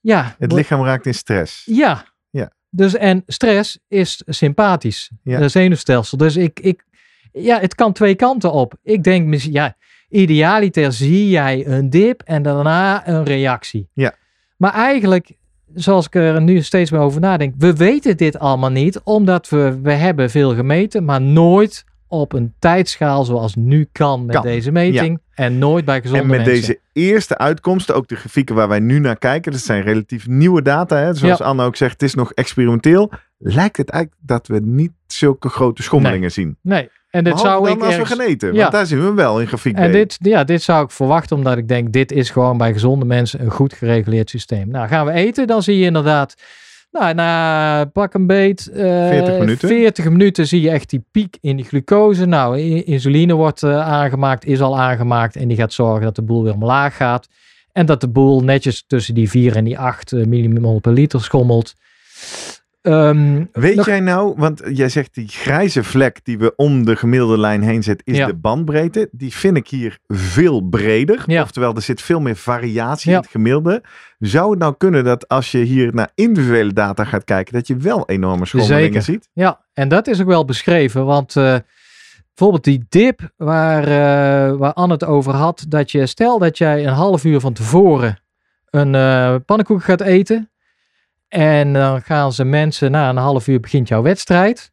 ja. 0.00 0.34
Het 0.38 0.52
lichaam 0.52 0.84
raakt 0.84 1.06
in 1.06 1.14
stress. 1.14 1.62
Ja. 1.64 2.04
Ja. 2.30 2.50
Dus 2.70 2.94
en 2.94 3.22
stress 3.26 3.78
is 3.88 4.22
sympathisch, 4.26 5.10
Ja. 5.22 5.40
het 5.40 5.50
zenuwstelsel. 5.50 6.18
Dus 6.18 6.36
ik, 6.36 6.60
ik, 6.60 6.84
ja, 7.32 7.60
het 7.60 7.74
kan 7.74 7.92
twee 7.92 8.14
kanten 8.14 8.52
op. 8.52 8.74
Ik 8.82 9.04
denk, 9.04 9.26
misschien- 9.26 9.52
ja, 9.52 9.76
idealiter 10.12 10.92
zie 10.92 11.28
jij 11.28 11.66
een 11.66 11.90
dip 11.90 12.22
en 12.24 12.42
daarna 12.42 13.08
een 13.08 13.24
reactie. 13.24 13.88
Ja. 13.92 14.14
Maar 14.56 14.72
eigenlijk, 14.72 15.32
zoals 15.74 16.06
ik 16.06 16.14
er 16.14 16.42
nu 16.42 16.62
steeds 16.62 16.90
meer 16.90 17.00
over 17.00 17.20
nadenk, 17.20 17.54
we 17.58 17.76
weten 17.76 18.16
dit 18.16 18.38
allemaal 18.38 18.70
niet, 18.70 19.00
omdat 19.04 19.48
we, 19.48 19.78
we 19.82 19.92
hebben 19.92 20.30
veel 20.30 20.54
gemeten, 20.54 21.04
maar 21.04 21.20
nooit 21.22 21.84
op 22.08 22.32
een 22.32 22.54
tijdschaal 22.58 23.24
zoals 23.24 23.54
nu 23.54 23.88
kan 23.92 24.24
met 24.24 24.34
Kan, 24.34 24.44
deze 24.44 24.70
meting. 24.70 25.20
En 25.34 25.58
nooit 25.58 25.84
bij 25.84 26.00
gezonde 26.00 26.22
En 26.22 26.28
met 26.28 26.36
mensen. 26.36 26.54
deze 26.54 26.80
eerste 26.92 27.38
uitkomsten, 27.38 27.94
ook 27.94 28.08
de 28.08 28.16
grafieken 28.16 28.54
waar 28.54 28.68
wij 28.68 28.80
nu 28.80 28.98
naar 28.98 29.18
kijken, 29.18 29.52
dat 29.52 29.60
zijn 29.60 29.82
relatief 29.82 30.26
nieuwe 30.26 30.62
data. 30.62 30.96
Hè? 30.96 31.14
Zoals 31.14 31.38
Ja. 31.38 31.44
Anne 31.44 31.64
ook 31.64 31.76
zegt, 31.76 31.92
het 31.92 32.02
is 32.02 32.14
nog 32.14 32.32
experimenteel. 32.32 33.12
Lijkt 33.38 33.76
het 33.76 33.90
eigenlijk 33.90 34.22
dat 34.26 34.46
we 34.46 34.60
niet 34.64 34.92
zulke 35.06 35.48
grote 35.48 35.82
schommelingen 35.82 36.32
zien. 36.32 36.56
Nee, 36.62 36.90
en 37.12 37.24
dit 37.24 37.40
zou 37.40 37.64
dan 37.64 37.76
ik 37.76 37.82
als 37.82 37.94
ergens... 37.94 38.08
we 38.08 38.16
gaan 38.16 38.26
eten. 38.26 38.52
Ja. 38.52 38.60
Want 38.60 38.72
daar 38.72 38.86
zien 38.86 39.04
we 39.04 39.12
wel 39.12 39.40
in 39.40 39.46
grafiek 39.46 39.76
En 39.76 39.90
B. 39.90 39.92
dit, 39.92 40.18
ja, 40.20 40.44
dit 40.44 40.62
zou 40.62 40.84
ik 40.84 40.90
verwachten, 40.90 41.36
omdat 41.36 41.56
ik 41.58 41.68
denk, 41.68 41.92
dit 41.92 42.12
is 42.12 42.30
gewoon 42.30 42.56
bij 42.58 42.72
gezonde 42.72 43.04
mensen 43.04 43.40
een 43.40 43.50
goed 43.50 43.72
gereguleerd 43.72 44.30
systeem. 44.30 44.68
Nou, 44.68 44.88
gaan 44.88 45.06
we 45.06 45.12
eten, 45.12 45.46
dan 45.46 45.62
zie 45.62 45.78
je 45.78 45.84
inderdaad, 45.84 46.34
nou, 46.90 47.14
na 47.14 47.84
pak 47.84 48.14
een 48.14 48.26
beet, 48.26 48.70
eh, 48.70 49.08
40 49.08 49.38
minuten. 49.38 49.68
40 49.68 50.08
minuten 50.08 50.46
zie 50.46 50.60
je 50.60 50.70
echt 50.70 50.90
die 50.90 51.04
piek 51.10 51.36
in 51.40 51.56
die 51.56 51.64
glucose. 51.64 52.26
Nou, 52.26 52.58
insuline 52.84 53.34
wordt 53.34 53.62
eh, 53.62 53.80
aangemaakt, 53.80 54.44
is 54.44 54.60
al 54.60 54.80
aangemaakt 54.80 55.36
en 55.36 55.48
die 55.48 55.56
gaat 55.56 55.72
zorgen 55.72 56.02
dat 56.02 56.16
de 56.16 56.22
boel 56.22 56.42
weer 56.42 56.54
omlaag 56.54 56.96
gaat. 56.96 57.28
En 57.72 57.86
dat 57.86 58.00
de 58.00 58.08
boel 58.08 58.42
netjes 58.42 58.84
tussen 58.86 59.14
die 59.14 59.30
4 59.30 59.56
en 59.56 59.64
die 59.64 59.78
8 59.78 60.12
eh, 60.12 60.24
millimol 60.24 60.80
per 60.80 60.92
liter 60.92 61.22
schommelt. 61.22 61.74
Ehm, 62.82 63.44
Weet 63.52 63.74
nog- 63.76 63.86
jij 63.86 64.00
nou, 64.00 64.34
want 64.36 64.62
jij 64.72 64.88
zegt 64.88 65.14
die 65.14 65.28
grijze 65.28 65.84
vlek 65.84 66.20
die 66.24 66.38
we 66.38 66.52
om 66.56 66.84
de 66.84 66.96
gemiddelde 66.96 67.38
lijn 67.38 67.62
heen 67.62 67.82
zetten, 67.82 68.06
is 68.06 68.16
Ja. 68.16 68.26
de 68.26 68.34
bandbreedte. 68.34 69.08
Die 69.12 69.32
vind 69.32 69.56
ik 69.56 69.68
hier 69.68 69.98
veel 70.08 70.60
breder. 70.60 71.22
Ja. 71.26 71.42
Oftewel, 71.42 71.74
er 71.74 71.82
zit 71.82 72.00
veel 72.02 72.20
meer 72.20 72.36
variatie 72.36 73.10
Ja. 73.10 73.16
in 73.16 73.22
het 73.22 73.30
gemiddelde. 73.32 73.82
Zou 74.18 74.50
het 74.50 74.58
nou 74.58 74.74
kunnen 74.78 75.04
dat 75.04 75.28
als 75.28 75.50
je 75.50 75.58
hier 75.58 75.94
naar 75.94 76.10
individuele 76.14 76.72
data 76.72 77.04
gaat 77.04 77.24
kijken, 77.24 77.52
dat 77.52 77.66
je 77.66 77.76
wel 77.76 78.08
enorme 78.08 78.46
schommelingen 78.46 78.82
Zeker. 78.82 79.02
ziet? 79.02 79.28
Ja, 79.32 79.60
en 79.72 79.88
dat 79.88 80.06
is 80.06 80.20
ook 80.20 80.26
wel 80.26 80.44
beschreven, 80.44 81.04
want 81.04 81.36
eh, 81.36 81.56
bijvoorbeeld 82.34 82.64
die 82.64 82.84
dip 82.88 83.30
waar, 83.36 83.82
eh, 83.82 84.56
waar 84.56 84.72
Anne 84.72 84.92
het 84.92 85.04
over 85.04 85.32
had, 85.34 85.64
dat 85.68 85.90
je 85.90 86.06
stel 86.06 86.38
dat 86.38 86.58
jij 86.58 86.86
een 86.86 86.92
half 86.92 87.24
uur 87.24 87.40
van 87.40 87.52
tevoren 87.52 88.20
een 88.70 88.94
eh 88.94 89.34
pannenkoek 89.46 89.82
gaat 89.84 90.00
eten 90.00 90.50
en 91.32 91.72
dan 91.72 92.02
gaan 92.02 92.32
ze 92.32 92.44
mensen, 92.44 92.90
na 92.90 93.08
een 93.08 93.16
half 93.16 93.46
uur 93.46 93.60
begint 93.60 93.88
jouw 93.88 94.02
wedstrijd 94.02 94.70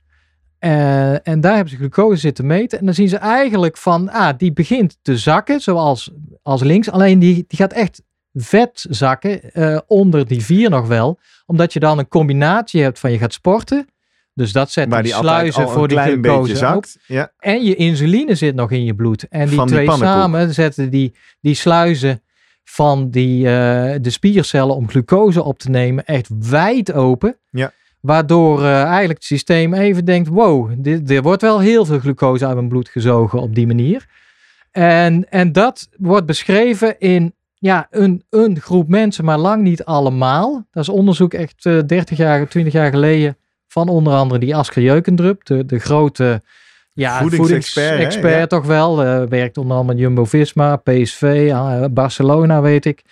Eh, 0.59 1.27
en 1.27 1.41
daar 1.41 1.53
hebben 1.53 1.69
ze 1.69 1.77
glucose 1.77 2.19
zitten 2.19 2.45
meten 2.45 2.79
en 2.79 2.85
dan 2.85 2.93
zien 2.93 3.09
ze 3.09 3.17
eigenlijk 3.17 3.77
van, 3.77 4.09
ah, 4.09 4.37
die 4.37 4.53
begint 4.53 4.97
te 5.01 5.17
zakken 5.17 5.59
zoals 5.61 6.11
als 6.41 6.63
links, 6.63 6.91
alleen 6.91 7.19
die, 7.19 7.45
die 7.47 7.57
gaat 7.57 7.73
echt 7.73 8.01
vetzakken 8.33 9.51
eh, 9.53 9.77
onder 9.87 10.27
die 10.27 10.43
vier 10.43 10.69
nog 10.69 10.87
wel. 10.87 11.19
Omdat 11.45 11.73
je 11.73 11.79
dan 11.79 11.97
een 11.97 12.07
combinatie 12.07 12.81
hebt 12.81 12.99
van 12.99 13.11
je 13.11 13.17
gaat 13.17 13.33
sporten. 13.33 13.87
Dus 14.33 14.51
dat 14.51 14.71
zet 14.71 14.91
die 14.91 15.13
sluizen 15.13 15.69
voor 15.69 15.87
die 15.87 15.99
glucose 15.99 16.55
zakt. 16.55 16.97
Ja. 17.07 17.31
En 17.37 17.63
je 17.63 17.75
insuline 17.75 18.35
zit 18.35 18.55
nog 18.55 18.71
in 18.71 18.83
je 18.83 18.95
bloed. 18.95 19.27
En 19.27 19.47
die 19.47 19.55
Van 19.55 19.67
twee 19.67 19.91
samen 19.91 20.53
zetten 20.53 20.89
die, 20.89 21.15
die 21.41 21.55
sluizen 21.55 22.21
van 22.71 23.09
die, 23.09 23.45
eh, 23.45 23.95
de 24.01 24.09
spiercellen 24.09 24.75
om 24.75 24.89
glucose 24.89 25.43
op 25.43 25.59
te 25.59 25.69
nemen 25.69 26.05
echt 26.05 26.29
wijd 26.49 26.93
open. 26.93 27.37
Ja. 27.51 27.71
Waardoor 27.99 28.59
eh, 28.59 28.83
eigenlijk 28.83 29.19
het 29.19 29.23
systeem 29.23 29.73
even 29.73 30.05
denkt, 30.05 30.29
wow, 30.29 30.71
dit, 30.77 31.09
er 31.09 31.21
wordt 31.21 31.41
wel 31.41 31.59
heel 31.59 31.85
veel 31.85 31.99
glucose 31.99 32.45
uit 32.45 32.55
mijn 32.55 32.67
bloed 32.67 32.89
gezogen 32.89 33.39
op 33.39 33.55
die 33.55 33.67
manier. 33.67 34.05
En, 34.71 35.29
en 35.29 35.51
dat 35.51 35.89
wordt 35.97 36.25
beschreven 36.25 36.99
in 36.99 37.33
ja, 37.53 37.87
een, 37.89 38.23
een 38.29 38.59
groep 38.59 38.87
mensen, 38.87 39.25
maar 39.25 39.37
lang 39.37 39.63
niet 39.63 39.83
allemaal. 39.83 40.65
Dat 40.71 40.83
is 40.83 40.89
onderzoek 40.89 41.33
echt 41.33 41.65
eh 41.65 41.79
30 41.85 42.17
jaar, 42.17 42.47
20 42.47 42.73
jaar 42.73 42.89
geleden 42.89 43.37
van 43.67 43.89
onder 43.89 44.13
andere 44.13 44.39
die 44.39 44.55
Asker 44.55 44.81
Jeukendrup, 44.81 45.45
de, 45.45 45.65
de 45.65 45.79
grote 45.79 46.41
ja, 46.93 47.19
Voedingsexpert, 47.19 47.87
voedingsexpert 47.87 48.49
toch 48.49 48.65
wel. 48.65 49.03
Eh, 49.03 49.23
werkt 49.23 49.57
onder 49.57 49.77
andere 49.77 49.97
met 49.97 50.05
Jumbo-Visma, 50.05 50.75
PSV, 50.75 51.47
eh, 51.51 51.83
Barcelona 51.91 52.61
weet 52.61 52.85
ik. 52.85 53.03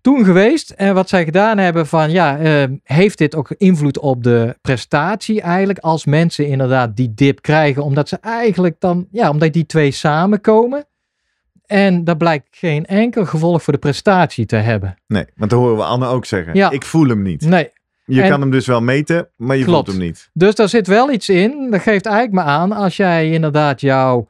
Toen 0.00 0.24
geweest 0.24 0.70
en 0.70 0.94
wat 0.94 1.08
zij 1.08 1.24
gedaan 1.24 1.58
hebben 1.58 1.86
van 1.86 2.10
ja, 2.10 2.38
eh, 2.38 2.64
heeft 2.82 3.18
dit 3.18 3.34
ook 3.34 3.54
invloed 3.58 3.98
op 3.98 4.22
de 4.22 4.56
prestatie 4.62 5.40
eigenlijk 5.40 5.78
als 5.78 6.04
mensen 6.04 6.46
inderdaad 6.46 6.96
die 6.96 7.14
dip 7.14 7.42
krijgen 7.42 7.82
omdat 7.82 8.08
ze 8.08 8.16
eigenlijk 8.20 8.76
dan, 8.78 9.06
ja, 9.10 9.30
omdat 9.30 9.52
die 9.52 9.66
twee 9.66 9.90
samenkomen. 9.90 10.86
En 11.66 12.04
dat 12.04 12.18
blijkt 12.18 12.46
geen 12.50 12.86
enkel 12.86 13.24
gevolg 13.24 13.62
voor 13.62 13.72
de 13.72 13.78
prestatie 13.78 14.46
te 14.46 14.56
hebben. 14.56 14.96
Nee, 15.06 15.24
want 15.34 15.50
dat 15.50 15.60
horen 15.60 15.76
we 15.76 15.82
Anne 15.82 16.06
ook 16.06 16.24
zeggen. 16.24 16.54
Ja. 16.54 16.70
Ik 16.70 16.84
voel 16.84 17.08
hem 17.08 17.22
niet. 17.22 17.40
Nee, 17.40 17.70
Je 18.06 18.22
En- 18.22 18.28
kan 18.30 18.40
hem 18.40 18.50
dus 18.50 18.66
wel 18.66 18.80
meten, 18.82 19.28
maar 19.36 19.56
je 19.56 19.64
Klopt. 19.64 19.84
voelt 19.86 19.98
hem 19.98 20.06
niet. 20.06 20.30
Dus 20.32 20.54
daar 20.54 20.68
zit 20.68 20.86
wel 20.86 21.10
iets 21.12 21.28
in. 21.28 21.70
Dat 21.70 21.80
geeft 21.80 22.06
eigenlijk 22.06 22.34
maar 22.34 22.54
aan 22.54 22.72
als 22.72 22.96
jij 22.96 23.30
inderdaad 23.30 23.80
jouw 23.80 24.28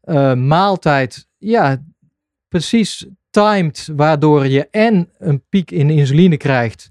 eh, 0.00 0.34
maaltijd 0.34 1.26
ja, 1.38 1.82
precies 2.48 3.06
timed, 3.30 3.88
waardoor 3.96 4.46
je 4.46 4.68
en 4.70 5.08
een 5.18 5.42
piek 5.48 5.70
in 5.70 5.90
insuline 5.90 6.36
krijgt. 6.36 6.90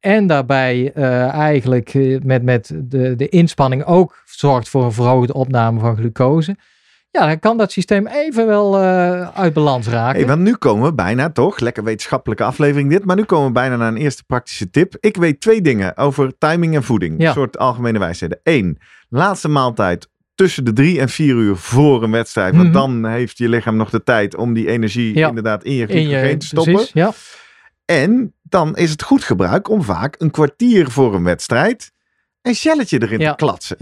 En 0.00 0.26
daarbij 0.26 0.92
eh, 0.92 1.28
eigenlijk 1.28 1.94
eh, 1.94 2.20
met, 2.22 2.42
met 2.42 2.72
de, 2.84 3.16
de 3.16 3.28
inspanning 3.28 3.84
ook 3.84 4.22
zorgt 4.24 4.68
voor 4.68 4.84
een 4.84 4.92
verhoogde 4.92 5.34
opname 5.34 5.80
van 5.80 5.96
glucose. 5.96 6.56
Ja, 7.18 7.26
dan 7.26 7.38
kan 7.38 7.56
dat 7.56 7.72
systeem 7.72 8.06
even 8.06 8.46
wel 8.46 8.78
eh, 8.80 9.28
uit 9.38 9.52
balans 9.52 9.88
raken. 9.88 10.18
Hey, 10.18 10.26
want 10.28 10.40
nu 10.40 10.54
komen 10.56 10.84
we 10.88 10.94
bijna 10.94 11.30
toch, 11.30 11.58
lekker 11.60 11.84
wetenschappelijke 11.84 12.44
aflevering 12.44 12.90
dit, 12.90 13.04
maar 13.04 13.16
nu 13.16 13.24
komen 13.24 13.46
we 13.46 13.52
bijna 13.52 13.76
naar 13.76 13.88
een 13.88 13.96
eerste 13.96 14.24
praktische 14.24 14.70
tip. 14.70 14.96
Ik 15.00 15.16
weet 15.16 15.40
twee 15.40 15.60
dingen 15.60 15.96
over 15.96 16.38
timing 16.38 16.74
en 16.74 16.82
voeding. 16.82 17.14
Ja. 17.20 17.26
Een 17.28 17.34
soort 17.34 17.58
algemene 17.58 17.98
wijsheden. 17.98 18.40
Eén, 18.42 18.78
laatste 19.08 19.48
maaltijd 19.48 20.08
tussen 20.34 20.64
de 20.64 20.72
drie 20.72 21.00
en 21.00 21.08
vier 21.08 21.34
uur 21.34 21.56
voor 21.56 22.02
een 22.02 22.10
wedstrijd. 22.10 22.52
Want 22.56 22.68
Mhm. 22.68 22.76
dan 22.76 23.06
heeft 23.06 23.38
je 23.38 23.48
lichaam 23.48 23.76
nog 23.76 23.90
de 23.90 24.02
tijd 24.02 24.36
om 24.36 24.52
die 24.54 24.68
energie 24.68 25.16
Ja. 25.18 25.28
inderdaad 25.28 25.64
in 25.64 25.72
je 25.74 25.86
glycogeen 25.86 26.38
te 26.38 26.46
stoppen. 26.46 26.72
precies, 26.72 26.92
ja. 26.92 27.12
En 27.84 28.34
dan 28.42 28.76
is 28.76 28.90
het 28.90 29.02
goed 29.02 29.24
gebruik 29.24 29.68
om 29.70 29.82
vaak 29.82 30.14
een 30.18 30.30
kwartier 30.30 30.90
voor 30.90 31.14
een 31.14 31.24
wedstrijd 31.24 31.92
een 32.42 32.54
shelletje 32.54 33.02
erin 33.02 33.18
Ja. 33.20 33.30
te 33.30 33.36
klatsen. 33.36 33.76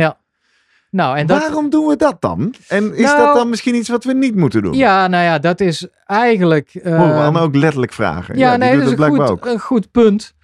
Nou, 0.92 1.16
en 1.16 1.26
dat, 1.26 1.40
Waarom 1.40 1.70
doen 1.70 1.86
we 1.86 1.96
dat 1.96 2.16
dan? 2.20 2.54
En 2.68 2.94
is 2.94 3.04
Nou, 3.04 3.18
dat 3.26 3.34
dan 3.34 3.48
misschien 3.48 3.74
iets 3.74 3.88
wat 3.88 4.04
we 4.04 4.12
niet 4.14 4.34
moeten 4.34 4.62
doen? 4.62 4.72
ja, 4.74 5.06
nou 5.06 5.24
ja, 5.24 5.38
dat 5.38 5.60
is 5.60 5.86
eigenlijk. 6.06 6.70
Horen 6.82 7.14
we 7.14 7.20
ehm, 7.20 7.36
ook 7.36 7.54
letterlijk 7.54 7.92
vragen. 7.92 8.38
Ja, 8.38 8.56
nee, 8.56 8.78
dat 8.78 8.86
is 8.86 8.98
een 8.98 9.08
goed, 9.08 9.30
ook. 9.30 9.46
een 9.46 9.60
goed 9.60 9.90
punt. 9.90 10.34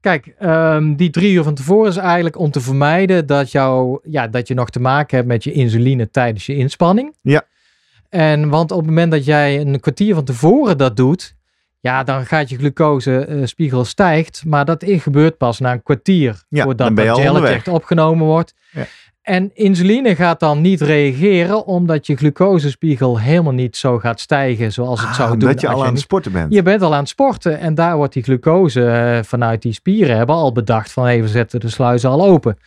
Kijk, 0.00 0.34
ehm, 0.38 0.94
die 0.94 1.10
drie 1.10 1.32
uur 1.32 1.42
van 1.42 1.54
tevoren 1.54 1.90
is 1.90 1.96
eigenlijk 1.96 2.38
om 2.38 2.50
te 2.50 2.60
vermijden 2.60 3.26
dat, 3.26 3.52
jou, 3.52 3.98
ja, 4.02 4.26
dat 4.28 4.48
je 4.48 4.54
nog 4.54 4.70
te 4.70 4.80
maken 4.80 5.16
hebt 5.16 5.28
met 5.28 5.44
je 5.44 5.52
insuline 5.52 6.10
tijdens 6.10 6.46
je 6.46 6.56
inspanning. 6.56 7.14
Ja. 7.22 7.42
En 8.08 8.48
want 8.48 8.70
op 8.70 8.78
het 8.78 8.86
moment 8.86 9.12
dat 9.12 9.24
jij 9.24 9.60
een 9.60 9.80
kwartier 9.80 10.14
van 10.14 10.24
tevoren 10.24 10.78
dat 10.78 10.96
doet, 10.96 11.36
ja, 11.80 12.02
dan 12.02 12.26
gaat 12.26 12.48
je 12.48 12.56
glucosespiegel 12.56 13.84
stijgt. 13.84 14.42
Maar 14.46 14.64
dat 14.64 14.84
gebeurt 14.86 15.36
pas 15.36 15.58
na 15.58 15.72
een 15.72 15.82
kwartier 15.82 16.42
Ja, 16.48 16.64
voordat 16.64 16.96
dat 16.96 17.16
onderweg. 17.16 17.52
echt 17.52 17.68
opgenomen 17.68 18.26
wordt. 18.26 18.54
Ja. 18.70 18.86
En 19.24 19.50
insuline 19.54 20.14
gaat 20.16 20.40
dan 20.40 20.60
niet 20.60 20.80
reageren 20.80 21.66
omdat 21.66 22.06
je 22.06 22.16
glucosespiegel 22.16 23.18
helemaal 23.18 23.52
niet 23.52 23.76
zo 23.76 23.98
gaat 23.98 24.20
stijgen 24.20 24.72
zoals 24.72 25.00
het 25.00 25.08
Ah, 25.08 25.14
zou 25.14 25.30
doen. 25.30 25.40
omdat 25.48 25.60
je 25.60 25.68
al 25.68 25.72
aan 25.74 25.80
niet- 25.82 25.90
het 25.90 26.00
sporten 26.00 26.32
bent. 26.32 26.52
je 26.54 26.62
bent 26.62 26.82
al 26.82 26.92
aan 26.92 26.98
het 26.98 27.08
sporten 27.08 27.58
en 27.58 27.74
daar 27.74 27.96
wordt 27.96 28.12
die 28.12 28.22
glucose 28.22 28.86
eh, 28.86 29.22
vanuit 29.22 29.62
die 29.62 29.72
spieren 29.72 30.16
hebben 30.16 30.34
al 30.36 30.52
bedacht 30.52 30.92
van 30.92 31.06
even 31.06 31.28
zetten 31.28 31.60
de 31.60 31.68
sluizen 31.68 32.10
al 32.10 32.24
open. 32.24 32.58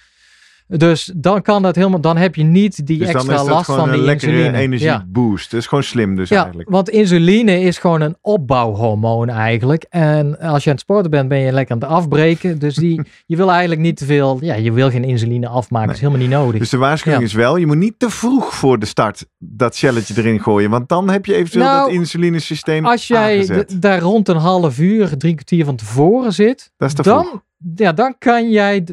Dus 0.67 1.11
dan 1.15 1.41
kan 1.41 1.61
dat 1.61 1.75
helemaal, 1.75 2.01
dan 2.01 2.17
heb 2.17 2.35
je 2.35 2.43
niet 2.43 2.85
die 2.87 2.97
dus 2.97 3.07
extra 3.07 3.43
last 3.43 3.65
van 3.65 3.89
een 3.89 3.99
die 3.99 4.11
insuline. 4.11 4.43
Ja. 4.43 4.53
energieboost. 4.53 5.51
Dat 5.51 5.59
is 5.59 5.67
gewoon 5.67 5.83
slim 5.83 6.15
dus 6.15 6.29
Ja, 6.29 6.41
eigenlijk. 6.41 6.69
want 6.69 6.89
insuline 6.89 7.61
is 7.61 7.77
gewoon 7.77 8.01
een 8.01 8.15
opbouwhormoon 8.21 9.29
eigenlijk. 9.29 9.85
En 9.89 10.39
als 10.39 10.63
je 10.63 10.69
aan 10.69 10.75
het 10.75 10.83
sporten 10.83 11.11
bent, 11.11 11.29
ben 11.29 11.37
je 11.39 11.51
lekker 11.51 11.75
aan 11.75 11.81
het 11.81 11.89
afbreken. 11.89 12.59
Dus 12.59 12.75
die, 12.75 13.01
je 13.25 13.35
wil 13.35 13.51
eigenlijk 13.51 13.81
niet 13.81 13.97
te 13.97 14.05
veel, 14.05 14.37
ja, 14.41 14.55
je 14.55 14.71
wil 14.71 14.89
geen 14.89 15.03
insuline 15.03 15.47
afmaken. 15.47 15.87
Dat 15.87 15.95
is 15.95 16.01
helemaal 16.01 16.21
niet 16.27 16.31
nodig. 16.37 16.59
Dus 16.59 16.69
de 16.69 16.77
waarschuwing 16.77 17.21
Ja. 17.23 17.27
is 17.29 17.33
wel, 17.35 17.55
je 17.57 17.65
moet 17.65 17.77
niet 17.77 17.99
te 17.99 18.09
vroeg 18.09 18.55
voor 18.55 18.79
de 18.79 18.85
start 18.85 19.25
dat 19.37 19.75
shelletje 19.75 20.13
erin 20.17 20.41
gooien. 20.41 20.69
Want 20.69 20.89
dan 20.89 21.09
heb 21.09 21.25
je 21.25 21.35
eventueel 21.35 21.65
Nou, 21.65 21.85
dat 21.85 21.99
insulinesysteem 21.99 22.85
Als 22.85 23.07
jij 23.07 23.65
daar 23.79 23.99
rond 23.99 24.27
een 24.27 24.37
half 24.37 24.79
uur, 24.79 25.17
drie 25.17 25.33
kwartier 25.33 25.65
van 25.65 25.75
tevoren 25.75 26.33
zit, 26.33 26.71
Dat 26.77 26.87
is 26.89 26.95
te 26.95 27.03
vroeg. 27.03 27.23
dan, 27.31 27.41
ja, 27.75 27.93
dan 27.93 28.15
kan 28.19 28.49
jij. 28.49 28.83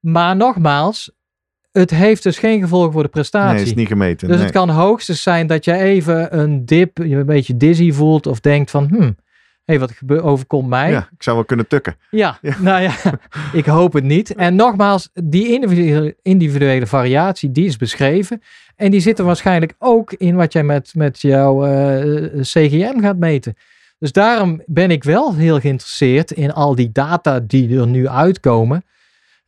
Maar 0.00 0.36
nogmaals, 0.36 1.10
het 1.78 1.90
heeft 1.90 2.22
dus 2.22 2.38
geen 2.38 2.60
gevolg 2.60 2.92
voor 2.92 3.02
de 3.02 3.08
prestatie. 3.08 3.54
Nee, 3.54 3.64
is 3.64 3.74
niet 3.74 3.88
gemeten. 3.88 4.28
dus 4.28 4.36
nee. 4.36 4.44
het 4.44 4.54
kan 4.54 4.68
hoogstens 4.68 5.22
zijn 5.22 5.46
dat 5.46 5.64
je 5.64 5.72
even 5.72 6.38
een 6.38 6.64
dip, 6.66 6.98
je 6.98 7.16
een 7.16 7.26
beetje 7.26 7.56
dizzy 7.56 7.92
voelt 7.92 8.26
of 8.26 8.40
denkt 8.40 8.70
van, 8.70 8.88
hmm, 8.88 9.16
hé, 9.64 9.78
wat 9.78 9.92
overkomt 10.22 10.68
mij? 10.68 10.90
Ja, 10.90 11.08
ik 11.12 11.22
zou 11.22 11.36
wel 11.36 11.44
kunnen 11.44 11.66
tukken. 11.66 11.96
Ja, 12.10 12.38
Ja. 12.40 12.56
nou 12.68 12.82
ja, 12.82 12.94
ik 13.52 13.66
hoop 13.66 13.92
het 13.92 14.04
niet. 14.04 14.34
En 14.34 14.54
nogmaals, 14.54 15.10
die 15.12 15.48
individuele, 15.48 16.16
individuele 16.22 16.86
variatie, 16.86 17.52
die 17.52 17.66
is 17.66 17.76
beschreven. 17.76 18.42
En 18.76 18.90
die 18.90 19.00
zit 19.00 19.18
er 19.18 19.24
waarschijnlijk 19.24 19.74
ook 19.78 20.12
in 20.12 20.34
wat 20.34 20.52
jij 20.52 20.64
met, 20.64 20.92
met 20.94 21.20
jouw 21.20 21.64
eh, 21.64 22.40
CGM 22.40 23.00
gaat 23.00 23.18
meten. 23.18 23.56
Dus 23.98 24.12
daarom 24.12 24.62
ben 24.66 24.90
ik 24.90 25.04
wel 25.04 25.34
heel 25.34 25.60
geïnteresseerd 25.60 26.30
in 26.30 26.52
al 26.52 26.74
die 26.74 26.92
data 26.92 27.40
die 27.40 27.78
er 27.78 27.86
nu 27.86 28.08
uitkomen. 28.08 28.84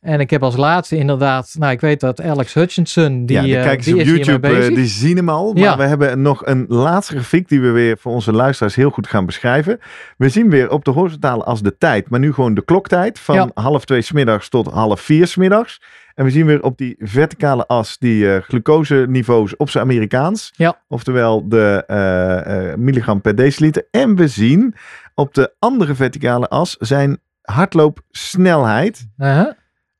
En 0.07 0.19
ik 0.19 0.29
heb 0.29 0.43
als 0.43 0.55
laatste 0.55 0.97
inderdaad, 0.97 1.55
nou 1.59 1.71
ik 1.71 1.81
weet 1.81 1.99
dat 1.99 2.21
Alex 2.21 2.53
Hutchinson, 2.53 3.25
die, 3.25 3.35
ja, 3.41 3.63
de 3.63 3.69
eh, 3.69 3.79
die 3.83 3.93
op 3.95 4.01
YouTube, 4.01 4.47
eh, 4.47 4.75
die 4.75 4.85
zien 4.85 5.17
hem 5.17 5.29
al. 5.29 5.53
Maar 5.53 5.63
Ja. 5.63 5.77
we 5.77 5.83
hebben 5.83 6.21
nog 6.21 6.45
een 6.45 6.65
laatste 6.67 7.13
grafiek 7.13 7.49
die 7.49 7.61
we 7.61 7.69
weer 7.69 7.97
voor 7.97 8.11
onze 8.13 8.31
luisteraars 8.31 8.75
heel 8.75 8.89
goed 8.89 9.07
gaan 9.07 9.25
beschrijven. 9.25 9.79
We 10.17 10.29
zien 10.29 10.49
weer 10.49 10.69
op 10.69 10.85
de 10.85 10.91
horizontale 10.91 11.43
as 11.43 11.61
de 11.61 11.77
tijd, 11.77 12.09
maar 12.09 12.19
nu 12.19 12.33
gewoon 12.33 12.53
de 12.53 12.63
kloktijd 12.65 13.19
van 13.19 13.35
Ja. 13.35 13.49
half 13.53 13.85
twee 13.85 14.01
smiddags 14.01 14.49
tot 14.49 14.67
half 14.67 15.01
vier 15.01 15.27
smiddags. 15.27 15.81
En 16.15 16.25
we 16.25 16.31
zien 16.31 16.45
weer 16.45 16.63
op 16.63 16.77
die 16.77 16.95
verticale 16.99 17.65
as 17.65 17.97
die 17.97 18.33
eh 18.33 18.41
glucoseniveaus 18.41 19.55
op 19.55 19.69
zijn 19.69 19.83
Amerikaans. 19.83 20.53
Ja. 20.55 20.81
Oftewel 20.87 21.49
de 21.49 22.73
milligram 22.77 23.21
per 23.21 23.35
deciliter. 23.35 23.87
En 23.91 24.15
we 24.15 24.27
zien 24.27 24.75
op 25.15 25.33
de 25.33 25.53
andere 25.59 25.95
verticale 25.95 26.47
as 26.47 26.75
zijn 26.79 27.19
hardloopsnelheid. 27.41 29.07
Uh-huh. 29.17 29.51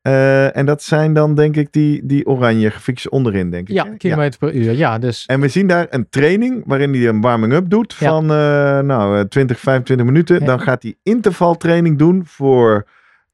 Eh, 0.08 0.58
en 0.58 0.66
dat 0.66 0.84
zijn 0.84 1.14
dan 1.14 1.36
denk 1.36 1.56
ik 1.56 1.72
die, 1.72 2.06
die 2.06 2.26
oranje 2.28 2.70
grafiekjes 2.70 3.10
onderin, 3.10 3.50
denk 3.52 3.70
ik. 3.70 3.76
Ja, 3.76 3.86
hè? 3.86 3.96
kilometer 3.98 4.40
per 4.40 4.54
uur. 4.54 4.72
Ja, 4.72 4.98
dus 5.00 5.26
En 5.26 5.40
we 5.40 5.48
zien 5.48 5.68
daar 5.68 5.88
een 5.90 6.10
training 6.10 6.64
waarin 6.66 6.94
hij 6.94 7.08
een 7.08 7.22
warming-up 7.22 7.70
doet 7.70 7.96
Ja. 8.00 8.10
van 8.10 8.24
eh, 8.24 8.80
nou, 8.80 9.18
eh, 9.20 9.24
20, 9.26 9.60
25 9.60 10.06
minuten. 10.06 10.40
Ja. 10.40 10.46
Dan 10.46 10.60
gaat 10.62 10.84
hij 10.84 10.96
intervaltraining 11.04 11.98
doen 11.98 12.22
voor 12.26 12.88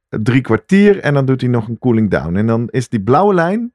drie 0.10 0.42
kwartier 0.42 1.00
en 1.00 1.14
dan 1.14 1.26
doet 1.26 1.42
hij 1.42 1.50
nog 1.50 1.68
een 1.68 1.78
cooling 1.80 2.10
down. 2.10 2.36
En 2.36 2.48
dan 2.48 2.68
is 2.72 2.90
die 2.90 3.02
blauwe 3.02 3.34
lijn 3.34 3.72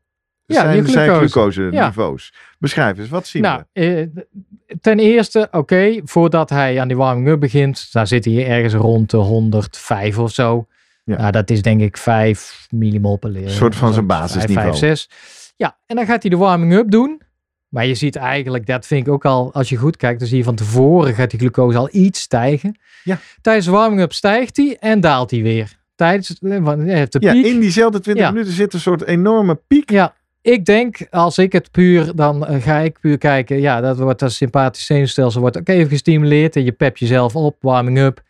Ja, 0.46 0.82
zijn, 0.84 1.09
glucose. 1.16 1.61
niveaus. 1.70 2.34
Beschrijf 2.59 2.99
eens, 2.99 3.09
wat 3.09 3.26
zien 3.26 3.42
Nou, 3.42 3.62
we? 3.72 3.80
eh, 3.82 4.22
ten 4.80 4.99
eerste, 4.99 5.49
oké, 5.51 6.01
voordat 6.05 6.51
hij 6.51 6.80
aan 6.80 6.88
die 6.88 6.96
warming-up 6.96 7.40
begint, 7.40 7.92
dan 7.92 8.07
zit 8.07 8.24
hij 8.24 8.46
ergens 8.49 8.74
rond 8.74 9.11
de 9.11 9.16
105 9.16 10.18
of 10.18 10.30
zo. 10.32 10.66
Ja. 11.09 11.17
Nou, 11.17 11.31
dat 11.33 11.51
is 11.51 11.63
denk 11.63 11.81
ik 11.81 11.97
5 11.97 12.67
millimol 12.71 13.17
per 13.17 13.31
liter. 13.31 13.49
Een 13.49 13.55
soort 13.55 13.77
van 13.77 13.93
zijn 13.93 14.07
basisniveau. 14.07 14.67
5, 14.67 14.77
6. 14.77 15.11
Ja, 15.57 15.79
en 15.87 15.97
dan 15.97 16.07
gaat 16.07 16.23
hij 16.23 16.31
de 16.31 16.37
warming-up 16.37 16.91
doen. 16.91 17.21
Maar 17.69 17.87
je 17.87 17.95
ziet 17.95 18.17
eigenlijk, 18.17 18.67
dat 18.67 18.87
vind 18.87 19.07
ik 19.07 19.13
ook 19.13 19.25
al, 19.25 19.53
als 19.53 19.69
je 19.69 19.77
goed 19.77 19.97
kijkt, 19.97 20.19
dan 20.19 20.29
zie 20.29 20.39
je 20.39 20.45
van 20.45 20.55
tevoren 20.55 21.15
gaat 21.15 21.31
die 21.31 21.39
glucose 21.39 21.79
al 21.79 21.89
iets 21.93 22.21
stijgen. 22.21 22.79
Ja. 23.05 23.19
Tijdens 23.41 23.67
de 23.67 23.73
warming-up 23.73 24.13
stijgt 24.13 24.57
hij 24.57 24.77
en 24.81 25.01
daalt 25.01 25.31
hij 25.31 25.43
weer. 25.43 25.77
Tijdens 25.95 26.31
eh, 26.31 26.39
de 27.09 27.17
Ja, 27.21 27.33
in 27.33 27.61
diezelfde 27.61 28.01
20 28.01 28.25
Ja. 28.25 28.31
minuten 28.31 28.53
zit 28.53 28.75
een 28.75 28.81
soort 28.81 29.05
enorme 29.05 29.55
piek. 29.67 29.91
Ja, 29.91 30.15
ik 30.43 30.65
denk 30.65 31.07
als 31.11 31.39
ik 31.39 31.53
het 31.53 31.71
puur, 31.71 32.15
dan 32.15 32.47
eh, 32.47 32.63
ga 32.63 32.79
ik 32.79 33.01
puur 33.01 33.19
kijken. 33.19 33.61
Ja, 33.61 33.81
dat 33.81 33.99
wordt 33.99 34.21
dat 34.21 34.33
sympathisch 34.33 34.87
zenuwstelsel 34.87 35.41
wordt 35.41 35.59
ook 35.59 35.69
even 35.69 35.89
gestimuleerd. 35.89 36.57
En 36.57 36.65
je 36.65 36.73
pep 36.73 36.97
jezelf 36.97 37.37
op, 37.37 37.57
warming 37.61 37.99
up. 37.99 38.21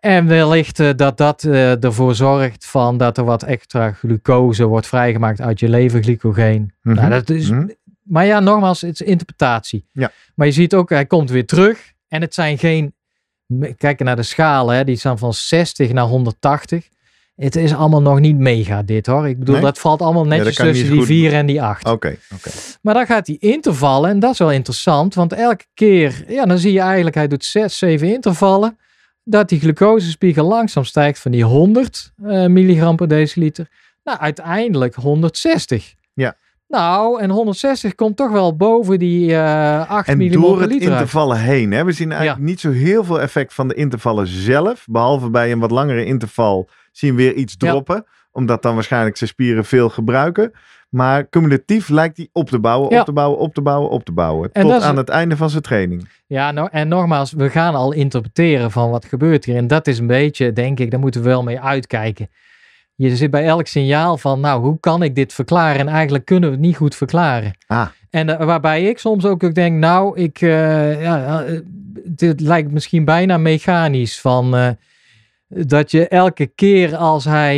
En 0.00 0.26
wellicht 0.26 0.80
eh, 0.80 0.88
dat 0.96 1.16
dat 1.16 1.42
eh, 1.44 1.84
ervoor 1.84 2.14
zorgt 2.14 2.66
van 2.66 2.96
dat 2.96 3.18
er 3.18 3.24
wat 3.24 3.42
extra 3.42 3.92
glucose 3.92 4.64
wordt 4.64 4.86
vrijgemaakt 4.86 5.40
uit 5.40 5.60
je 5.60 5.68
leverglycogeen. 5.68 6.72
Mhm. 6.82 6.94
Nou, 6.96 7.10
dat 7.10 7.30
is, 7.30 7.50
Mhm. 7.50 7.68
Maar 8.02 8.26
ja, 8.26 8.40
nogmaals, 8.40 8.80
het 8.80 9.00
is 9.00 9.06
interpretatie. 9.06 9.86
Ja. 9.92 10.10
Maar 10.34 10.46
je 10.46 10.52
ziet 10.52 10.74
ook, 10.74 10.90
hij 10.90 11.06
komt 11.06 11.30
weer 11.30 11.46
terug. 11.46 11.92
En 12.08 12.20
het 12.20 12.34
zijn 12.34 12.58
geen, 12.58 12.94
kijk 13.76 14.00
naar 14.00 14.16
de 14.16 14.22
schalen, 14.22 14.76
hè, 14.76 14.84
die 14.84 14.96
staan 14.96 15.18
van 15.18 15.34
60 15.34 15.92
naar 15.92 16.04
180. 16.04 16.88
Het 17.36 17.56
is 17.56 17.74
allemaal 17.74 18.02
nog 18.02 18.20
niet 18.20 18.36
mega 18.38 18.82
dit 18.82 19.06
hoor. 19.06 19.28
Ik 19.28 19.38
bedoel, 19.38 19.54
Nee? 19.54 19.64
dat 19.64 19.78
valt 19.78 20.02
allemaal 20.02 20.26
netjes 20.26 20.56
tussen 20.56 20.88
die 20.88 20.96
goed- 20.98 21.06
4 21.06 21.32
en 21.32 21.46
die 21.46 21.62
8. 21.62 21.84
Oké, 21.88 22.16
oké. 22.34 22.50
Maar 22.82 22.94
dan 22.94 23.06
gaat 23.06 23.26
hij 23.26 23.36
intervallen 23.40 24.10
en 24.10 24.18
dat 24.18 24.32
is 24.32 24.38
wel 24.38 24.52
interessant, 24.52 25.14
want 25.14 25.32
elke 25.32 25.64
keer, 25.74 26.24
ja, 26.28 26.44
dan 26.46 26.58
zie 26.58 26.72
je 26.72 26.80
eigenlijk, 26.80 27.14
hij 27.16 27.28
doet 27.28 27.44
6, 27.44 27.78
7 27.78 28.12
intervallen, 28.12 28.78
dat 29.24 29.48
die 29.48 29.60
glucosespiegel 29.60 30.46
langzaam 30.48 30.84
stijgt 30.84 31.18
van 31.18 31.30
die 31.30 31.44
100 31.44 32.12
eh, 32.16 32.46
milligram 32.46 32.96
per 32.96 33.08
deciliter 33.08 33.68
naar 34.04 34.18
uiteindelijk 34.18 34.94
160. 34.94 35.94
Ja. 36.14 36.36
Nou, 36.68 37.20
en 37.20 37.30
160 37.30 37.94
komt 37.94 38.16
toch 38.16 38.30
wel 38.30 38.56
boven 38.56 38.98
die 38.98 39.36
eh 39.36 39.90
8 39.90 40.08
En 40.08 40.16
millimol 40.18 40.48
door 40.50 40.60
het 40.60 40.72
uit. 40.72 40.80
intervallen 40.82 41.38
heen. 41.40 41.72
Hè? 41.72 41.84
We 41.84 41.92
zien 41.92 42.12
eigenlijk 42.12 42.42
niet 42.42 42.60
zo 42.60 42.70
heel 42.70 43.04
veel 43.04 43.20
effect 43.20 43.54
van 43.54 43.68
de 43.68 43.74
intervallen 43.74 44.26
zelf. 44.26 44.84
Behalve 44.90 45.30
bij 45.30 45.52
een 45.52 45.58
wat 45.58 45.70
langere 45.70 46.04
interval 46.04 46.68
zien 46.92 47.14
we 47.16 47.22
weer 47.22 47.34
iets 47.34 47.54
Ja. 47.58 47.68
droppen. 47.70 48.04
Omdat 48.32 48.62
dan 48.62 48.74
waarschijnlijk 48.74 49.16
zijn 49.16 49.30
spieren 49.30 49.64
veel 49.64 49.88
gebruiken. 49.88 50.52
Maar 50.90 51.28
cumulatief 51.28 51.88
lijkt 51.88 52.16
hij 52.16 52.28
op 52.32 52.48
te 52.50 52.58
bouwen, 52.58 52.90
Ja. 52.94 52.98
op 53.00 53.04
te 53.06 53.12
bouwen, 53.12 53.38
op 53.38 53.54
te 53.54 53.60
bouwen, 53.62 53.90
op 53.90 54.04
te 54.04 54.12
bouwen. 54.12 54.50
En 54.52 54.62
tot 54.62 54.72
is- 54.76 54.82
aan 54.82 54.96
het 54.96 55.08
einde 55.08 55.36
van 55.36 55.50
zijn 55.50 55.62
training. 55.62 56.08
Ja, 56.26 56.50
nou, 56.50 56.68
en 56.72 56.88
nogmaals, 56.88 57.32
we 57.32 57.50
gaan 57.50 57.74
al 57.74 57.92
interpreteren 57.92 58.70
van 58.70 58.90
wat 58.90 59.04
gebeurt 59.04 59.44
hier. 59.44 59.56
En 59.56 59.66
dat 59.66 59.86
is 59.86 59.98
een 59.98 60.06
beetje, 60.06 60.52
denk 60.52 60.80
ik, 60.80 60.90
daar 60.90 61.00
moeten 61.00 61.22
we 61.22 61.28
wel 61.28 61.42
mee 61.42 61.60
uitkijken. 61.60 62.28
Je 62.94 63.16
zit 63.16 63.30
bij 63.30 63.44
elk 63.46 63.66
signaal 63.66 64.18
van, 64.18 64.40
nou, 64.40 64.62
hoe 64.62 64.80
kan 64.80 65.02
ik 65.02 65.14
dit 65.14 65.32
verklaren? 65.32 65.78
En 65.80 65.88
eigenlijk 65.88 66.24
kunnen 66.24 66.48
we 66.48 66.54
het 66.56 66.64
niet 66.64 66.76
goed 66.76 66.94
verklaren. 66.94 67.52
Ah. 67.66 67.86
En 68.10 68.38
eh, 68.38 68.46
waarbij 68.46 68.82
ik 68.84 68.98
soms 68.98 69.24
ook, 69.24 69.44
ook 69.44 69.54
denk, 69.54 69.76
nou, 69.78 70.18
ik, 70.20 70.40
eh, 70.40 71.02
ja, 71.02 71.42
eh, 71.44 71.60
dit 72.04 72.40
lijkt 72.40 72.72
misschien 72.72 73.04
bijna 73.04 73.38
mechanisch 73.38 74.20
van... 74.20 74.76
dat 75.54 75.90
je 75.90 76.08
elke 76.08 76.46
keer 76.46 76.96
als 76.96 77.24
hij 77.24 77.56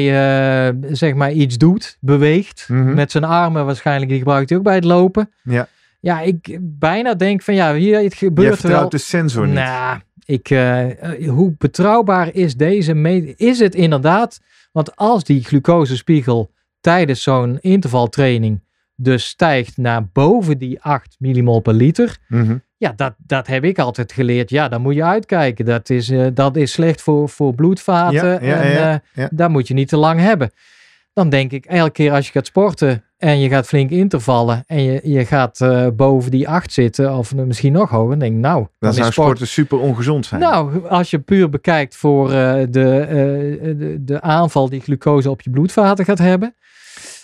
eh, 0.69 0.75
zeg 0.93 1.15
maar 1.15 1.33
iets 1.33 1.57
doet, 1.59 1.97
beweegt, 2.01 2.65
Mhm. 2.69 2.95
met 2.95 3.11
zijn 3.11 3.25
armen 3.25 3.65
waarschijnlijk, 3.67 4.11
die 4.11 4.19
gebruikt 4.19 4.49
hij 4.49 4.59
ook 4.59 4.65
bij 4.65 4.75
het 4.75 4.85
lopen. 4.85 5.31
Ja. 5.43 5.69
Ja, 6.01 6.21
ik 6.21 6.59
bijna 6.61 7.15
denk 7.15 7.43
van 7.43 7.55
ja, 7.55 7.75
hier 7.75 7.99
het 8.03 8.13
Je 8.13 8.19
gebeurt 8.27 8.49
wel. 8.49 8.57
vertrouwt 8.57 8.91
de 8.91 8.99
sensor 8.99 9.47
niet. 9.47 9.55
Nou, 9.55 9.99
ik, 10.25 10.51
eh, 10.51 10.91
eh, 11.13 11.29
hoe 11.31 11.55
betrouwbaar 11.59 12.35
is 12.35 12.57
deze? 12.57 13.35
Is 13.37 13.59
het 13.59 13.75
inderdaad? 13.75 14.41
Want 14.73 14.97
als 14.97 15.25
die 15.25 15.45
glucosespiegel 15.45 16.51
tijdens 16.81 17.23
zo'n 17.23 17.59
intervaltraining 17.61 18.61
dus 18.97 19.27
stijgt 19.27 19.77
naar 19.77 20.09
boven 20.13 20.59
die 20.59 20.83
8 20.83 21.17
millimol 21.19 21.61
per 21.61 21.75
liter. 21.75 22.17
Mhm. 22.29 22.57
Ja, 22.83 22.93
dat, 22.97 23.15
dat 23.19 23.47
heb 23.47 23.65
ik 23.65 23.79
altijd 23.79 24.13
geleerd. 24.13 24.51
Ja, 24.51 24.69
dan 24.69 24.81
moet 24.81 24.95
je 24.95 25.05
uitkijken. 25.05 25.65
Dat 25.65 25.91
is, 25.91 26.11
eh, 26.11 26.27
dat 26.35 26.57
is 26.57 26.73
slecht 26.73 27.03
voor, 27.03 27.29
voor 27.29 27.55
bloedvaten. 27.55 28.47
Ja, 28.47 28.61
en 28.61 29.03
ja. 29.15 29.29
daar 29.33 29.51
moet 29.51 29.69
je 29.69 29.75
niet 29.75 29.89
te 29.89 29.97
lang 29.97 30.21
hebben. 30.21 30.51
Dan 31.13 31.29
denk 31.29 31.53
ik, 31.53 31.65
elke 31.65 31.91
keer 31.91 32.13
als 32.13 32.27
je 32.27 32.33
gaat 32.33 32.47
sporten 32.47 33.05
en 33.19 33.41
je 33.41 33.49
gaat 33.49 33.67
flink 33.67 33.91
intervallen 33.91 34.65
en 34.67 34.83
je, 34.83 35.01
je 35.03 35.25
gaat 35.25 35.61
eh, 35.61 35.87
boven 35.97 36.31
die 36.31 36.49
8 36.49 36.73
zitten 36.73 37.17
of 37.17 37.35
misschien 37.35 37.73
nog 37.73 37.91
hoger, 37.91 38.11
dan 38.11 38.19
denk 38.19 38.35
ik, 38.35 38.41
nou, 38.41 38.57
Dan 38.57 38.69
dan 38.79 38.93
zou 38.93 39.13
sport 39.13 39.27
sporten 39.27 39.47
super 39.47 39.79
ongezond 39.79 40.27
zijn. 40.27 40.41
nou, 40.41 40.89
als 40.89 41.11
je 41.11 41.19
puur 41.19 41.49
bekijkt 41.49 41.97
voor 41.97 42.29
de, 42.29 42.67
de, 42.71 43.97
de 44.01 44.21
aanval 44.21 44.69
die 44.69 44.81
glucose 44.81 45.31
op 45.31 45.41
je 45.41 45.51
bloedvaten 45.51 46.05
gaat 46.05 46.19
hebben. 46.19 46.55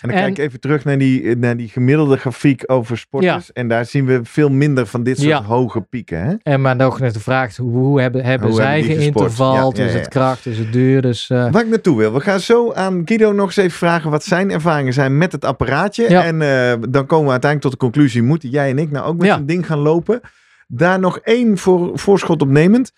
En 0.01 0.09
dan 0.09 0.17
En- 0.17 0.23
kijk 0.23 0.37
ik 0.37 0.43
even 0.45 0.59
terug 0.59 0.83
naar 0.83 0.97
die, 0.97 1.35
naar 1.37 1.57
die 1.57 1.69
gemiddelde 1.69 2.17
grafiek 2.17 2.63
over 2.65 2.97
sporters. 2.97 3.53
En 3.53 3.67
daar 3.67 3.85
zien 3.85 4.05
we 4.05 4.19
veel 4.23 4.49
minder 4.49 4.85
van 4.85 5.03
dit 5.03 5.17
soort 5.17 5.29
Ja. 5.29 5.43
hoge 5.43 5.81
pieken. 5.81 6.21
Hè? 6.23 6.35
En 6.43 6.61
maar 6.61 6.75
nog 6.75 6.99
net 6.99 7.13
de 7.13 7.19
vraag, 7.19 7.55
hoe, 7.57 7.71
hoe 7.71 8.01
hebben, 8.01 8.23
hebben 8.25 8.47
Hoe 8.47 8.57
zij 8.57 8.83
geïntervald? 8.83 9.77
Ja, 9.77 9.83
ja, 9.83 9.89
Is 9.89 9.95
het 9.95 10.07
kracht? 10.07 10.45
Is 10.45 10.57
het 10.57 10.71
duur? 10.73 11.01
Dus 11.01 11.29
eh, 11.29 11.51
Waar 11.51 11.61
ik 11.63 11.69
naartoe 11.69 11.97
wil. 11.97 12.13
We 12.13 12.19
gaan 12.19 12.39
zo 12.39 12.73
aan 12.73 13.01
Guido 13.05 13.31
nog 13.31 13.45
eens 13.45 13.57
even 13.57 13.77
vragen 13.77 14.11
wat 14.11 14.23
zijn 14.23 14.51
ervaringen 14.51 14.93
zijn 14.93 15.17
met 15.17 15.31
het 15.31 15.45
apparaatje. 15.45 16.05
En 16.05 16.41
eh, 16.41 16.73
dan 16.89 17.05
komen 17.05 17.25
we 17.25 17.31
uiteindelijk 17.31 17.61
tot 17.61 17.71
de 17.71 17.77
conclusie. 17.77 18.21
Moeten 18.23 18.49
jij 18.49 18.69
en 18.69 18.77
ik 18.79 18.91
nou 18.91 19.05
ook 19.05 19.17
met 19.17 19.29
zo'n 19.31 19.45
ding 19.45 19.65
gaan 19.65 19.79
lopen? 19.79 20.21
Daar 20.67 20.99
nog 20.99 21.19
één 21.19 21.57
voor, 21.57 21.99
voorschot 21.99 22.41
op 22.41 22.49
nemend. 22.49 22.91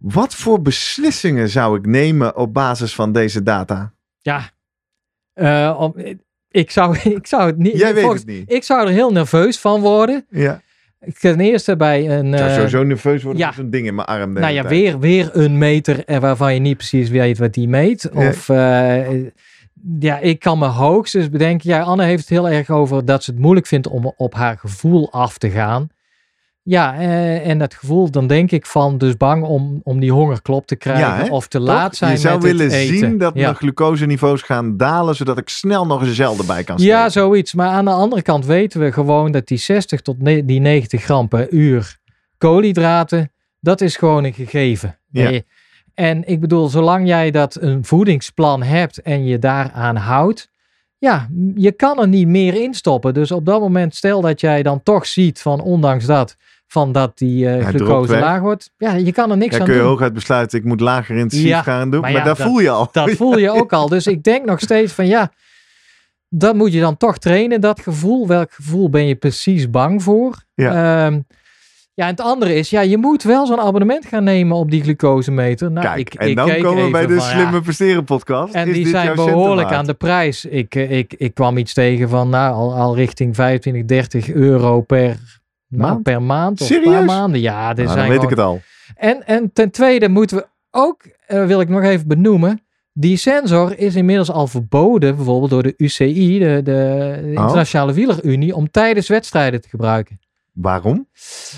Wat 0.00 0.34
voor 0.34 0.62
beslissingen 0.62 1.48
zou 1.48 1.78
ik 1.78 1.86
nemen 1.86 2.36
op 2.36 2.54
basis 2.54 2.94
van 2.94 3.12
deze 3.12 3.42
data? 3.42 3.92
ja, 4.18 4.50
eh, 5.32 5.76
om, 5.80 5.94
ik, 6.56 6.70
zou, 6.70 6.96
ik 7.18 7.26
zou 7.26 7.46
het 7.46 7.58
niet... 7.58 7.78
Jij 7.78 7.94
weet 7.94 8.02
volgens- 8.02 8.22
het 8.22 8.30
niet. 8.30 8.52
Ik 8.52 8.62
zou 8.62 8.86
er 8.86 8.92
heel 8.92 9.12
nerveus 9.12 9.58
van 9.58 9.80
worden. 9.80 10.26
Ja. 10.30 10.60
Ten 11.20 11.40
eerste 11.40 11.76
bij 11.76 12.10
een... 12.10 12.32
Ik 12.32 12.38
zou 12.38 12.50
eh, 12.50 12.54
sowieso 12.54 12.82
nerveus 12.82 13.22
worden 13.22 13.42
ja. 13.42 13.52
zo'n 13.52 13.70
ding 13.70 13.86
in 13.86 13.94
mijn 13.94 14.06
arm. 14.06 14.32
Nou 14.32 14.52
ja, 14.52 14.62
tijd. 14.62 14.74
weer, 14.74 14.98
weer 14.98 15.30
een 15.32 15.58
meter 15.58 16.20
waarvan 16.20 16.54
je 16.54 16.60
niet 16.60 16.76
precies 16.76 17.08
weet 17.08 17.38
wat 17.38 17.54
die 17.54 17.68
meet. 17.68 18.10
Of 18.10 18.48
eh, 18.48 19.22
ja, 19.98 20.18
ik 20.18 20.38
kan 20.38 20.58
me 20.58 20.66
hoogstens 20.66 21.30
bedenken. 21.30 21.70
Ja, 21.70 21.82
Anne 21.82 22.04
heeft 22.04 22.20
het 22.20 22.28
heel 22.28 22.48
erg 22.48 22.70
over 22.70 23.04
dat 23.04 23.24
ze 23.24 23.30
het 23.30 23.40
moeilijk 23.40 23.66
vindt 23.66 23.88
om 23.88 24.12
op 24.16 24.34
haar 24.34 24.58
gevoel 24.58 25.12
af 25.12 25.38
te 25.38 25.50
gaan. 25.50 25.88
Ja, 26.68 26.94
eh, 26.98 27.48
en 27.48 27.58
dat 27.58 27.74
gevoel, 27.74 28.10
dan 28.10 28.26
denk 28.26 28.50
ik 28.50 28.66
van 28.66 28.98
dus 28.98 29.16
bang 29.16 29.44
om, 29.44 29.80
om 29.82 30.00
die 30.00 30.12
hongerklop 30.12 30.66
te 30.66 30.76
krijgen 30.76 31.24
Ja, 31.24 31.30
of 31.30 31.48
te 31.48 31.58
Toch? 31.58 31.66
laat 31.66 31.96
zijn 31.96 32.12
Je 32.12 32.18
zou 32.18 32.34
met 32.34 32.44
willen 32.44 32.64
het 32.64 32.72
eten. 32.74 32.96
zien 32.98 33.18
dat 33.18 33.34
ja. 33.34 33.42
mijn 33.42 33.54
glucoseniveaus 33.54 34.42
gaan 34.42 34.76
dalen, 34.76 35.14
zodat 35.14 35.38
ik 35.38 35.48
snel 35.48 35.86
nog 35.86 36.00
een 36.00 36.14
gel 36.14 36.36
erbij 36.38 36.64
kan 36.64 36.78
steken. 36.78 36.96
Ja, 36.96 37.08
zoiets. 37.08 37.54
Maar 37.54 37.68
aan 37.68 37.84
de 37.84 37.90
andere 37.90 38.22
kant 38.22 38.46
weten 38.46 38.80
we 38.80 38.92
gewoon 38.92 39.32
dat 39.32 39.46
die 39.46 39.58
60 39.58 40.00
tot 40.00 40.16
die 40.24 40.60
90 40.60 41.02
gram 41.04 41.28
per 41.28 41.50
uur 41.50 41.96
koolhydraten, 42.38 43.32
dat 43.60 43.80
is 43.80 43.96
gewoon 43.96 44.24
een 44.24 44.34
gegeven. 44.34 44.98
Ja. 45.10 45.30
Eh, 45.30 45.40
En 45.94 46.28
ik 46.28 46.40
bedoel, 46.40 46.68
zolang 46.68 47.06
jij 47.08 47.30
dat 47.30 47.56
een 47.60 47.84
voedingsplan 47.84 48.62
hebt 48.62 49.02
en 49.02 49.24
je 49.24 49.38
daaraan 49.38 49.96
houdt, 49.96 50.50
ja, 50.98 51.28
je 51.54 51.72
kan 51.72 52.00
er 52.00 52.08
niet 52.08 52.28
meer 52.28 52.54
in 52.62 52.74
stoppen. 52.74 53.14
Dus 53.14 53.30
op 53.30 53.46
dat 53.46 53.60
moment, 53.60 53.94
stel 53.94 54.20
dat 54.20 54.40
jij 54.40 54.62
dan 54.62 54.82
toch 54.82 55.06
ziet 55.06 55.40
van, 55.40 55.60
ondanks 55.60 56.04
dat, 56.06 56.36
van 56.66 56.92
dat 56.92 57.18
die 57.18 57.48
eh, 57.48 57.66
glucose 57.66 58.18
laag 58.18 58.40
wordt, 58.40 58.70
ja, 58.76 58.92
je 58.94 59.12
kan 59.12 59.30
er 59.30 59.36
niks 59.36 59.50
Dan 59.50 59.60
aan 59.60 59.66
kun 59.66 59.74
je 59.74 59.80
doen. 59.80 59.90
hooguit 59.90 60.12
besluiten, 60.12 60.58
ik 60.58 60.64
moet 60.64 60.80
lager 60.80 61.16
intensief 61.16 61.48
Ja, 61.48 61.62
gaan 61.62 61.90
doen. 61.90 62.00
maar 62.00 62.10
Maar, 62.10 62.20
ja, 62.20 62.26
daar 62.26 62.36
dat- 62.36 62.46
voel 62.46 62.58
je 62.58 62.70
al. 62.70 62.88
Dat 62.92 63.10
voel 63.10 63.38
je 63.38 63.50
ook 63.50 63.72
al. 63.72 63.88
Dus 63.88 64.06
ik 64.06 64.22
denk 64.22 64.44
nog 64.44 64.60
steeds 64.60 64.92
van 64.92 65.06
ja, 65.06 65.32
dat 66.28 66.54
moet 66.54 66.72
je 66.72 66.80
dan 66.80 66.96
toch 66.96 67.18
trainen, 67.18 67.60
dat 67.60 67.80
gevoel. 67.80 68.26
Welk 68.26 68.52
gevoel 68.52 68.90
ben 68.90 69.06
je 69.06 69.14
precies 69.14 69.70
bang 69.70 70.02
voor? 70.02 70.42
Ja. 70.54 71.06
Ehm, 71.06 71.20
ja, 71.94 72.04
en 72.04 72.10
het 72.10 72.20
andere 72.20 72.54
is, 72.54 72.70
ja, 72.70 72.80
je 72.80 72.96
moet 72.98 73.22
wel 73.22 73.46
zo'n 73.46 73.60
abonnement 73.60 74.06
gaan 74.06 74.24
nemen 74.24 74.56
op 74.56 74.70
die 74.70 74.82
glucosemeter. 74.82 75.70
Nou, 75.70 75.86
Kijk, 75.86 75.98
ik, 75.98 76.14
en 76.14 76.28
ik 76.28 76.36
dan 76.36 76.60
komen 76.60 76.84
we 76.84 76.90
bij 76.90 77.06
de 77.06 77.14
van, 77.14 77.22
Slimme 77.22 77.52
ja, 77.56 77.60
Presteren 77.60 78.04
podcast. 78.04 78.54
en 78.54 78.68
Is 78.68 78.74
die 78.74 78.82
dit 78.84 78.92
zijn 78.92 79.14
behoorlijk 79.14 79.72
aan 79.72 79.86
de 79.86 79.94
prijs. 79.94 80.44
Ik, 80.44 80.74
eh, 80.74 80.90
ik, 80.98 81.14
ik 81.18 81.34
kwam 81.34 81.56
iets 81.56 81.72
tegen 81.74 82.08
van 82.08 82.28
nou, 82.28 82.54
al, 82.54 82.74
al 82.74 82.94
richting 82.96 83.34
25, 83.34 83.84
30 83.84 84.30
euro 84.32 84.80
per 84.80 85.16
Maand? 85.68 86.02
per 86.02 86.22
maand 86.22 86.60
of 86.60 86.66
Serieus? 86.66 86.94
paar 86.94 87.04
maanden. 87.04 87.40
Ja, 87.40 87.62
Nou, 87.62 87.74
zijn 87.74 87.86
dan 87.86 87.96
weet 87.96 88.06
gewoon- 88.06 88.22
ik 88.22 88.30
het 88.30 88.38
al. 88.38 88.60
en, 88.94 89.26
en 89.26 89.52
ten 89.52 89.70
tweede 89.70 90.08
moeten 90.08 90.36
we 90.36 90.46
ook, 90.70 91.02
eh, 91.26 91.46
wil 91.46 91.60
ik 91.60 91.68
nog 91.68 91.82
even 91.82 92.08
benoemen, 92.08 92.60
die 92.92 93.16
sensor 93.16 93.78
is 93.78 93.94
inmiddels 93.94 94.30
al 94.30 94.46
verboden, 94.46 95.16
bijvoorbeeld 95.16 95.50
door 95.50 95.62
de 95.62 95.74
UCI, 95.76 96.38
de, 96.38 96.60
de 96.64 97.14
Oh. 97.22 97.26
Internationale 97.42 97.92
Wielerunie, 97.92 98.54
om 98.54 98.70
tijdens 98.70 99.08
wedstrijden 99.08 99.60
te 99.60 99.68
gebruiken. 99.68 100.18
Waarom? 100.56 101.08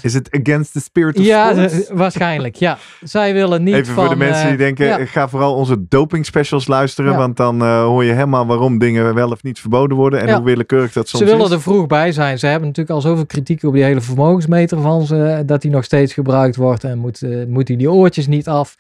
Is 0.03 0.15
het 0.15 0.29
against 0.41 0.73
the 0.73 0.81
spirit 0.81 1.19
of 1.19 1.25
Ja, 1.25 1.51
sports? 1.53 1.73
de- 1.87 1.95
waarschijnlijk. 1.95 2.55
Ja, 2.57 2.79
zij 3.03 3.33
willen 3.33 3.63
niet 3.63 3.75
Even 3.75 3.95
van, 3.95 4.05
voor 4.05 4.09
de 4.15 4.19
mensen 4.19 4.43
eh, 4.43 4.49
die 4.49 4.57
denken, 4.57 4.87
ja, 4.87 4.97
ik 4.99 5.09
ga 5.09 5.29
vooral 5.29 5.55
onze 5.55 5.89
doping 5.89 6.27
specials 6.27 6.67
luisteren. 6.67 7.11
Ja. 7.13 7.17
Want 7.19 7.37
dan 7.37 7.63
eh, 7.63 7.83
hoor 7.85 8.05
je 8.05 8.13
helemaal 8.13 8.47
waarom 8.47 8.79
dingen 8.79 9.15
wel 9.15 9.31
of 9.31 9.43
niet 9.43 9.61
verboden 9.61 9.97
worden. 9.97 10.21
En 10.21 10.27
Ja. 10.27 10.35
hoe 10.37 10.45
willekeurig 10.45 10.93
dat 10.93 11.09
soms 11.09 11.23
ze 11.25 11.31
willen 11.31 11.47
is. 11.47 11.53
er 11.53 11.61
vroeg 11.61 11.87
bij 11.87 12.13
zijn. 12.13 12.39
Ze 12.39 12.47
hebben 12.47 12.69
natuurlijk 12.69 12.95
al 12.97 13.01
zoveel 13.03 13.27
kritiek 13.27 13.63
op 13.63 13.73
die 13.73 13.83
hele 13.83 14.01
vermogensmeter 14.01 14.81
van 14.81 15.07
ze, 15.07 15.43
dat 15.47 15.63
die 15.63 15.71
nog 15.71 15.85
steeds 15.85 16.13
gebruikt 16.13 16.57
wordt 16.57 16.85
en 16.85 16.99
moet, 16.99 17.23
eh, 17.23 17.45
moet 17.47 17.67
die, 17.67 17.77
die 17.77 17.91
oortjes 17.91 18.27
niet 18.27 18.49
af. 18.49 18.77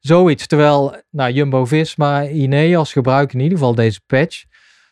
Zoiets. 0.00 0.46
Terwijl 0.46 0.96
nou, 1.10 1.32
Jumbo-Visma, 1.32 2.26
Ineos 2.28 2.92
gebruiken 2.92 3.38
in 3.38 3.42
ieder 3.44 3.58
geval 3.58 3.74
deze 3.74 4.00
patch. 4.06 4.44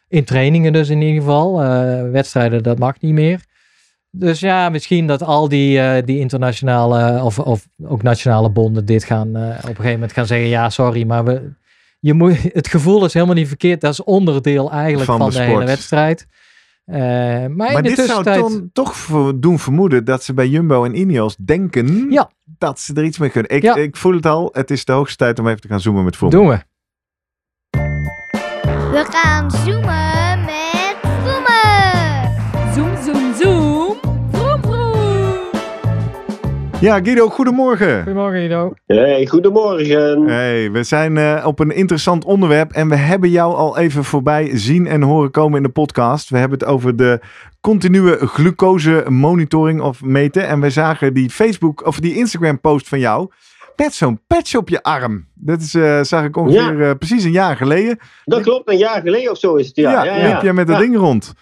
In 0.08 0.24
trainingen 0.24 0.72
dus 0.72 0.88
in 0.88 1.00
ieder 1.02 1.22
geval. 1.22 1.62
Eh, 1.62 2.10
wedstrijden, 2.10 2.62
dat 2.62 2.78
mag 2.78 3.00
niet 3.00 3.12
meer. 3.12 3.48
Dus 4.10 4.40
ja, 4.40 4.68
misschien 4.68 5.06
dat 5.06 5.22
al 5.22 5.48
die, 5.48 5.80
eh, 5.80 6.04
die 6.04 6.18
internationale 6.18 7.22
of, 7.22 7.38
of 7.38 7.66
ook 7.84 8.02
nationale 8.02 8.50
bonden 8.50 8.84
dit 8.84 9.04
gaan 9.04 9.36
eh, 9.36 9.42
op 9.42 9.54
een 9.54 9.60
gegeven 9.62 9.92
moment 9.92 10.12
gaan 10.12 10.26
zeggen. 10.26 10.48
Ja, 10.48 10.70
sorry, 10.70 11.06
maar 11.06 11.24
we, 11.24 11.52
je 12.00 12.14
moet, 12.14 12.42
het 12.52 12.68
gevoel 12.68 13.04
is 13.04 13.14
helemaal 13.14 13.34
niet 13.34 13.48
verkeerd. 13.48 13.80
Dat 13.80 13.92
is 13.92 14.04
onderdeel 14.04 14.70
eigenlijk 14.70 15.04
Van 15.10 15.18
van, 15.18 15.30
de 15.30 15.40
hele 15.40 15.64
wedstrijd. 15.64 16.26
Eh, 16.84 16.96
maar 16.98 17.46
in 17.46 17.56
Maar 17.56 17.82
de 17.82 17.94
dit 17.94 18.06
zou 18.06 18.22
dan 18.22 18.70
toch 18.72 19.06
doen 19.34 19.58
vermoeden 19.58 20.04
dat 20.04 20.22
ze 20.24 20.34
bij 20.34 20.48
Jumbo 20.48 20.84
en 20.84 20.98
Ineos 20.98 21.36
denken 21.36 22.10
Ja. 22.10 22.30
dat 22.44 22.80
ze 22.80 22.94
er 22.94 23.04
iets 23.04 23.18
mee 23.18 23.30
kunnen. 23.30 23.50
Ik, 23.50 23.62
Ja. 23.62 23.74
ik 23.74 23.96
voel 23.96 24.14
het 24.14 24.26
al. 24.26 24.48
Het 24.52 24.70
is 24.70 24.84
de 24.84 24.92
hoogste 24.92 25.16
tijd 25.16 25.38
om 25.38 25.48
even 25.48 25.60
te 25.60 25.68
gaan 25.68 25.80
zoomen 25.80 26.04
met 26.04 26.16
Vroom. 26.16 26.30
Doen 26.30 26.48
we. 26.48 26.58
We 28.90 29.06
gaan 29.10 29.50
zoomen 29.50 30.29
Ja, 36.80 36.98
Guido, 37.02 37.28
goedemorgen. 37.28 37.96
Goedemorgen 37.96 38.44
Ido. 38.44 38.72
Hey, 38.86 39.26
goedemorgen. 39.26 40.26
Hey, 40.26 40.70
we 40.70 40.82
zijn 40.82 41.16
eh, 41.16 41.46
op 41.46 41.58
een 41.58 41.70
interessant 41.70 42.24
onderwerp 42.24 42.72
en 42.72 42.88
we 42.88 42.96
hebben 42.96 43.30
jou 43.30 43.54
al 43.54 43.78
even 43.78 44.04
voorbij 44.04 44.50
zien 44.58 44.86
en 44.86 45.02
horen 45.02 45.30
komen 45.30 45.56
in 45.56 45.62
de 45.62 45.68
podcast. 45.68 46.28
We 46.30 46.38
hebben 46.38 46.58
het 46.58 46.68
over 46.68 46.96
de 46.96 47.20
continue 47.60 48.16
glucose 48.16 49.04
monitoring 49.08 49.80
of 49.80 50.02
meten. 50.02 50.46
En 50.46 50.60
we 50.60 50.70
zagen 50.70 51.14
die 51.14 51.30
Facebook 51.30 51.86
of 51.86 52.00
die 52.00 52.16
Instagram 52.16 52.60
post 52.60 52.88
van 52.88 52.98
jou 52.98 53.30
met 53.76 53.94
zo'n 53.94 54.20
patch 54.26 54.54
op 54.54 54.68
je 54.68 54.82
arm. 54.82 55.26
Dat 55.34 55.60
is, 55.60 55.74
eh, 55.74 56.00
zag 56.02 56.24
ik 56.24 56.36
ongeveer 56.36 56.82
eh, 56.82 56.90
precies 56.98 57.24
een 57.24 57.30
jaar 57.30 57.56
geleden. 57.56 57.98
Dat 58.24 58.42
klopt, 58.42 58.70
een 58.70 58.78
jaar 58.78 59.00
geleden 59.00 59.30
of 59.30 59.38
zo 59.38 59.54
is 59.54 59.66
het. 59.66 59.76
Ja, 59.76 59.90
Ja, 59.90 60.04
ja, 60.04 60.16
ja, 60.16 60.32
liep 60.32 60.42
jij 60.42 60.52
met 60.52 60.66
dat 60.66 60.76
Ja. 60.76 60.82
ding 60.82 60.96
rond. 60.96 61.32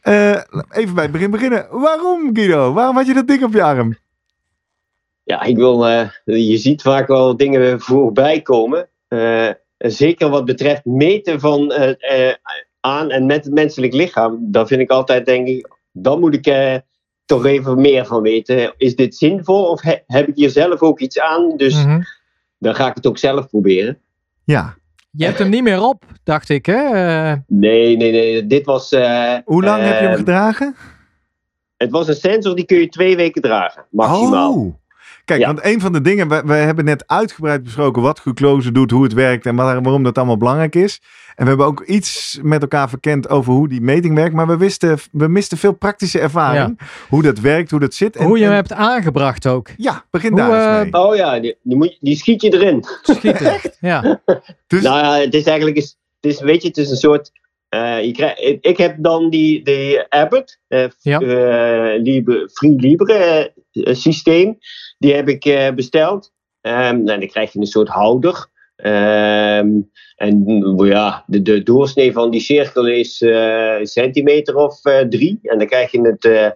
Eh, 0.00 0.30
even 0.70 0.94
bij 0.94 1.02
het 1.02 1.12
begin 1.12 1.30
beginnen. 1.30 1.66
Waarom 1.70 2.30
Guido? 2.32 2.72
Waarom 2.72 2.96
had 2.96 3.06
je 3.06 3.14
dat 3.14 3.26
ding 3.28 3.42
op 3.42 3.52
je 3.52 3.62
arm? 3.62 3.96
Ja, 5.26 5.42
ik 5.42 5.56
wil, 5.56 5.86
eh, 5.86 6.08
je 6.24 6.56
ziet 6.56 6.82
vaak 6.82 7.06
wel 7.06 7.36
dingen 7.36 7.80
voorbij 7.80 8.40
komen. 8.42 8.88
Eh, 9.08 9.48
zeker 9.78 10.28
wat 10.28 10.44
betreft 10.44 10.84
meten 10.84 11.40
van 11.40 11.72
eh, 11.72 12.28
eh, 12.28 12.34
aan 12.80 13.10
en 13.10 13.26
met 13.26 13.44
het 13.44 13.54
menselijk 13.54 13.92
lichaam. 13.92 14.38
Dan 14.40 14.66
vind 14.66 14.80
ik 14.80 14.90
altijd, 14.90 15.26
denk 15.26 15.48
ik, 15.48 15.68
dan 15.92 16.20
moet 16.20 16.34
ik 16.34 16.46
eh, 16.46 16.74
toch 17.24 17.44
even 17.46 17.80
meer 17.80 18.06
van 18.06 18.22
weten. 18.22 18.74
Is 18.76 18.96
dit 18.96 19.16
zinvol 19.16 19.64
of 19.64 19.82
he- 19.82 19.98
heb 20.06 20.28
ik 20.28 20.34
hier 20.36 20.50
zelf 20.50 20.80
ook 20.82 21.00
iets 21.00 21.20
aan? 21.20 21.56
Dus 21.56 21.84
Mhm. 21.84 22.00
dan 22.58 22.74
ga 22.74 22.88
ik 22.88 22.94
het 22.94 23.06
ook 23.06 23.18
zelf 23.18 23.48
proberen. 23.48 23.98
Ja. 24.44 24.74
Je 25.10 25.24
hebt 25.24 25.38
hem 25.38 25.48
niet 25.50 25.62
meer 25.62 25.82
op, 25.82 26.04
dacht 26.24 26.48
ik 26.48 26.66
hè? 26.66 26.82
Nee, 27.46 27.96
nee, 27.96 28.10
nee. 28.12 28.46
Dit 28.46 28.66
was. 28.66 28.92
eh, 28.92 29.34
Hoe 29.44 29.64
lang 29.64 29.82
heb 29.82 30.00
je 30.00 30.06
hem 30.06 30.16
gedragen? 30.16 30.76
Het 31.76 31.90
was 31.90 32.08
een 32.08 32.14
sensor 32.14 32.54
die 32.56 32.64
kun 32.64 32.78
je 32.78 32.88
twee 32.88 33.16
weken 33.16 33.42
dragen, 33.42 33.84
maximaal. 33.90 34.52
Oh. 34.54 34.74
Kijk, 35.26 35.40
Ja. 35.40 35.46
want 35.46 35.64
een 35.64 35.80
van 35.80 35.92
de 35.92 36.00
dingen, 36.00 36.28
we, 36.28 36.42
we 36.44 36.52
hebben 36.54 36.84
net 36.84 37.02
uitgebreid 37.06 37.62
besproken 37.62 38.02
wat 38.02 38.20
glucose 38.20 38.72
doet, 38.72 38.90
hoe 38.90 39.02
het 39.02 39.12
werkt 39.12 39.46
en 39.46 39.56
waar- 39.56 39.82
waarom 39.82 40.02
dat 40.02 40.16
allemaal 40.18 40.36
belangrijk 40.36 40.74
is. 40.74 41.00
En 41.34 41.42
we 41.42 41.48
hebben 41.48 41.66
ook 41.66 41.80
iets 41.84 42.38
met 42.42 42.62
elkaar 42.62 42.88
verkend 42.88 43.28
over 43.28 43.52
hoe 43.52 43.68
die 43.68 43.80
meting 43.80 44.14
werkt, 44.14 44.34
maar 44.34 44.46
we, 44.46 44.56
wisten, 44.56 44.98
we 45.12 45.28
misten 45.28 45.58
veel 45.58 45.72
praktische 45.72 46.20
ervaring. 46.20 46.78
Hoe 47.08 47.22
dat 47.22 47.38
werkt, 47.38 47.70
hoe 47.70 47.80
dat 47.80 47.94
zit. 47.94 48.16
En, 48.16 48.24
hoe 48.26 48.36
je 48.36 48.42
hem 48.42 48.52
en- 48.52 48.56
hebt 48.58 48.72
aangebracht 48.72 49.46
ook. 49.46 49.68
Ja, 49.76 50.04
begin 50.10 50.30
Hoe, 50.30 50.40
daar 50.40 50.54
eens 50.76 50.86
eh, 50.86 50.92
mee. 50.92 51.02
Oh 51.02 51.16
ja, 51.16 51.40
die, 51.40 51.56
die, 51.62 51.76
moet, 51.76 51.88
je- 51.92 51.98
die 52.00 52.16
schiet 52.16 52.42
je 52.42 52.52
erin. 52.52 52.84
Schieten. 53.02 53.60
ja. 53.80 54.20
Dus, 54.66 54.82
Nou 54.82 54.98
ja, 54.98 55.14
het 55.24 55.34
is 55.34 55.44
eigenlijk, 55.44 55.76
is, 55.76 55.96
het 56.20 56.32
is, 56.32 56.40
weet 56.40 56.62
je, 56.62 56.68
het 56.68 56.76
is 56.76 56.90
een 56.90 56.96
soort. 56.96 57.30
Eh, 57.76 58.04
je 58.04 58.34
ik, 58.36 58.64
ik 58.64 58.76
heb 58.76 58.96
dan 58.98 59.30
die, 59.30 59.64
die 59.64 60.00
Abbott, 60.08 60.60
eh, 60.68 60.88
Ja. 61.00 61.20
eh, 61.20 62.02
Libre, 62.02 62.48
Free 62.52 62.76
Libre 62.76 63.52
systeem, 63.72 64.58
die 64.98 65.14
heb 65.14 65.28
ik 65.28 65.72
besteld. 65.74 66.32
Ehm, 66.60 66.78
en 66.84 67.04
dan 67.04 67.26
krijg 67.26 67.52
je 67.52 67.58
een 67.58 67.66
soort 67.66 67.88
houder. 67.88 68.46
Ehm, 68.76 69.68
en 70.16 70.42
mm, 70.44 70.84
ja, 70.84 71.24
de, 71.26 71.42
de 71.42 71.62
doorsnee 71.62 72.12
van 72.12 72.30
die 72.30 72.40
cirkel 72.40 72.86
is 72.86 73.20
een 73.20 73.86
centimeter 73.86 74.56
of 74.56 74.80
drie. 75.08 75.38
En 75.42 75.58
dan 75.58 75.66
krijg 75.66 75.92
je 75.92 76.00
het, 76.00 76.54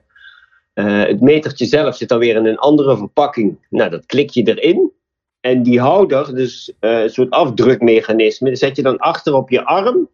het 1.08 1.20
metertje 1.20 1.66
zelf 1.66 1.96
zit 1.96 2.08
dan 2.08 2.18
weer 2.18 2.36
in 2.36 2.46
een 2.46 2.58
andere 2.58 2.96
verpakking. 2.96 3.66
Nou, 3.70 3.90
dat 3.90 4.06
klik 4.06 4.30
je 4.30 4.42
erin. 4.42 4.92
En 5.40 5.62
die 5.62 5.80
houder, 5.80 6.34
dus 6.34 6.72
een 6.80 7.10
soort 7.10 7.30
afdrukmechanisme, 7.30 8.56
zet 8.56 8.76
je 8.76 8.82
dan 8.82 8.98
achter 8.98 9.34
op 9.34 9.50
je 9.50 9.64
arm. 9.64 10.08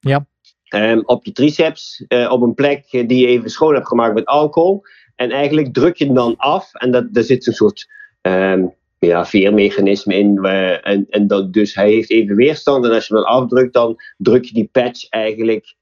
Ja. 0.00 0.26
Ehm, 0.68 1.00
op 1.04 1.24
je 1.24 1.32
triceps, 1.32 2.04
eh, 2.08 2.32
op 2.32 2.42
een 2.42 2.54
plek 2.54 2.84
die 2.90 3.16
je 3.16 3.26
even 3.26 3.50
schoon 3.50 3.74
hebt 3.74 3.88
gemaakt 3.88 4.14
met 4.14 4.26
alcohol. 4.26 4.82
En 5.16 5.30
eigenlijk 5.30 5.74
druk 5.74 5.96
je 5.96 6.04
hem 6.04 6.14
dan 6.14 6.36
af. 6.36 6.74
En 6.74 6.90
dat, 6.90 7.14
daar 7.14 7.22
zit 7.22 7.46
een 7.46 7.52
soort 7.52 7.86
ehm, 8.20 8.64
ja, 8.98 9.26
veermechanisme 9.26 10.14
in. 10.14 10.44
en 10.82 11.06
en 11.10 11.26
dat, 11.26 11.52
dus 11.52 11.74
hij 11.74 11.90
heeft 11.90 12.10
even 12.10 12.36
weerstand. 12.36 12.84
En 12.84 12.90
als 12.90 13.06
je 13.06 13.14
hem 13.14 13.22
dan 13.22 13.32
afdrukt, 13.32 13.72
dan 13.72 13.96
druk 14.16 14.44
je 14.44 14.54
die 14.54 14.68
patch 14.72 15.08
eigenlijk 15.08 15.74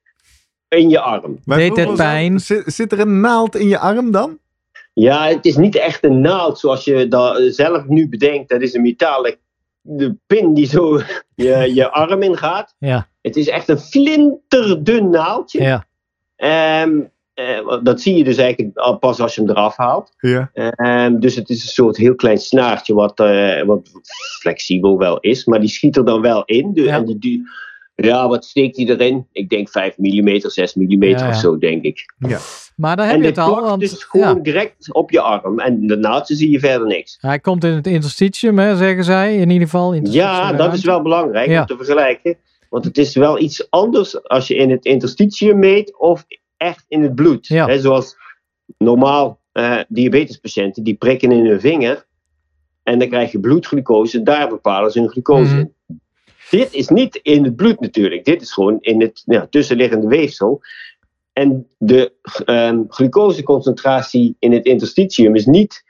in 0.68 0.91
je 0.91 1.01
arm. 1.01 1.39
maar 1.45 1.59
deed 1.59 1.76
het 1.76 1.95
pijn? 1.95 2.41
Zit, 2.41 2.62
zit 2.66 2.93
er 2.93 3.01
een 3.01 3.20
naald 3.20 3.57
in 3.57 3.68
je 3.68 3.78
arm 3.78 4.11
dan? 4.11 4.39
Ja, 4.93 5.28
het 5.28 5.45
is 5.45 5.57
niet 5.57 5.76
echt 5.76 6.05
een 6.05 6.20
naald 6.20 6.59
zoals 6.59 6.85
je 6.85 7.09
dat 7.09 7.55
zelf 7.55 7.87
nu 7.87 8.09
bedenkt. 8.09 8.49
Dat 8.49 8.62
is 8.62 8.74
een 8.74 8.82
metalen 8.82 9.37
de 9.87 10.16
pin 10.26 10.55
die 10.55 10.66
zo 10.66 11.01
je, 11.35 11.57
je 11.74 11.91
arm 11.91 12.22
ingaat. 12.22 12.74
Ja. 12.78 13.09
Het 13.22 13.37
is 13.37 13.49
echt 13.49 13.68
een 13.68 13.78
flinterdun 13.78 15.11
naaldje. 15.11 15.62
Ja. 15.62 15.87
Eh, 17.35 17.80
dat 17.82 18.01
zie 18.01 18.16
je 18.16 18.24
dus 18.24 18.37
eigenlijk 18.37 18.99
pas 19.01 19.20
als 19.20 19.35
je 19.35 19.41
hem 19.41 19.51
eraf 19.51 19.76
haalt. 19.76 20.14
Ja. 20.18 20.51
Ehm, 20.53 21.18
dus 21.18 21.35
het 21.35 21.49
is 21.49 21.62
een 21.62 21.68
soort 21.68 21.97
heel 21.97 22.14
klein 22.14 22.39
snaartje 22.39 22.95
wat, 22.95 23.20
eh, 23.20 23.62
wat 23.62 23.91
flexibel 24.41 24.99
wel 24.99 25.20
is. 25.20 25.45
Maar 25.45 25.61
die 25.61 25.68
schiet 25.68 25.97
er 25.97 26.05
dan 26.05 26.20
wel 26.20 26.45
in. 26.45 26.72
Dus, 26.72 26.85
Ja. 26.85 26.97
en 26.97 27.18
die, 27.18 27.43
ja, 27.95 28.28
wat 28.28 28.45
steekt 28.45 28.76
hij 28.76 28.87
erin? 28.87 29.26
Ik 29.32 29.49
denk 29.49 29.68
5 29.68 29.95
mm, 29.99 30.41
6 30.41 30.74
mm 30.74 31.03
Ja, 31.03 31.18
ja. 31.18 31.28
of 31.28 31.37
zo, 31.37 31.59
denk 31.59 31.82
ik. 31.82 32.14
Maar 32.76 32.96
dan 32.96 33.06
heb 33.06 33.14
en 33.14 33.20
je 33.20 33.26
het 33.28 33.38
al. 33.38 33.60
Want, 33.62 33.80
dus 33.80 34.04
gewoon 34.04 34.36
ja, 34.36 34.42
direct 34.42 34.92
op 34.92 35.10
je 35.10 35.20
arm. 35.20 35.58
En 35.58 36.00
naaldje 36.00 36.34
zie 36.34 36.50
je 36.50 36.58
verder 36.58 36.86
niks. 36.86 37.18
hij 37.20 37.38
komt 37.38 37.64
in 37.64 37.72
het 37.72 37.86
interstitium, 37.86 38.58
hè, 38.58 38.76
zeggen 38.76 39.04
zij. 39.04 39.36
In 39.36 39.50
ieder 39.50 39.68
geval. 39.68 39.94
Ja, 39.94 40.52
dat 40.52 40.72
is 40.74 40.84
wel 40.84 41.02
belangrijk 41.02 41.48
Ja. 41.48 41.60
om 41.60 41.66
te 41.66 41.76
vergelijken. 41.76 42.36
Want 42.68 42.84
het 42.84 42.98
is 42.98 43.14
wel 43.14 43.38
iets 43.40 43.70
anders 43.70 44.22
als 44.28 44.48
je 44.48 44.54
in 44.54 44.70
het 44.70 44.84
interstitium 44.84 45.58
meet 45.58 45.98
of 45.98 46.24
echt 46.56 46.84
in 46.88 47.02
het 47.02 47.14
bloed. 47.14 47.46
Ja. 47.46 47.66
Hè, 47.66 47.80
zoals 47.80 48.16
normaal 48.78 49.40
eh, 49.52 49.78
diabetespatiënten, 49.88 50.84
die 50.84 50.94
prikken 50.94 51.32
in 51.32 51.46
hun 51.46 51.60
vinger 51.60 52.06
en 52.82 52.98
dan 52.98 53.08
krijg 53.08 53.32
je 53.32 53.40
bloedglucose. 53.40 54.22
Daar 54.22 54.48
bepalen 54.48 54.90
ze 54.90 54.98
hun 54.98 55.08
glucose 55.10 55.50
Mhm. 55.50 55.58
in. 55.58 55.72
Dit 56.50 56.72
is 56.72 56.88
niet 56.88 57.16
in 57.22 57.44
het 57.44 57.56
bloed 57.56 57.80
natuurlijk. 57.80 58.24
Dit 58.24 58.42
is 58.42 58.52
gewoon 58.52 58.76
in 58.80 59.00
het 59.00 59.22
ja, 59.24 59.46
tussenliggende 59.50 60.06
weefsel. 60.06 60.60
En 61.35 61.66
de 61.78 62.12
ehm, 62.45 62.78
glucoseconcentratie 62.89 64.37
in 64.39 64.53
het 64.53 64.64
interstitium 64.64 65.35
is 65.35 65.47
niet 65.47 65.85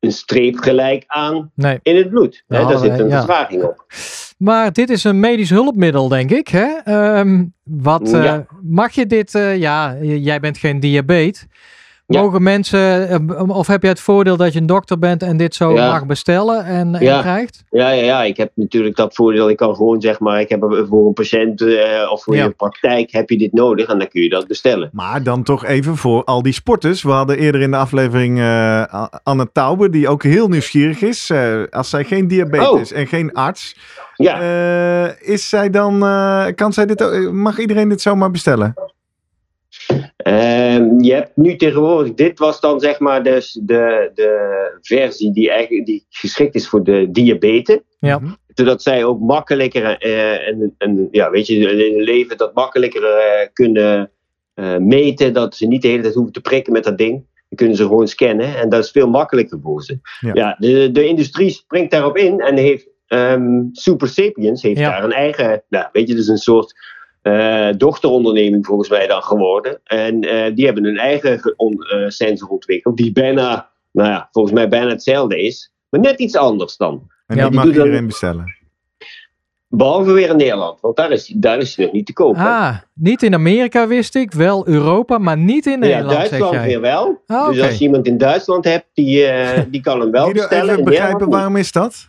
een 0.00 0.12
streep 0.12 0.56
gelijk 0.56 1.04
aan 1.06 1.50
Nee. 1.54 1.78
in 1.82 1.96
het 1.96 2.08
bloed. 2.10 2.44
Hè, 2.48 2.58
Ja, 2.58 2.68
daar 2.68 2.78
zit 2.78 2.98
een 2.98 3.08
ja. 3.08 3.16
vertraging 3.18 3.62
op. 3.62 3.86
Maar 4.38 4.72
dit 4.72 4.90
is 4.90 5.04
een 5.04 5.20
medisch 5.20 5.50
hulpmiddel, 5.50 6.08
denk 6.08 6.30
ik. 6.30 6.48
Hè? 6.48 6.66
Ehm, 6.84 7.44
wat, 7.62 8.12
eh, 8.12 8.24
Ja. 8.24 8.46
Mag 8.62 8.92
je 8.94 9.06
dit, 9.06 9.34
eh, 9.34 9.56
ja, 9.58 9.96
jij 10.02 10.40
bent 10.40 10.58
geen 10.58 10.80
diabetes. 10.80 11.46
Ja. 12.10 12.20
Mogen 12.22 12.42
mensen, 12.42 13.08
eh, 13.08 13.48
of 13.56 13.66
heb 13.66 13.82
je 13.82 13.88
het 13.88 14.00
voordeel 14.00 14.36
dat 14.36 14.52
je 14.52 14.58
een 14.60 14.66
dokter 14.66 14.98
bent 14.98 15.22
en 15.22 15.36
dit 15.36 15.54
zo 15.54 15.72
Ja. 15.72 15.90
mag 15.90 16.06
bestellen 16.06 16.64
en, 16.64 16.94
en 16.94 17.04
Ja. 17.04 17.20
krijgt? 17.20 17.64
Ja, 17.70 17.90
ja, 17.90 18.02
ja, 18.04 18.22
ik 18.24 18.36
heb 18.36 18.50
natuurlijk 18.54 18.96
dat 18.96 19.14
voordeel. 19.14 19.50
Ik 19.50 19.56
kan 19.56 19.74
gewoon 19.74 20.00
zeg 20.00 20.18
maar, 20.20 20.40
ik 20.40 20.48
heb 20.48 20.60
voor 20.88 21.06
een 21.06 21.12
patiënt 21.12 21.60
eh, 21.62 22.10
of 22.12 22.22
voor 22.22 22.36
Ja. 22.36 22.44
je 22.44 22.50
praktijk 22.50 23.10
heb 23.12 23.30
je 23.30 23.38
dit 23.38 23.52
nodig 23.52 23.88
en 23.88 23.98
dan 23.98 24.08
kun 24.08 24.22
je 24.22 24.28
dat 24.28 24.46
bestellen. 24.46 24.88
Maar 24.92 25.22
dan 25.22 25.42
toch 25.42 25.64
even 25.64 25.96
voor 25.96 26.24
al 26.24 26.42
die 26.42 26.52
sporters. 26.52 27.02
We 27.02 27.10
hadden 27.10 27.38
eerder 27.38 27.60
in 27.60 27.70
de 27.70 27.76
aflevering 27.76 28.38
eh, 28.38 29.04
Anne 29.22 29.48
Taube, 29.52 29.90
die 29.90 30.08
ook 30.08 30.22
heel 30.22 30.48
nieuwsgierig 30.48 31.02
is. 31.02 31.30
Eh, 31.30 31.62
als 31.70 31.90
zij 31.90 32.04
geen 32.04 32.28
diabetes 32.28 32.92
en 32.92 33.06
geen 33.06 33.32
arts, 33.32 33.76
Ja, 34.14 34.40
eh, 34.40 35.28
is 35.32 35.48
zij 35.48 35.70
dan, 35.70 36.02
eh, 36.02 36.46
kan 36.54 36.72
zij 36.72 36.86
dit, 36.86 37.02
ook- 37.02 37.32
mag 37.32 37.58
iedereen 37.58 37.88
dit 37.88 38.00
zomaar 38.00 38.30
bestellen? 38.30 38.74
Ehm, 40.16 41.00
je 41.00 41.12
hebt 41.12 41.36
nu 41.36 41.56
tegenwoordig, 41.56 42.14
dit 42.14 42.38
was 42.38 42.60
dan 42.60 42.80
zeg 42.80 42.98
maar 42.98 43.22
dus 43.22 43.58
de, 43.62 44.10
de 44.14 44.78
versie 44.80 45.32
die, 45.32 45.50
eigenlijk, 45.50 45.86
die 45.86 46.06
geschikt 46.08 46.54
is 46.54 46.68
voor 46.68 46.84
de 46.84 47.10
diabetes. 47.10 47.78
Ja. 48.00 48.18
Mhm. 48.18 48.32
Zodat 48.54 48.82
zij 48.82 49.04
ook 49.04 49.20
makkelijker 49.20 49.98
eh, 49.98 50.48
en, 50.48 50.74
en 50.78 51.08
ja, 51.10 51.30
weet 51.30 51.46
je, 51.46 51.54
in 51.56 51.94
hun 51.94 52.02
leven 52.02 52.36
dat 52.36 52.54
makkelijker 52.54 53.04
eh, 53.04 53.48
kunnen 53.52 54.10
eh, 54.54 54.76
meten. 54.76 55.32
Dat 55.32 55.56
ze 55.56 55.66
niet 55.66 55.82
de 55.82 55.88
hele 55.88 56.02
tijd 56.02 56.14
hoeven 56.14 56.32
te 56.32 56.40
prikken 56.40 56.72
met 56.72 56.84
dat 56.84 56.98
ding. 56.98 57.12
Dan 57.48 57.56
kunnen 57.56 57.76
ze 57.76 57.82
gewoon 57.82 58.08
scannen 58.08 58.56
en 58.56 58.68
dat 58.68 58.84
is 58.84 58.90
veel 58.90 59.08
makkelijker 59.08 59.58
voor 59.62 59.82
ze. 59.82 59.98
Ja. 60.20 60.30
Ja, 60.34 60.56
de, 60.58 60.90
de 60.90 61.06
industrie 61.06 61.50
springt 61.50 61.90
daarop 61.90 62.16
in 62.16 62.40
en 62.40 62.56
heeft 62.56 62.88
ehm, 63.06 63.62
Super 63.72 64.08
Sapiens 64.08 64.62
heeft 64.62 64.78
Ja. 64.80 64.90
daar 64.90 65.04
een 65.04 65.12
eigen, 65.12 65.62
nou, 65.68 65.86
weet 65.92 66.08
je, 66.08 66.14
dus 66.14 66.28
een 66.28 66.36
soort 66.38 66.74
eh, 67.32 67.68
dochteronderneming 67.76 68.66
volgens 68.66 68.88
mij 68.88 69.06
dan 69.06 69.22
geworden. 69.22 69.80
En 69.84 70.20
eh, 70.20 70.54
die 70.54 70.64
hebben 70.64 70.84
een 70.84 70.98
eigen 70.98 71.54
on- 71.56 71.82
eh, 71.82 72.08
sensor 72.08 72.48
ontwikkeld, 72.48 72.96
die 72.96 73.12
bijna, 73.12 73.68
nou 73.92 74.08
ja, 74.10 74.28
volgens 74.32 74.54
mij 74.54 74.68
bijna 74.68 74.88
hetzelfde 74.88 75.42
is, 75.42 75.72
maar 75.88 76.00
net 76.00 76.18
iets 76.20 76.36
anders 76.36 76.76
dan. 76.76 77.02
En 77.26 77.36
Ja, 77.36 77.42
die 77.42 77.50
die 77.50 77.54
mag 77.54 77.64
doet 77.64 77.74
dan- 77.74 77.84
iedereen 77.84 78.06
bestellen. 78.06 78.56
Behalve 79.70 80.12
weer 80.12 80.28
in 80.28 80.36
Nederland, 80.36 80.80
want 80.80 80.96
daar 80.96 81.10
is, 81.10 81.26
daar 81.36 81.58
is 81.58 81.76
hij 81.76 81.84
nog 81.84 81.94
niet 81.94 82.06
te 82.06 82.12
koop. 82.12 82.36
hè. 82.36 82.42
Ah, 82.42 82.76
niet 82.94 83.22
in 83.22 83.34
Amerika 83.34 83.86
wist 83.86 84.14
ik, 84.14 84.32
wel 84.32 84.68
Europa, 84.68 85.18
maar 85.18 85.36
niet 85.38 85.66
in 85.66 85.72
ja, 85.72 85.78
Nederland, 85.78 86.10
zeg 86.10 86.20
Duitsland 86.28 86.54
jij. 86.54 86.66
weer 86.66 86.80
wel. 86.80 87.22
Ah, 87.26 87.48
Dus 87.48 87.60
als 87.62 87.78
je 87.78 87.84
iemand 87.84 88.06
in 88.06 88.18
Duitsland 88.18 88.64
hebt, 88.64 88.86
die, 88.94 89.24
eh, 89.26 89.62
die 89.70 89.80
kan 89.80 90.00
hem 90.00 90.10
wel 90.10 90.22
Guido, 90.24 90.40
bestellen. 90.40 90.72
even 90.72 90.84
begrijpen, 90.84 91.28
waarom 91.28 91.56
is 91.56 91.72
dat? 91.72 92.08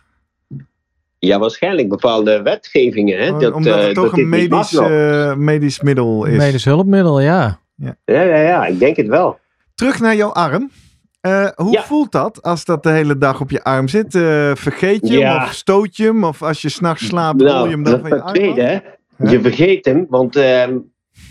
Ja, 1.20 1.38
waarschijnlijk 1.38 1.88
bepaalde 1.88 2.42
wetgevingen. 2.42 3.18
Hè, 3.20 3.38
dat, 3.38 3.52
Omdat 3.52 3.76
eh, 3.78 3.84
het 3.84 3.94
toch 3.94 4.10
dat 4.10 4.18
een 4.18 4.28
medisch, 4.28 4.74
eh, 4.76 5.34
medisch 5.34 5.80
middel 5.80 6.24
is. 6.24 6.36
Medisch 6.36 6.64
hulpmiddel, 6.64 7.20
ja. 7.20 7.58
Ja, 7.74 7.94
ja, 8.04 8.22
ja, 8.36 8.66
ik 8.66 8.78
denk 8.78 8.96
het 8.96 9.06
wel. 9.06 9.38
Terug 9.74 10.00
naar 10.00 10.16
jouw 10.16 10.32
arm. 10.32 10.70
Eh, 11.20 11.48
hoe 11.54 11.72
Ja. 11.72 11.82
voelt 11.82 12.12
dat 12.12 12.42
als 12.42 12.64
dat 12.64 12.82
de 12.82 12.90
hele 12.90 13.18
dag 13.18 13.40
op 13.40 13.50
je 13.50 13.62
arm 13.64 13.88
zit? 13.88 14.14
Eh, 14.14 14.50
vergeet 14.54 15.08
je 15.08 15.12
hem 15.12 15.20
Ja. 15.20 15.44
of 15.44 15.52
stoot 15.52 15.96
je 15.96 16.04
hem? 16.04 16.24
Of 16.24 16.42
als 16.42 16.62
je 16.62 16.68
s'nachts 16.68 17.06
slaapt, 17.06 17.40
rol 17.42 17.64
je 17.64 17.70
hem 17.70 17.82
dan 17.82 17.92
dat 17.92 18.00
van 18.00 18.08
je 18.08 18.14
het 18.14 18.24
arm 18.24 18.34
tweede, 18.34 18.62
hè. 18.62 18.72
Ja. 19.16 19.30
Je 19.30 19.40
vergeet 19.40 19.84
hem, 19.84 20.06
want 20.08 20.36
ehm, 20.36 20.76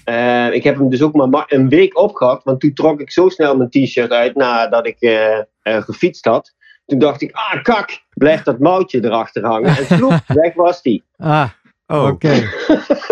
eh, 0.03 0.53
ik 0.53 0.63
heb 0.63 0.77
hem 0.77 0.89
dus 0.89 1.01
ook 1.01 1.13
maar 1.13 1.29
ma- 1.29 1.45
een 1.47 1.69
week 1.69 1.97
opgehad. 1.99 2.43
Want 2.43 2.59
toen 2.59 2.73
trok 2.73 3.01
ik 3.01 3.11
zo 3.11 3.29
snel 3.29 3.57
mijn 3.57 3.69
t-shirt 3.69 4.11
uit 4.11 4.35
nadat 4.35 4.87
ik 4.87 4.99
eh, 4.99 5.37
eh, 5.37 5.43
gefietst 5.81 6.25
had. 6.25 6.53
Toen 6.89 6.99
dacht 6.99 7.21
ik, 7.21 7.31
ah 7.31 7.63
kak, 7.63 7.99
blijft 8.13 8.45
dat 8.45 8.59
mouwtje 8.59 9.03
erachter 9.05 9.45
hangen. 9.45 9.77
En 9.77 9.85
sloep, 9.85 10.21
weg 10.43 10.53
was 10.53 10.81
die. 10.81 11.03
Ah, 11.17 11.49
Oh, 11.87 12.05
oké. 12.07 12.29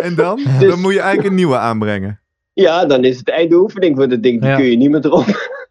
en 0.07 0.15
dan? 0.15 0.35
Dus- 0.59 0.69
Dan 0.69 0.81
moet 0.81 0.93
je 0.93 0.99
eigenlijk 0.99 1.29
een 1.29 1.35
nieuwe 1.35 1.57
aanbrengen. 1.57 2.21
Ja, 2.53 2.85
dan 2.85 3.03
is 3.03 3.17
het 3.17 3.29
einde 3.29 3.55
oefening 3.55 3.95
voor 3.95 4.07
dat 4.09 4.23
ding. 4.23 4.41
Die 4.41 4.49
Ja. 4.49 4.55
kun 4.55 4.65
je 4.65 4.77
niet 4.77 4.89
meer 4.89 5.05
erop, 5.05 5.25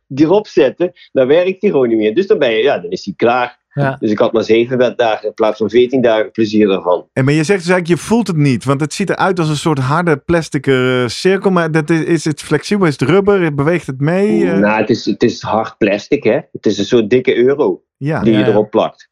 die 0.07 0.24
erop 0.26 0.46
zetten. 0.46 0.92
Dan 1.12 1.26
werkt 1.26 1.61
die 1.61 1.70
gewoon 1.70 1.88
niet 1.88 1.96
meer. 1.98 2.14
Dus 2.14 2.26
dan, 2.26 2.38
ben 2.38 2.50
je, 2.50 2.62
ja, 2.62 2.78
dan 2.78 2.90
is 2.90 3.02
die 3.02 3.14
klaar. 3.16 3.59
Ja. 3.83 3.97
Dus 4.01 4.11
ik 4.11 4.18
had 4.18 4.33
maar 4.33 4.43
zeven 4.45 4.97
dagen 4.97 5.27
in 5.29 5.35
plaats 5.35 5.59
van 5.59 5.70
veertien 5.70 6.01
dagen 6.03 6.31
plezier 6.31 6.70
ervan. 6.70 7.09
En 7.12 7.24
maar 7.24 7.35
je 7.35 7.45
zegt 7.45 7.59
dus 7.64 7.68
eigenlijk, 7.68 8.01
je 8.01 8.07
voelt 8.07 8.27
het 8.27 8.37
niet. 8.37 8.64
Want 8.64 8.81
het 8.81 8.95
ziet 8.95 9.11
eruit 9.11 9.39
als 9.39 9.49
een 9.49 9.57
soort 9.57 9.79
harde 9.79 10.16
plastic 10.16 10.66
eh, 10.66 11.07
cirkel. 11.07 11.51
Maar 11.51 11.70
dat 11.70 11.91
is, 11.91 12.01
is 12.05 12.24
het 12.24 12.43
flexibel? 12.43 12.87
Is 12.87 13.01
het 13.01 13.09
rubber? 13.09 13.55
Beweegt 13.55 13.87
het 13.87 14.01
mee? 14.01 14.51
Eh, 14.51 14.59
Nou, 14.59 14.81
het 14.81 14.91
is, 14.91 15.05
het 15.05 15.22
is 15.22 15.43
hard 15.43 15.79
plastic, 15.79 16.24
hè. 16.24 16.39
Het 16.53 16.66
is 16.66 16.79
een 16.79 16.85
soort 16.85 17.11
dikke 17.11 17.37
euro 17.37 17.83
ja. 17.97 18.20
die 18.22 18.33
Ja, 18.33 18.39
je 18.39 18.45
ja. 18.45 18.51
erop 18.51 18.70
plakt. 18.70 19.09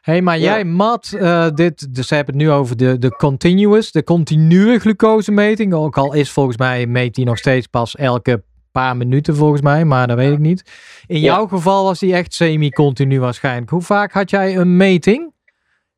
hey, 0.00 0.22
maar 0.22 0.38
Ja. 0.38 0.44
jij 0.44 0.64
mat 0.64 1.12
eh, 1.18 1.48
dit, 1.54 1.94
dus 1.94 2.08
ze 2.08 2.14
hebben 2.14 2.34
het 2.34 2.42
nu 2.44 2.50
over 2.50 2.76
de, 2.76 2.98
de 2.98 3.16
continuous, 3.16 3.92
de 3.92 4.04
continue 4.04 4.78
glucosemeting. 4.78 5.74
Ook 5.74 5.98
al 5.98 6.12
is 6.14 6.30
volgens 6.30 6.56
mij, 6.56 6.86
meet 6.86 7.14
die 7.14 7.24
nog 7.24 7.38
steeds 7.38 7.66
pas 7.66 7.96
elke 7.96 8.42
paar 8.72 8.96
minuten 8.96 9.36
volgens 9.36 9.60
mij, 9.62 9.84
maar 9.84 10.06
dat 10.06 10.16
weet 10.16 10.32
ik 10.32 10.38
niet. 10.38 10.62
In 11.06 11.20
jouw 11.20 11.46
geval 11.46 11.84
was 11.84 11.98
die 11.98 12.14
echt 12.14 12.34
semi-continu 12.34 13.20
waarschijnlijk. 13.20 13.70
Hoe 13.70 13.82
vaak 13.82 14.12
had 14.12 14.30
jij 14.30 14.56
een 14.56 14.76
meting 14.76 15.32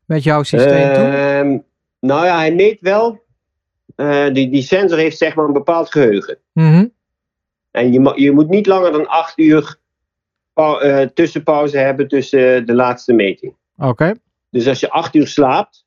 met 0.04 0.22
jouw 0.22 0.42
systeem 0.42 0.94
toen? 0.94 1.04
Ehm, 1.04 1.58
nou 2.00 2.24
ja, 2.26 2.36
hij 2.36 2.54
meet 2.54 2.80
wel. 2.80 3.20
eh, 3.96 4.26
die, 4.32 4.50
die 4.50 4.62
sensor 4.62 4.98
heeft 4.98 5.18
zeg 5.18 5.34
maar 5.34 5.44
een 5.44 5.52
bepaald 5.52 5.90
geheugen. 5.90 6.38
Mhm. 6.52 6.86
En 7.70 7.92
je, 7.92 8.12
je 8.16 8.32
moet 8.32 8.48
niet 8.48 8.66
langer 8.66 8.92
dan 8.92 9.06
acht 9.08 9.38
uur 9.38 9.76
eh, 10.54 11.00
tussenpauze 11.00 11.78
hebben 11.78 12.08
tussen 12.08 12.66
de 12.66 12.74
laatste 12.74 13.12
meting. 13.12 13.54
Oké, 13.76 14.14
Dus 14.50 14.66
als 14.68 14.80
je 14.80 14.90
acht 14.90 15.14
uur 15.14 15.26
slaapt, 15.26 15.84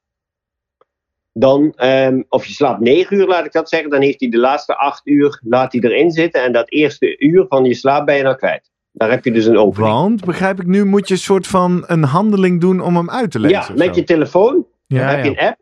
dan, 1.38 1.74
ehm, 1.76 2.22
of 2.30 2.46
je 2.46 2.54
slaapt 2.54 2.80
negen 2.80 3.18
uur, 3.18 3.28
laat 3.28 3.46
ik 3.46 3.52
dat 3.52 3.70
zeggen, 3.70 3.90
dan 3.90 4.02
heeft 4.02 4.20
hij 4.20 4.30
de 4.30 4.38
laatste 4.38 4.76
acht 4.78 5.08
uur 5.08 5.42
laat 5.44 5.72
hij 5.72 5.82
erin 5.82 6.12
zitten. 6.12 6.44
En 6.44 6.52
dat 6.52 6.72
eerste 6.72 7.20
uur 7.20 7.46
van 7.48 7.66
je 7.66 7.74
slaap 7.74 8.06
ben 8.06 8.16
je 8.16 8.24
dan 8.24 8.38
kwijt. 8.38 8.72
Daar 8.92 9.10
heb 9.10 9.24
je 9.24 9.32
dus 9.32 9.46
een 9.46 9.58
opening. 9.58 9.94
Want, 9.94 10.26
begrijp 10.26 10.60
ik 10.60 10.66
nu, 10.66 10.86
moet 10.86 11.08
je 11.08 11.14
een 11.14 11.20
soort 11.20 11.48
van 11.48 11.84
een 11.88 12.04
handeling 12.04 12.62
doen 12.62 12.80
om 12.80 12.96
hem 12.96 13.10
uit 13.10 13.32
te 13.32 13.40
lezen. 13.40 13.58
Ja, 13.58 13.74
met 13.74 13.96
zo? 13.96 14.00
je 14.00 14.04
telefoon 14.04 14.66
ja, 14.88 15.00
dan 15.00 15.08
heb 15.08 15.26
je 15.26 15.32
ja. 15.32 15.42
een 15.42 15.48
app. 15.48 15.58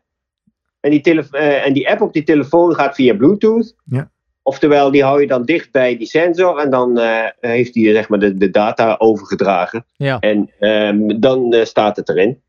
En 0.80 0.90
die, 0.90 1.00
tele- 1.00 1.26
eh, 1.30 1.66
en 1.66 1.72
die 1.72 1.90
app 1.90 2.00
op 2.00 2.12
die 2.12 2.22
telefoon 2.22 2.74
gaat 2.74 2.94
via 2.94 3.14
Bluetooth. 3.14 3.74
Ja. 3.84 4.10
Oftewel, 4.42 4.90
die 4.90 5.02
hou 5.02 5.20
je 5.20 5.26
dan 5.26 5.44
dicht 5.44 5.70
bij 5.70 5.96
die 5.96 6.06
sensor 6.06 6.58
en 6.58 6.70
dan 6.70 6.98
eh, 6.98 7.24
heeft 7.40 7.74
hij 7.74 7.92
zeg 7.92 8.08
maar, 8.08 8.18
de, 8.18 8.36
de 8.36 8.50
data 8.50 8.94
overgedragen. 8.98 9.84
Ja. 9.96 10.18
En 10.18 10.50
ehm, 10.58 11.20
dan 11.20 11.52
eh, 11.52 11.64
staat 11.64 11.96
het 11.96 12.08
erin. 12.08 12.42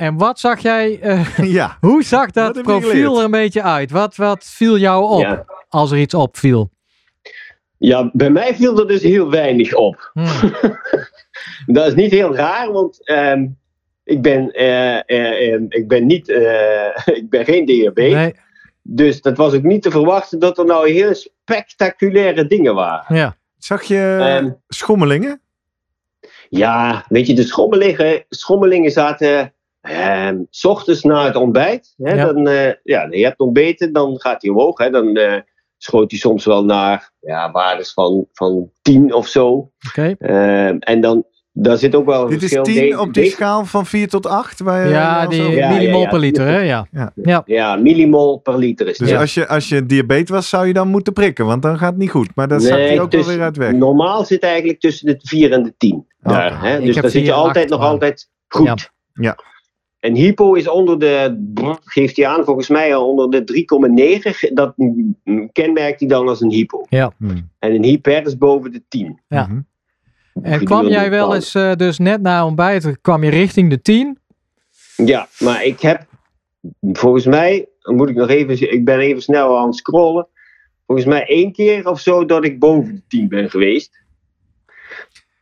En 0.00 0.16
wat 0.18 0.38
zag 0.40 0.60
jij, 0.60 0.98
eh, 1.00 1.38
ja. 1.58 1.76
hoe 1.90 2.02
zag 2.04 2.30
dat 2.30 2.62
profiel 2.62 3.18
er 3.18 3.24
een 3.24 3.30
beetje 3.30 3.62
uit? 3.62 3.90
Wat, 3.90 4.16
wat 4.16 4.44
viel 4.44 4.78
jou 4.78 5.04
op 5.10 5.20
Ja. 5.20 5.44
als 5.68 5.90
er 5.90 5.98
iets 5.98 6.14
opviel? 6.14 6.70
ja, 7.78 8.10
bij 8.12 8.30
mij 8.30 8.54
viel 8.54 8.78
er 8.80 8.86
dus 8.86 9.02
heel 9.02 9.30
weinig 9.30 9.74
op. 9.74 10.10
Hmm. 10.12 10.26
Dat 11.74 11.86
is 11.86 11.94
niet 11.94 12.10
heel 12.10 12.34
raar, 12.34 12.72
want 12.72 13.06
ehm, 13.08 13.46
ik, 14.04 14.22
ben, 14.22 14.50
eh, 14.52 14.96
eh, 14.96 15.54
eh, 15.54 15.62
ik 15.68 15.88
ben 15.88 16.06
niet, 16.06 16.28
eh, 16.28 16.96
ik 17.04 17.30
ben 17.30 17.44
geen 17.44 17.66
DHB. 17.66 17.96
Nee, 17.96 18.34
Dus 18.82 19.20
dat 19.20 19.36
was 19.36 19.54
ook 19.54 19.62
niet 19.62 19.82
te 19.82 19.90
verwachten 19.90 20.38
dat 20.38 20.58
er 20.58 20.64
nou 20.64 20.90
hele 20.90 21.14
spectaculaire 21.14 22.46
dingen 22.46 22.74
waren. 22.74 23.16
ja. 23.16 23.36
Zag 23.58 23.82
je 23.82 24.16
Ehm, 24.20 24.50
schommelingen? 24.68 25.40
Ja, 26.48 27.04
weet 27.08 27.26
je, 27.26 27.34
de 27.34 27.44
schommelingen, 27.44 28.24
schommelingen 28.28 28.90
zaten 28.90 29.54
ehm, 29.80 30.38
s 30.50 30.64
ochtends 30.64 31.02
na 31.02 31.24
het 31.24 31.36
ontbijt. 31.36 31.94
Hè, 31.96 32.14
Ja. 32.14 32.24
dan, 32.32 32.48
eh, 32.48 32.72
ja, 32.82 33.06
je 33.10 33.24
hebt 33.24 33.38
ontbeten, 33.38 33.92
dan 33.92 34.20
gaat 34.20 34.42
hij 34.42 34.50
omhoog. 34.50 34.78
Hè, 34.78 34.90
dan 34.90 35.16
eh, 35.16 35.40
schoot 35.78 36.10
hij 36.10 36.20
soms 36.20 36.44
wel 36.44 36.64
naar 36.64 37.10
ja, 37.20 37.50
waardes 37.50 37.92
van, 37.92 38.26
van 38.32 38.70
10 38.82 39.14
of 39.14 39.26
zo. 39.28 39.70
Oké. 39.88 40.14
Ehm, 40.18 40.76
en 40.78 41.00
dan 41.00 41.24
daar 41.52 41.76
zit 41.76 41.94
ook 41.94 42.06
wel 42.06 42.22
een 42.22 42.28
Dit 42.28 42.42
is 42.42 42.52
verschil. 42.52 42.62
10 42.62 42.74
Deze- 42.74 43.00
op 43.00 43.14
die 43.14 43.30
schaal 43.30 43.64
van 43.64 43.86
4 43.86 44.08
tot 44.08 44.26
8? 44.26 44.60
Waar 44.60 44.84
je 44.86 44.90
Ja, 44.92 45.26
die 45.26 45.42
Ja, 45.42 45.68
millimol 45.70 46.00
ja. 46.00 46.08
per 46.08 46.18
liter, 46.18 46.46
hè? 46.46 46.58
Ja. 46.58 46.86
Ja. 46.90 47.12
Ja. 47.14 47.42
Ja, 47.46 47.76
millimol 47.76 48.38
per 48.38 48.58
liter 48.58 48.88
is 48.88 48.98
Dus 48.98 49.10
het. 49.10 49.20
als, 49.20 49.34
je, 49.34 49.48
als 49.48 49.68
je 49.68 49.86
diabetes 49.86 50.30
was, 50.30 50.48
zou 50.48 50.66
je 50.66 50.72
dan 50.72 50.88
moeten 50.88 51.12
prikken, 51.12 51.46
want 51.46 51.62
dan 51.62 51.78
gaat 51.78 51.90
het 51.90 51.98
niet 51.98 52.10
goed. 52.10 52.28
Maar 52.34 52.48
dan 52.48 52.60
zakt 52.60 52.80
hij 52.80 53.00
ook 53.00 53.12
wel 53.12 53.24
weer 53.24 53.40
uit 53.42 53.56
weg. 53.56 53.72
Normaal 53.72 54.24
zit 54.24 54.40
hij 54.40 54.50
eigenlijk 54.50 54.80
tussen 54.80 55.06
de 55.06 55.16
4 55.22 55.52
en 55.52 55.62
de 55.62 55.74
10. 55.76 56.06
Daar, 56.20 56.52
Oh. 56.52 56.62
hè? 56.62 56.78
Ik 56.78 56.84
Dus 56.84 56.94
dan 56.94 57.10
zit 57.10 57.20
je 57.20 57.26
4, 57.26 57.32
altijd 57.36 57.70
8 57.70 57.80
nog 57.80 57.88
altijd 57.90 58.28
goed. 58.48 58.90
Ja. 59.12 59.38
Ja. 60.00 60.08
En 60.08 60.14
hypo 60.14 60.54
is 60.54 60.68
onder 60.68 60.98
de, 60.98 61.44
geeft 61.84 62.16
hij 62.16 62.26
aan, 62.26 62.44
volgens 62.44 62.68
mij 62.68 62.94
al 62.94 63.08
onder 63.08 63.44
de 63.44 63.66
3,9. 64.48 64.52
Dat 64.52 64.74
kenmerkt 65.52 66.00
hij 66.00 66.08
dan 66.08 66.28
als 66.28 66.40
een 66.40 66.50
hypo. 66.50 66.86
Hmm. 66.88 67.50
En 67.58 67.74
een 67.74 67.84
hyper 67.84 68.26
is 68.26 68.38
boven 68.38 68.72
de 68.72 68.82
10. 68.88 69.20
Ja. 69.28 69.46
Mhm. 69.46 69.60
En 70.42 70.64
kwam 70.64 70.88
jij 70.88 71.10
wel 71.10 71.34
eens, 71.34 71.54
eh, 71.54 71.74
dus 71.74 71.98
net 71.98 72.22
na 72.22 72.46
ontbijt, 72.46 73.00
kwam 73.00 73.24
je 73.24 73.30
richting 73.30 73.70
de 73.70 73.82
10? 73.82 74.18
Ja, 74.96 75.28
maar 75.38 75.64
ik 75.64 75.80
heb 75.80 76.06
volgens 76.80 77.26
mij, 77.26 77.68
moet 77.82 78.08
ik 78.08 78.16
nog 78.16 78.28
even, 78.28 78.72
ik 78.72 78.84
ben 78.84 78.98
even 78.98 79.22
snel 79.22 79.58
aan 79.58 79.66
het 79.66 79.76
scrollen. 79.76 80.28
Volgens 80.86 81.08
mij 81.08 81.26
één 81.26 81.52
keer 81.52 81.88
of 81.88 82.00
zo 82.00 82.24
dat 82.24 82.44
ik 82.44 82.58
boven 82.58 82.94
de 82.94 83.02
10 83.08 83.28
ben 83.28 83.50
geweest. 83.50 83.98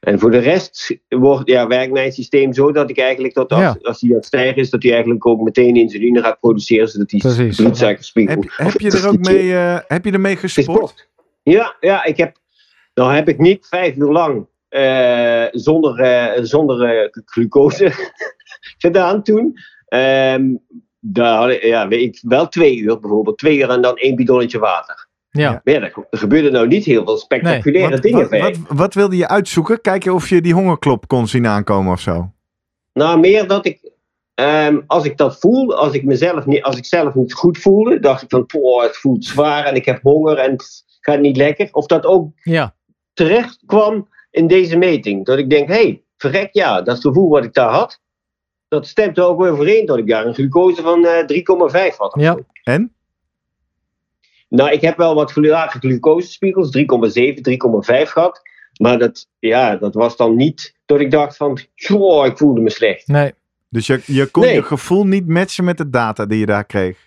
En 0.00 0.18
voor 0.18 0.30
de 0.30 0.38
rest 0.38 0.96
wordt, 1.08 1.48
ja, 1.48 1.66
werkt 1.66 1.92
mijn 1.92 2.12
systeem 2.12 2.52
zo 2.52 2.72
dat 2.72 2.90
ik 2.90 2.98
eigenlijk, 2.98 3.34
dat 3.34 3.52
als, 3.52 3.60
Ja. 3.60 3.78
als 3.82 4.00
die 4.00 4.10
aan 4.10 4.16
het 4.16 4.26
stijgen 4.26 4.56
is, 4.56 4.70
dat 4.70 4.82
hij 4.82 4.92
eigenlijk 4.92 5.26
ook 5.26 5.40
meteen 5.40 5.74
insuline 5.76 6.22
gaat 6.22 6.40
produceren, 6.40 6.88
zodat 6.88 7.08
die 7.08 7.20
Precies. 7.20 7.56
bloedsuikerspiegel... 7.56 8.34
Heb, 8.34 8.72
heb, 8.72 8.80
je 8.80 8.90
er 8.98 9.08
ook 9.08 9.18
mee, 9.18 9.54
eh, 9.54 9.78
heb 9.86 10.04
je 10.04 10.12
ermee 10.12 10.36
gesport? 10.36 10.66
gesport. 10.66 11.08
Ja, 11.42 11.76
ja, 11.80 12.04
ik 12.04 12.16
heb, 12.16 12.36
dan 12.94 13.10
heb 13.10 13.28
ik 13.28 13.38
niet 13.38 13.66
vijf 13.66 13.96
uur 13.96 14.12
lang 14.12 14.46
eh, 14.68 15.44
zonder, 15.50 16.00
eh, 16.00 16.42
zonder 16.42 17.10
glucose 17.24 17.92
gedaan 18.84 19.22
toen. 19.22 19.58
Ehm, 19.86 20.54
daar 21.00 21.36
had 21.36 21.50
ik, 21.50 21.62
ja, 21.62 21.88
weet 21.88 22.00
ik, 22.00 22.18
wel 22.22 22.48
twee 22.48 22.76
uur 22.76 23.00
bijvoorbeeld. 23.00 23.38
Twee 23.38 23.58
uur 23.58 23.70
en 23.70 23.82
dan 23.82 23.96
één 23.96 24.16
bidonnetje 24.16 24.58
water. 24.58 25.07
Ja. 25.38 25.60
Maar 25.64 25.74
ja, 25.74 25.80
er, 25.80 25.92
gebeurde 26.10 26.50
nou 26.50 26.66
niet 26.66 26.84
heel 26.84 27.04
veel 27.04 27.16
spectaculaire 27.16 27.90
Wat, 27.92 28.02
dingen 28.02 28.20
wat, 28.20 28.30
bij. 28.30 28.40
wat, 28.40 28.56
wat 28.68 28.94
wilde 28.94 29.16
je 29.16 29.28
uitzoeken? 29.28 29.80
Kijken 29.80 30.14
of 30.14 30.28
je 30.28 30.40
die 30.40 30.54
hongerklop 30.54 31.08
kon 31.08 31.26
zien 31.28 31.46
aankomen 31.46 31.92
of 31.92 32.00
zo? 32.00 32.32
Nou, 32.92 33.18
meer 33.20 33.46
dat 33.46 33.66
ik, 33.66 33.90
ehm, 34.34 34.80
als 34.86 35.04
ik 35.04 35.16
dat 35.16 35.38
voel, 35.38 35.76
als 35.76 35.92
ik 35.92 36.04
mezelf 36.04 36.46
niet, 36.46 36.62
als 36.62 36.76
ik 36.76 36.84
zelf 36.84 37.14
niet 37.14 37.32
goed 37.32 37.58
voelde, 37.58 38.00
dacht 38.00 38.22
ik 38.22 38.30
van, 38.30 38.46
poh, 38.46 38.82
het 38.82 38.96
voelt 38.96 39.24
zwaar 39.24 39.64
en 39.64 39.74
ik 39.74 39.84
heb 39.84 40.02
honger 40.02 40.38
en 40.38 40.50
het 40.50 40.84
gaat 41.00 41.20
niet 41.20 41.36
lekker. 41.36 41.68
Of 41.72 41.86
dat 41.86 42.06
ook 42.06 42.30
Ja. 42.42 42.74
terecht 43.12 43.62
kwam 43.66 44.08
in 44.30 44.46
deze 44.46 44.76
meting. 44.76 45.24
Dat 45.26 45.38
ik 45.38 45.50
denk, 45.50 45.68
hé, 45.68 45.74
hey, 45.74 46.02
verrek 46.16 46.48
ja, 46.52 46.82
dat 46.82 47.00
gevoel 47.00 47.28
wat 47.28 47.44
ik 47.44 47.54
daar 47.54 47.70
had, 47.70 48.00
dat 48.68 48.86
stemt 48.86 49.18
er 49.18 49.24
ook 49.24 49.40
weer 49.40 49.52
overeen 49.52 49.86
dat 49.86 49.98
ik 49.98 50.08
daar 50.08 50.26
een 50.26 50.34
glucose 50.34 50.82
van 50.82 51.04
eh 51.06 51.24
3,5 51.26 51.96
had. 51.96 52.14
of 52.14 52.20
Ja. 52.22 52.38
En? 52.62 52.92
Nou, 54.48 54.70
ik 54.70 54.80
heb 54.80 54.96
wel 54.96 55.14
wat 55.14 55.36
lage 55.36 55.78
glucosespiegels, 55.78 56.76
3,7, 56.78 56.84
3,5 56.84 58.08
gehad. 58.08 58.40
Maar 58.80 58.98
dat, 58.98 59.26
ja, 59.38 59.76
dat 59.76 59.94
was 59.94 60.16
dan 60.16 60.36
niet 60.36 60.74
dat 60.86 61.00
ik 61.00 61.10
dacht 61.10 61.36
van, 61.36 61.58
joh, 61.74 62.26
ik 62.26 62.36
voelde 62.38 62.60
me 62.60 62.70
slecht. 62.70 63.06
Nee. 63.06 63.32
Dus 63.68 63.86
je, 63.86 64.00
je 64.06 64.26
kon 64.26 64.42
Nee. 64.42 64.54
je 64.54 64.62
gevoel 64.62 65.06
niet 65.06 65.26
matchen 65.28 65.64
met 65.64 65.78
de 65.78 65.90
data 65.90 66.26
die 66.26 66.38
je 66.38 66.46
daar 66.46 66.64
kreeg. 66.64 66.98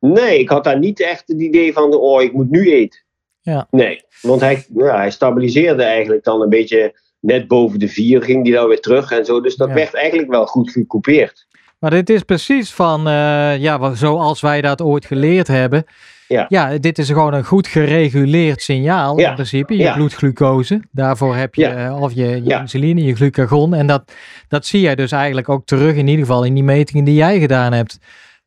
Nee, 0.00 0.38
ik 0.38 0.48
had 0.48 0.64
daar 0.64 0.78
niet 0.78 1.00
echt 1.00 1.22
het 1.26 1.40
idee 1.40 1.72
van, 1.72 1.94
oh, 1.94 2.22
ik 2.22 2.32
moet 2.32 2.50
nu 2.50 2.72
eten. 2.72 3.00
Ja. 3.40 3.66
Nee, 3.70 4.02
want 4.20 4.40
hij, 4.40 4.66
ja, 4.74 4.96
hij 4.96 5.10
stabiliseerde 5.10 5.82
eigenlijk 5.82 6.24
dan 6.24 6.40
een 6.42 6.48
beetje 6.48 7.00
net 7.20 7.48
boven 7.48 7.78
de 7.78 7.88
4, 7.88 8.22
ging 8.22 8.44
die 8.44 8.52
dan 8.52 8.68
weer 8.68 8.80
terug 8.80 9.10
en 9.10 9.24
zo. 9.24 9.40
Dus 9.40 9.56
dat 9.56 9.68
Ja. 9.68 9.74
werd 9.74 9.94
eigenlijk 9.94 10.30
wel 10.30 10.46
goed 10.46 10.70
gecoupeerd. 10.70 11.46
Maar 11.78 11.90
dit 11.90 12.10
is 12.10 12.22
precies 12.22 12.72
van, 12.72 13.06
eh, 13.06 13.58
ja, 13.58 13.94
zoals 13.94 14.40
wij 14.40 14.60
dat 14.60 14.80
ooit 14.80 15.06
geleerd 15.06 15.46
hebben. 15.46 15.84
Ja. 16.28 16.46
ja, 16.48 16.78
dit 16.78 16.98
is 16.98 17.06
gewoon 17.08 17.34
een 17.34 17.44
goed 17.44 17.66
gereguleerd 17.66 18.62
signaal 18.62 19.18
Ja. 19.18 19.28
in 19.28 19.34
principe. 19.34 19.72
Je 19.76 19.82
Ja. 19.82 19.94
bloedglucose. 19.94 20.80
Daarvoor 20.90 21.36
heb 21.36 21.54
je, 21.54 21.62
Ja. 21.62 21.86
eh, 21.86 22.00
of 22.02 22.12
je, 22.14 22.24
je 22.28 22.40
Ja. 22.44 22.60
insuline, 22.60 23.02
je 23.04 23.14
glucagon. 23.14 23.74
En 23.74 23.86
dat, 23.86 24.12
dat 24.48 24.66
zie 24.66 24.80
jij 24.80 24.94
dus 24.94 25.12
eigenlijk 25.12 25.48
ook 25.48 25.66
terug 25.66 25.94
in 25.94 26.08
ieder 26.08 26.26
geval 26.26 26.44
in 26.44 26.54
die 26.54 26.64
metingen 26.64 27.04
die 27.04 27.14
jij 27.14 27.40
gedaan 27.40 27.72
hebt. 27.72 27.98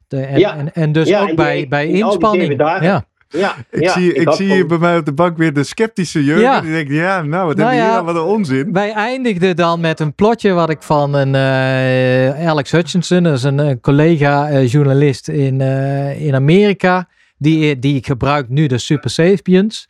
De, 0.07 0.21
en, 0.21 0.39
Ja. 0.39 0.57
en, 0.57 0.73
en 0.73 0.91
dus 0.91 1.07
Ja, 1.07 1.21
ook 1.21 1.30
en 1.30 1.36
bij, 1.36 1.55
die- 1.55 1.67
bij 1.67 1.88
inspanning. 1.88 2.57
Ja. 2.59 3.05
Ja, 3.30 3.55
Ik 3.71 3.84
ja, 3.84 3.91
zie, 3.91 4.13
ik 4.13 4.32
zie 4.32 4.53
hier 4.53 4.65
bij 4.67 4.78
mij 4.78 4.97
op 4.97 5.05
de 5.05 5.13
bank 5.13 5.38
weer 5.38 5.53
de 5.53 5.63
sceptische. 5.63 6.23
Ja. 6.23 6.61
Die 6.61 6.71
denkt, 6.71 6.91
ja, 6.91 7.21
nou, 7.21 7.47
wat 7.47 7.55
Nou 7.55 7.69
hebben 7.69 7.69
we 7.69 7.76
ja, 7.76 7.82
hier 7.84 7.91
nou, 7.93 8.05
wat 8.05 8.15
een 8.15 8.21
onzin. 8.36 8.73
Wij 8.73 8.91
eindigden 8.93 9.55
dan 9.55 9.80
met 9.80 9.99
een 9.99 10.13
plotje 10.13 10.51
wat 10.53 10.69
ik 10.69 10.82
van 10.82 11.13
een 11.13 11.36
eh, 11.36 12.47
Alex 12.47 12.71
Hutchinson, 12.71 13.23
dat 13.23 13.34
is 13.34 13.43
een, 13.43 13.59
eh, 13.59 13.76
collega-journalist 13.82 15.28
in, 15.28 15.61
eh, 15.61 16.21
in 16.26 16.36
Amerika, 16.36 17.07
die, 17.38 17.79
die 17.79 17.95
ik 17.95 18.05
gebruik 18.05 18.49
nu, 18.49 18.67
de 18.67 18.77
Super 18.77 19.09
Sapiens. 19.09 19.88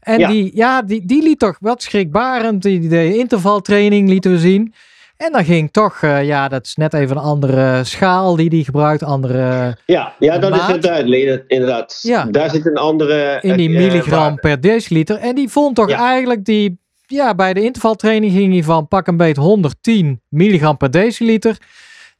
En 0.00 0.18
Ja. 0.18 0.28
die, 0.28 0.50
ja, 0.54 0.82
die, 0.82 1.06
die 1.06 1.22
liet 1.22 1.38
toch 1.38 1.56
wat 1.60 1.82
schrikbarend, 1.82 2.62
die, 2.62 2.88
de 2.88 3.16
intervaltraining 3.18 4.08
lieten 4.08 4.30
we 4.30 4.38
zien. 4.38 4.74
En 5.16 5.32
dan 5.32 5.44
ging 5.44 5.72
toch, 5.72 6.02
eh, 6.02 6.24
ja, 6.24 6.48
dat 6.48 6.66
is 6.66 6.74
net 6.74 6.94
even 6.94 7.16
een 7.16 7.22
andere 7.22 7.84
schaal 7.84 8.36
die 8.36 8.48
die 8.50 8.64
gebruikt, 8.64 9.02
andere 9.02 9.76
Ja, 9.86 10.14
ja 10.18 10.38
dat 10.38 10.54
is 10.54 10.62
het 10.62 10.82
duidelijk, 10.82 11.44
inderdaad. 11.46 11.98
Ja. 12.02 12.24
Daar 12.24 12.50
zit 12.50 12.66
een 12.66 12.76
andere... 12.76 13.38
in 13.42 13.56
die 13.56 13.68
eh, 13.68 13.76
milligram 13.76 14.34
per 14.34 14.60
deciliter. 14.60 15.16
En 15.16 15.34
die 15.34 15.48
vond 15.48 15.76
toch 15.76 15.88
Ja. 15.88 16.06
eigenlijk 16.08 16.44
die, 16.44 16.78
ja, 17.06 17.34
bij 17.34 17.54
de 17.54 17.62
intervaltraining 17.62 18.32
ging 18.32 18.52
hij 18.52 18.62
van 18.62 18.88
pak 18.88 19.06
een 19.06 19.16
beet 19.16 19.36
110 19.36 20.20
milligram 20.28 20.76
per 20.76 20.90
deciliter. 20.90 21.56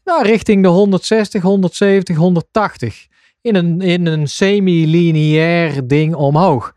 Nou, 0.04 0.22
richting 0.22 0.62
de 0.62 0.68
160, 0.68 1.42
170, 1.42 2.16
180. 2.16 3.06
In 3.41 3.55
een, 3.55 3.80
in 3.80 4.07
een 4.07 4.26
semi-lineair 4.26 5.86
ding 5.86 6.14
omhoog. 6.14 6.74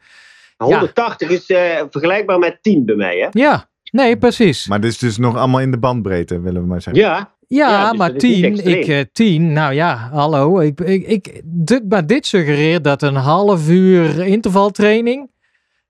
180 0.58 1.30
is 1.30 1.50
eh, 1.50 1.84
vergelijkbaar 1.90 2.40
met 2.40 2.58
10 2.62 2.86
bij 2.86 2.96
mij, 2.96 3.18
hè? 3.18 3.28
Ja, 3.32 3.70
nee, 3.92 4.18
precies. 4.18 4.68
Maar 4.68 4.82
dit 4.82 4.92
is 4.92 4.98
dus 4.98 5.18
nog 5.18 5.36
allemaal 5.36 5.60
in 5.60 5.72
de 5.72 5.80
bandbreedte, 5.80 6.42
willen 6.42 6.62
we 6.62 6.68
maar 6.68 6.82
zeggen. 6.82 7.04
Ja, 7.04 7.36
Ja, 7.48 7.70
Ja, 7.70 7.90
dus 7.90 7.98
maar 7.98 8.14
dat 8.14 8.24
is 8.24 8.30
niet 8.30 8.42
10, 8.42 8.52
extreem. 8.52 8.80
ik, 8.80 8.88
eh, 8.88 9.02
10, 9.12 9.54
nou 9.54 9.74
ja, 9.74 10.10
hallo. 10.12 10.60
Ik, 10.60 10.80
ik, 10.80 11.08
ik, 11.08 11.42
dit, 11.44 11.90
maar 11.90 12.08
dit 12.08 12.26
suggereert 12.26 12.84
dat 12.84 13.02
een 13.02 13.16
half 13.16 13.70
uur 13.70 14.20
intervaltraining, 14.20 15.30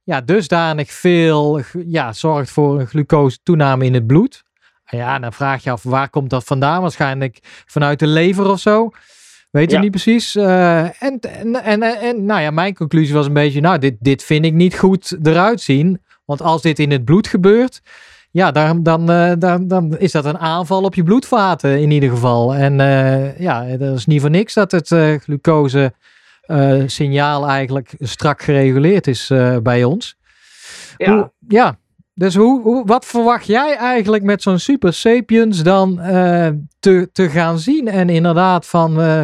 ja, 0.04 0.22
dusdanig 0.22 0.92
veel, 0.92 1.62
ja, 1.86 2.14
zorgt 2.14 2.52
voor 2.52 2.80
een 2.80 2.88
glucose 2.88 3.40
toename 3.44 3.86
in 3.86 3.94
het 3.94 4.08
bloed. 4.08 4.44
Ja, 4.86 5.20
dan 5.20 5.34
vraag 5.34 5.64
je 5.64 5.72
af, 5.72 5.84
waar 5.84 6.10
komt 6.10 6.30
dat 6.30 6.44
vandaan? 6.44 6.82
Waarschijnlijk 6.82 7.40
vanuit 7.66 8.00
de 8.00 8.08
lever 8.08 8.50
of 8.50 8.60
zo. 8.60 8.90
Weet 9.52 9.70
je 9.70 9.76
Ja. 9.76 9.82
niet 9.82 9.91
precies. 9.91 10.36
Eh, 10.36 11.04
en, 11.04 11.20
en, 11.20 11.64
en, 11.64 11.84
en, 11.84 12.26
nou 12.26 12.41
ja, 12.41 12.52
mijn 12.52 12.76
conclusie 12.76 13.14
was 13.14 13.26
een 13.26 13.34
beetje, 13.34 13.62
nou, 13.62 13.78
dit, 13.78 13.95
dit 13.99 14.24
vind 14.24 14.45
ik 14.45 14.54
niet 14.54 14.78
goed 14.78 15.18
eruit 15.24 15.62
zien. 15.62 16.02
Want 16.26 16.41
als 16.41 16.62
dit 16.62 16.80
in 16.80 16.91
het 16.91 17.06
bloed 17.06 17.28
gebeurt, 17.28 17.82
ja, 18.32 18.52
dan, 18.52 18.84
dan, 18.84 19.12
eh, 19.12 19.32
dan, 19.39 19.68
dan 19.68 19.97
is 19.97 20.12
dat 20.12 20.26
een 20.26 20.38
aanval 20.38 20.84
op 20.84 20.95
je 20.95 21.04
bloedvaten 21.04 21.80
in 21.80 21.91
ieder 21.91 22.10
geval. 22.10 22.56
En 22.56 22.80
eh, 22.80 23.39
ja, 23.39 23.78
dat 23.78 23.97
is 23.97 24.06
niet 24.06 24.22
voor 24.22 24.30
niks 24.30 24.54
dat 24.54 24.72
het 24.72 24.88
glucose 25.24 25.93
signaal 26.86 27.47
eigenlijk 27.47 27.93
strak 27.99 28.41
gereguleerd 28.41 29.08
is 29.08 29.32
bij 29.64 29.84
ons. 29.84 30.16
ja. 30.97 31.12
Hoe, 31.14 31.32
ja. 31.47 31.78
Dus 32.14 32.36
hoe, 32.36 32.62
hoe, 32.62 32.86
wat 32.86 33.05
verwacht 33.05 33.45
jij 33.45 33.76
eigenlijk 33.76 34.24
met 34.24 34.41
zo'n 34.41 34.59
Super 34.59 34.93
Sapiens 34.93 35.64
dan 35.64 35.99
eh, 35.99 36.47
te, 36.80 37.09
te 37.12 37.30
gaan 37.30 37.59
zien? 37.59 37.88
En 37.88 38.09
inderdaad 38.09 38.68
van 38.68 39.01
eh, 39.01 39.22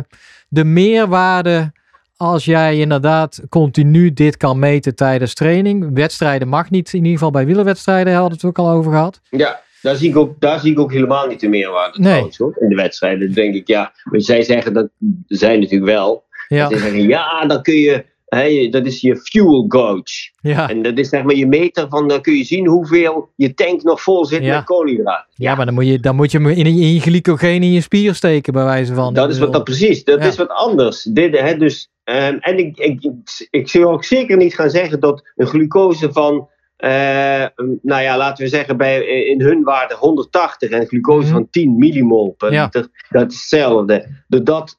de 0.49 0.63
meerwaarde 0.63 1.71
als 2.17 2.45
jij 2.45 2.77
inderdaad 2.77 3.41
continu 3.49 4.13
dit 4.13 4.37
kan 4.37 4.59
meten 4.59 4.95
tijdens 4.95 5.33
training. 5.33 5.89
Wedstrijden 5.93 6.47
mag 6.47 6.69
niet, 6.69 6.87
in 6.93 6.99
ieder 6.99 7.11
geval 7.11 7.31
bij 7.31 7.45
wielerwedstrijden 7.45 8.13
hadden 8.13 8.39
we 8.39 8.47
het 8.47 8.57
ook 8.57 8.65
al 8.65 8.71
over 8.73 8.91
gehad. 8.91 9.19
ja. 9.29 9.65
Daar, 9.81 9.95
zie 9.95 10.09
ik 10.09 10.17
ook, 10.17 10.39
daar 10.39 10.59
zie 10.59 10.71
ik 10.71 10.79
ook 10.79 10.91
helemaal 10.91 11.27
niet 11.27 11.39
de 11.39 11.47
meerwaarde 11.47 11.99
Nee. 11.99 12.09
trouwens, 12.09 12.37
hoor, 12.37 12.57
in 12.59 12.69
de 12.69 12.75
wedstrijden. 12.75 13.19
Dan 13.19 13.31
denk 13.33 13.55
ik, 13.55 13.67
ja, 13.67 13.93
want 14.03 14.25
zij 14.25 14.41
zeggen 14.41 14.73
dat, 14.73 14.89
zij 15.27 15.57
natuurlijk 15.57 15.91
wel. 15.91 16.25
Ja, 16.47 16.69
Zij 16.69 16.77
zeggen, 16.77 17.07
ja, 17.07 17.45
dan 17.45 17.61
kun 17.61 17.73
je, 17.75 18.05
hè, 18.27 18.67
dat 18.69 18.85
is 18.85 19.01
je 19.01 19.15
fuel 19.17 19.65
gauge. 19.67 20.31
ja. 20.41 20.69
En 20.69 20.81
dat 20.81 20.97
is 20.97 21.09
zeg 21.09 21.23
maar 21.23 21.35
je 21.35 21.47
meter 21.47 21.87
van, 21.89 22.07
dan 22.07 22.21
kun 22.21 22.33
je 22.33 22.43
zien 22.43 22.67
hoeveel 22.67 23.29
je 23.35 23.53
tank 23.53 23.83
nog 23.83 24.01
vol 24.01 24.25
zit 24.25 24.43
Ja. 24.43 24.55
met 24.55 24.63
koolhydraten. 24.65 25.25
ja 25.35 25.55
maar 25.55 25.65
dan 25.65 25.73
moet 25.73 25.87
je, 25.87 25.99
dan 25.99 26.15
moet 26.15 26.31
je 26.31 26.37
hem 26.37 26.47
in, 26.47 26.65
in 26.65 26.93
je 26.93 26.99
glycogeen 26.99 27.63
in 27.63 27.71
je 27.71 27.81
spier 27.81 28.15
steken 28.15 28.53
bij 28.53 28.63
wijze 28.63 28.93
van. 28.93 29.13
Dat 29.13 29.29
is 29.29 29.39
wat 29.39 29.53
dat 29.53 29.63
precies. 29.63 30.03
Dat 30.03 30.19
Ja. 30.19 30.25
is 30.27 30.35
wat 30.37 30.49
anders. 30.49 31.03
Dit, 31.03 31.39
hè, 31.39 31.57
dus, 31.57 31.89
ehm, 32.03 32.37
en 32.39 32.57
ik, 32.57 32.77
ik, 32.77 33.03
ik, 33.03 33.47
ik 33.49 33.69
zou 33.69 33.85
ook 33.85 34.03
zeker 34.03 34.37
niet 34.37 34.55
gaan 34.55 34.69
zeggen 34.69 34.99
dat 34.99 35.23
een 35.35 35.47
glucose 35.47 36.11
van, 36.11 36.49
eh, 36.77 37.45
nou 37.81 38.01
ja, 38.01 38.17
laten 38.17 38.43
we 38.43 38.49
zeggen 38.49 38.77
bij, 38.77 39.05
in 39.05 39.41
hun 39.41 39.63
waarde 39.63 39.95
180 39.95 40.69
en 40.69 40.81
een 40.81 40.87
glucose 40.87 41.25
Mhm. 41.27 41.33
van 41.35 41.47
10 41.49 41.77
millimol 41.77 42.33
per 42.37 42.51
Ja. 42.53 42.63
liter, 42.63 42.87
dat 43.09 43.31
is 43.31 43.37
hetzelfde. 43.37 44.07
Dat 44.27 44.77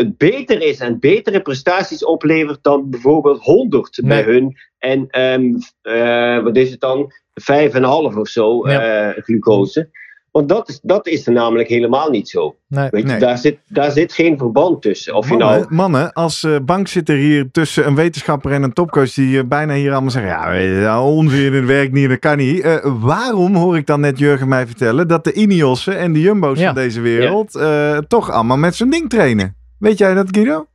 het 0.00 0.16
beter 0.18 0.62
is 0.62 0.78
en 0.78 1.00
betere 1.00 1.40
prestaties 1.40 2.04
oplevert 2.04 2.58
dan 2.62 2.90
bijvoorbeeld 2.90 3.42
100 3.42 4.00
bij 4.04 4.22
hun. 4.22 4.56
En 4.78 5.06
ehm, 5.08 5.44
eh, 5.82 6.42
wat 6.42 6.56
is 6.56 6.70
het 6.70 6.80
dan? 6.80 7.12
5,5 7.34 8.16
of 8.16 8.28
zo 8.28 8.68
Ja. 8.68 8.80
eh, 9.10 9.22
glucose. 9.22 9.88
Want 10.30 10.48
dat 10.48 10.68
is, 10.68 10.80
dat 10.82 11.06
is 11.06 11.26
er 11.26 11.32
namelijk 11.32 11.68
helemaal 11.68 12.10
niet 12.10 12.28
zo. 12.28 12.56
Nee. 12.68 12.88
Weet 12.90 13.02
je, 13.02 13.08
Nee. 13.08 13.18
daar, 13.18 13.38
zit, 13.38 13.58
daar 13.68 13.90
zit 13.90 14.12
geen 14.12 14.38
verband 14.38 14.82
tussen. 14.82 15.14
Of 15.14 15.28
je 15.30 15.36
Mannen, 15.36 15.58
nou, 15.60 15.74
mannen, 15.74 16.12
als 16.12 16.42
eh, 16.44 16.56
bankzitter 16.64 17.16
hier 17.16 17.50
tussen 17.50 17.86
een 17.86 17.94
wetenschapper 17.94 18.52
en 18.52 18.62
een 18.62 18.72
topcoach 18.72 19.12
die 19.14 19.44
bijna 19.44 19.74
hier 19.74 19.92
allemaal 19.92 20.10
zeggen, 20.10 20.30
ja, 20.30 20.52
je, 20.52 20.68
ja, 20.68 21.04
onzin, 21.04 21.52
het 21.52 21.64
werkt 21.64 21.92
niet, 21.92 22.08
dat 22.08 22.18
kan 22.18 22.36
niet. 22.36 22.60
Eh, 22.60 22.76
waarom 23.00 23.54
hoor 23.54 23.76
ik 23.76 23.86
dan 23.86 24.00
net 24.00 24.18
Jurgen 24.18 24.48
mij 24.48 24.66
vertellen 24.66 25.08
dat 25.08 25.24
de 25.24 25.32
Ineossen 25.32 25.98
en 25.98 26.12
de 26.12 26.20
Jumbo's 26.20 26.58
Ja. 26.58 26.66
van 26.66 26.74
deze 26.74 27.00
wereld 27.00 27.54
eh, 27.56 27.98
toch 27.98 28.30
allemaal 28.30 28.56
met 28.58 28.74
zo'n 28.74 28.90
ding 28.90 29.08
trainen? 29.08 29.56
Weet 29.80 29.98
jij 29.98 30.14
dat, 30.14 30.28
Guido? 30.30 30.66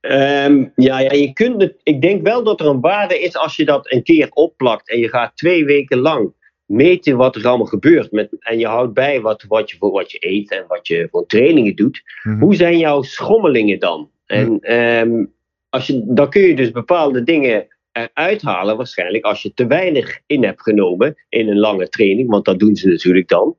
Ehm, 0.00 0.64
ja, 0.74 0.98
ja, 0.98 1.12
je 1.12 1.32
kunt 1.32 1.60
het, 1.62 1.74
ik 1.82 2.02
denk 2.02 2.22
wel 2.22 2.44
dat 2.44 2.60
er 2.60 2.66
een 2.66 2.80
waarde 2.80 3.20
is 3.20 3.36
als 3.36 3.56
je 3.56 3.64
dat 3.64 3.92
een 3.92 4.02
keer 4.02 4.28
opplakt 4.30 4.90
en 4.90 4.98
je 4.98 5.08
gaat 5.08 5.36
twee 5.36 5.64
weken 5.64 5.98
lang 5.98 6.32
meten 6.66 7.16
wat 7.16 7.36
er 7.36 7.46
allemaal 7.46 7.66
gebeurt. 7.66 8.12
Met, 8.12 8.28
en 8.38 8.58
je 8.58 8.66
houdt 8.66 8.94
bij 8.94 9.20
wat, 9.20 9.44
wat, 9.48 9.70
je, 9.70 9.76
voor 9.76 9.90
wat 9.90 10.12
je 10.12 10.18
eet 10.20 10.50
en 10.50 10.64
wat 10.68 10.86
je 10.86 11.08
voor 11.10 11.26
trainingen 11.26 11.76
doet. 11.76 12.02
Mhm. 12.22 12.40
Hoe 12.40 12.54
zijn 12.54 12.78
jouw 12.78 13.02
schommelingen 13.02 13.78
dan? 13.78 14.10
En 14.26 14.60
ehm, 14.60 15.24
als 15.68 15.86
je, 15.86 16.02
dan 16.06 16.30
kun 16.30 16.42
je 16.42 16.56
dus 16.56 16.70
bepaalde 16.70 17.22
dingen 17.22 17.66
eruit 17.92 18.42
halen, 18.42 18.76
waarschijnlijk 18.76 19.24
als 19.24 19.42
je 19.42 19.54
te 19.54 19.66
weinig 19.66 20.20
in 20.26 20.44
hebt 20.44 20.62
genomen 20.62 21.14
in 21.28 21.48
een 21.48 21.58
lange 21.58 21.88
training, 21.88 22.30
want 22.30 22.44
dat 22.44 22.58
doen 22.58 22.76
ze 22.76 22.88
natuurlijk 22.88 23.28
dan. 23.28 23.56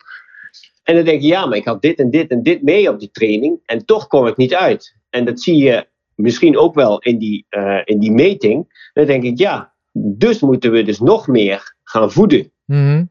En 0.83 0.95
dan 0.95 1.05
denk 1.05 1.21
je, 1.21 1.27
ja, 1.27 1.45
maar 1.45 1.57
ik 1.57 1.65
had 1.65 1.81
dit 1.81 1.99
en 1.99 2.09
dit 2.09 2.29
en 2.29 2.43
dit 2.43 2.61
mee 2.61 2.89
op 2.89 2.99
die 2.99 3.11
training 3.11 3.59
en 3.65 3.85
toch 3.85 4.07
kom 4.07 4.27
ik 4.27 4.37
niet 4.37 4.55
uit. 4.55 4.95
En 5.09 5.25
dat 5.25 5.41
zie 5.41 5.57
je 5.57 5.87
misschien 6.15 6.57
ook 6.57 6.75
wel 6.75 6.99
in 6.99 7.17
die, 7.17 7.45
eh, 7.49 7.81
in 7.83 7.99
die 7.99 8.11
meting. 8.11 8.89
Dan 8.93 9.05
denk 9.05 9.23
ik, 9.23 9.37
ja, 9.37 9.73
dus 9.91 10.39
moeten 10.39 10.71
we 10.71 10.83
dus 10.83 10.99
nog 10.99 11.27
meer 11.27 11.75
gaan 11.83 12.11
voeden. 12.11 12.51
Mhm. 12.65 13.05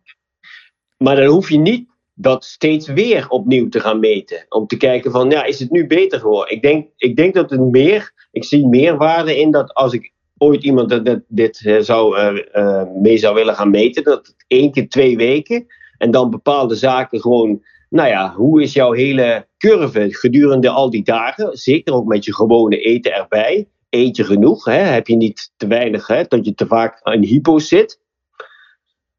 Maar 0.96 1.16
dan 1.16 1.26
hoef 1.26 1.48
je 1.50 1.58
niet 1.58 1.90
dat 2.14 2.44
steeds 2.44 2.86
weer 2.86 3.28
opnieuw 3.28 3.68
te 3.68 3.80
gaan 3.80 4.00
meten. 4.00 4.46
Om 4.48 4.66
te 4.66 4.76
kijken 4.76 5.10
van, 5.10 5.30
ja, 5.30 5.44
is 5.44 5.58
het 5.58 5.70
nu 5.70 5.86
beter 5.86 6.20
geworden? 6.20 6.54
Ik 6.54 6.62
denk, 6.62 6.88
ik 6.96 7.16
denk 7.16 7.34
dat 7.34 7.50
het 7.50 7.60
meer, 7.60 8.12
ik 8.30 8.44
zie 8.44 8.66
meer 8.66 8.96
waarde 8.96 9.38
in 9.38 9.50
dat 9.50 9.74
als 9.74 9.92
ik 9.92 10.12
ooit 10.38 10.64
iemand 10.64 10.88
dat, 10.88 11.04
dat 11.04 11.20
dit 11.28 11.66
eh, 11.66 11.78
zou, 11.78 12.16
eh, 12.16 12.84
mee 13.02 13.16
zou 13.16 13.34
willen 13.34 13.54
gaan 13.54 13.70
meten, 13.70 14.04
dat 14.04 14.26
het 14.26 14.44
één 14.46 14.72
keer 14.72 14.88
twee 14.88 15.16
weken 15.16 15.66
en 16.02 16.10
dan 16.10 16.30
bepaalde 16.30 16.74
zaken 16.74 17.20
gewoon, 17.20 17.62
nou 17.88 18.08
ja, 18.08 18.34
hoe 18.34 18.62
is 18.62 18.72
jouw 18.72 18.92
hele 18.92 19.48
curve 19.58 20.06
gedurende 20.10 20.68
al 20.68 20.90
die 20.90 21.04
dagen? 21.04 21.56
Zeker 21.56 21.94
ook 21.94 22.06
met 22.06 22.24
je 22.24 22.34
gewone 22.34 22.78
eten 22.78 23.12
erbij. 23.12 23.68
Eet 23.90 24.16
je 24.16 24.24
genoeg? 24.24 24.64
Hè? 24.64 24.78
Heb 24.78 25.06
je 25.06 25.16
niet 25.16 25.52
te 25.56 25.66
weinig, 25.66 26.06
hè? 26.06 26.22
dat 26.28 26.44
je 26.44 26.54
te 26.54 26.66
vaak 26.66 27.00
in 27.06 27.22
hypo 27.22 27.58
zit? 27.58 28.00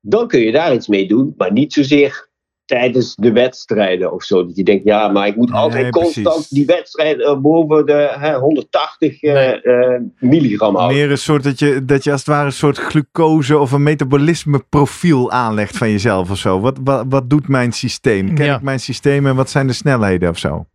dan 0.06 0.28
kun 0.28 0.40
je 0.40 0.52
daar 0.52 0.74
iets 0.74 0.88
mee 0.88 1.08
doen, 1.08 1.34
maar 1.38 1.52
niet 1.52 1.74
zozeer 1.74 2.30
tijdens 2.66 3.16
de 3.16 3.32
wedstrijden 3.32 4.14
of 4.14 4.24
zo. 4.24 4.46
Dat 4.46 4.56
je 4.56 4.64
denkt, 4.64 4.84
ja, 4.86 5.08
maar 5.08 5.28
ik 5.28 5.36
moet 5.36 5.50
Nee, 5.50 5.60
altijd 5.60 5.90
precies. 5.90 6.14
constant 6.24 6.50
die 6.50 6.66
wedstrijd 6.66 7.22
eh, 7.22 7.38
boven 7.40 7.86
de 7.86 8.16
hè, 8.20 8.38
180 8.38 9.22
eh, 9.22 9.34
Nee. 9.34 9.62
eh, 9.62 10.00
milligram 10.20 10.76
houden. 10.76 10.98
Meer 10.98 11.12
een 11.12 11.18
soort 11.18 11.44
dat 11.44 11.60
je, 11.60 11.86
dat 11.86 12.04
je 12.04 12.12
als 12.12 12.20
het 12.20 12.30
ware 12.30 12.46
een 12.46 12.52
soort 12.52 12.78
glucose 12.78 13.58
of 13.58 13.72
een 13.72 13.84
metabolisme 13.84 14.64
profiel 14.70 15.32
aanlegt 15.32 15.78
van 15.78 15.90
jezelf 15.92 16.30
of 16.32 16.38
zo. 16.38 16.60
Wat, 16.60 16.78
wat, 16.84 17.06
wat 17.10 17.30
doet 17.30 17.48
mijn 17.48 17.72
systeem? 17.72 18.36
Ken 18.36 18.46
Ja. 18.46 18.56
ik 18.56 18.62
mijn 18.62 18.80
systeem 18.80 19.28
en 19.28 19.36
wat 19.36 19.50
zijn 19.50 19.68
de 19.68 19.74
snelheden 19.74 20.30
of 20.30 20.38
zo? 20.38 20.66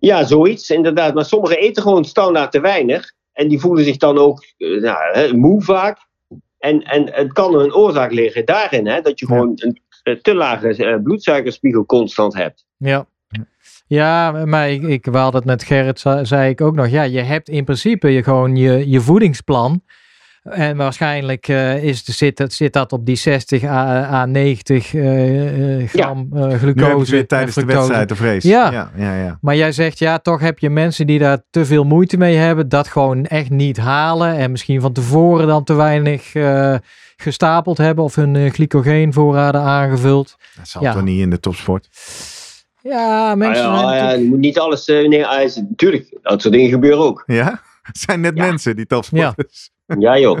Ja, 0.00 0.24
zoiets 0.24 0.70
inderdaad. 0.70 1.14
Maar 1.14 1.24
sommigen 1.24 1.58
eten 1.58 1.82
gewoon 1.82 2.04
standaard 2.04 2.52
te 2.52 2.60
weinig. 2.60 3.12
En 3.32 3.48
die 3.48 3.60
voelen 3.60 3.84
zich 3.84 3.96
dan 3.96 4.18
ook 4.18 4.44
nou, 4.58 4.96
hè, 5.12 5.32
moe 5.32 5.62
vaak. 5.62 5.98
En, 6.58 6.82
en 6.82 7.12
het 7.12 7.32
kan 7.32 7.54
een 7.58 7.74
oorzaak 7.74 8.12
liggen 8.12 8.44
daarin, 8.44 8.86
hè, 8.86 9.00
dat 9.00 9.18
je 9.18 9.26
Ja. 9.28 9.34
gewoon 9.34 9.52
een 9.54 9.80
te 10.02 10.34
lage 10.34 10.84
eh, 10.84 11.02
bloedsuikerspiegel 11.02 11.86
constant 11.86 12.34
hebt. 12.34 12.66
Ja. 12.76 13.06
Ja, 13.86 14.44
maar 14.44 14.70
ik, 14.70 14.82
ik 14.82 15.04
we 15.04 15.16
hadden 15.16 15.40
het 15.40 15.50
met 15.50 15.62
Gerrit, 15.64 16.04
zei 16.22 16.50
ik 16.50 16.60
ook 16.60 16.74
nog. 16.74 16.88
Ja, 16.88 17.02
je 17.02 17.20
hebt 17.20 17.48
in 17.48 17.64
principe 17.64 18.08
je, 18.08 18.22
gewoon 18.22 18.56
je, 18.56 18.90
je 18.90 19.00
voedingsplan. 19.00 19.82
En 20.42 20.76
waarschijnlijk 20.76 21.48
eh, 21.48 21.84
is, 21.84 22.04
de- 22.04 22.12
zit, 22.12 22.44
zit 22.48 22.72
dat 22.72 22.92
op 22.92 23.06
die 23.06 23.16
60 23.16 23.64
à, 23.64 24.02
à 24.12 24.26
90 24.26 24.94
eh, 24.94 25.80
eh, 25.80 25.88
gram 25.88 26.18
eh, 26.32 26.34
Nu 26.34 26.40
hebben 26.40 26.58
glucose. 26.58 27.10
weer 27.10 27.26
tijdens 27.26 27.54
de 27.54 27.64
wedstrijd 27.64 28.08
de 28.08 28.14
vrees. 28.16 28.42
Ja. 28.44 28.70
ja, 28.70 28.90
ja. 28.96 29.14
ja. 29.16 29.38
Maar 29.40 29.56
jij 29.56 29.72
zegt 29.72 29.98
ja, 29.98 30.18
toch 30.18 30.40
heb 30.40 30.58
je 30.58 30.70
mensen 30.70 31.06
die 31.06 31.18
daar 31.18 31.38
te 31.50 31.64
veel 31.64 31.84
moeite 31.84 32.16
mee 32.16 32.36
hebben, 32.36 32.68
dat 32.68 32.88
gewoon 32.88 33.24
echt 33.26 33.50
niet 33.50 33.76
halen 33.76 34.36
en 34.36 34.50
misschien 34.50 34.80
van 34.80 34.92
tevoren 34.92 35.46
dan 35.46 35.64
te 35.64 35.74
weinig 35.74 36.34
eh, 36.34 36.74
gestapeld 37.16 37.78
hebben 37.78 38.04
of 38.04 38.14
hun 38.14 38.36
eh, 38.36 38.50
glycogeenvoorraden 38.50 39.60
aangevuld. 39.60 40.36
Dat 40.56 40.68
zal 40.68 40.82
Ja. 40.82 40.92
toch 40.92 41.02
niet 41.02 41.20
in 41.20 41.30
de 41.30 41.40
topsport? 41.40 41.88
Ja, 42.80 43.30
Ah, 43.30 43.36
mensen 43.36 43.64
ja, 43.64 43.68
ah, 43.70 43.80
ja, 43.82 43.90
natuurlijk- 44.02 44.28
moet 44.28 44.38
niet 44.38 44.58
alles. 44.58 44.84
eh, 44.84 45.08
nee, 45.08 45.26
ah, 45.26 45.42
is- 45.42 45.56
natuurlijk, 45.56 46.18
dat 46.22 46.42
soort 46.42 46.54
dingen 46.54 46.70
gebeuren 46.70 46.98
ook. 47.04 47.22
Ja? 47.26 47.60
Het 47.82 47.98
zijn 48.06 48.20
net 48.20 48.36
Ja. 48.36 48.46
mensen, 48.46 48.76
die 48.76 48.86
topsporters. 48.86 49.70
Ja, 49.98 50.18
joh. 50.18 50.38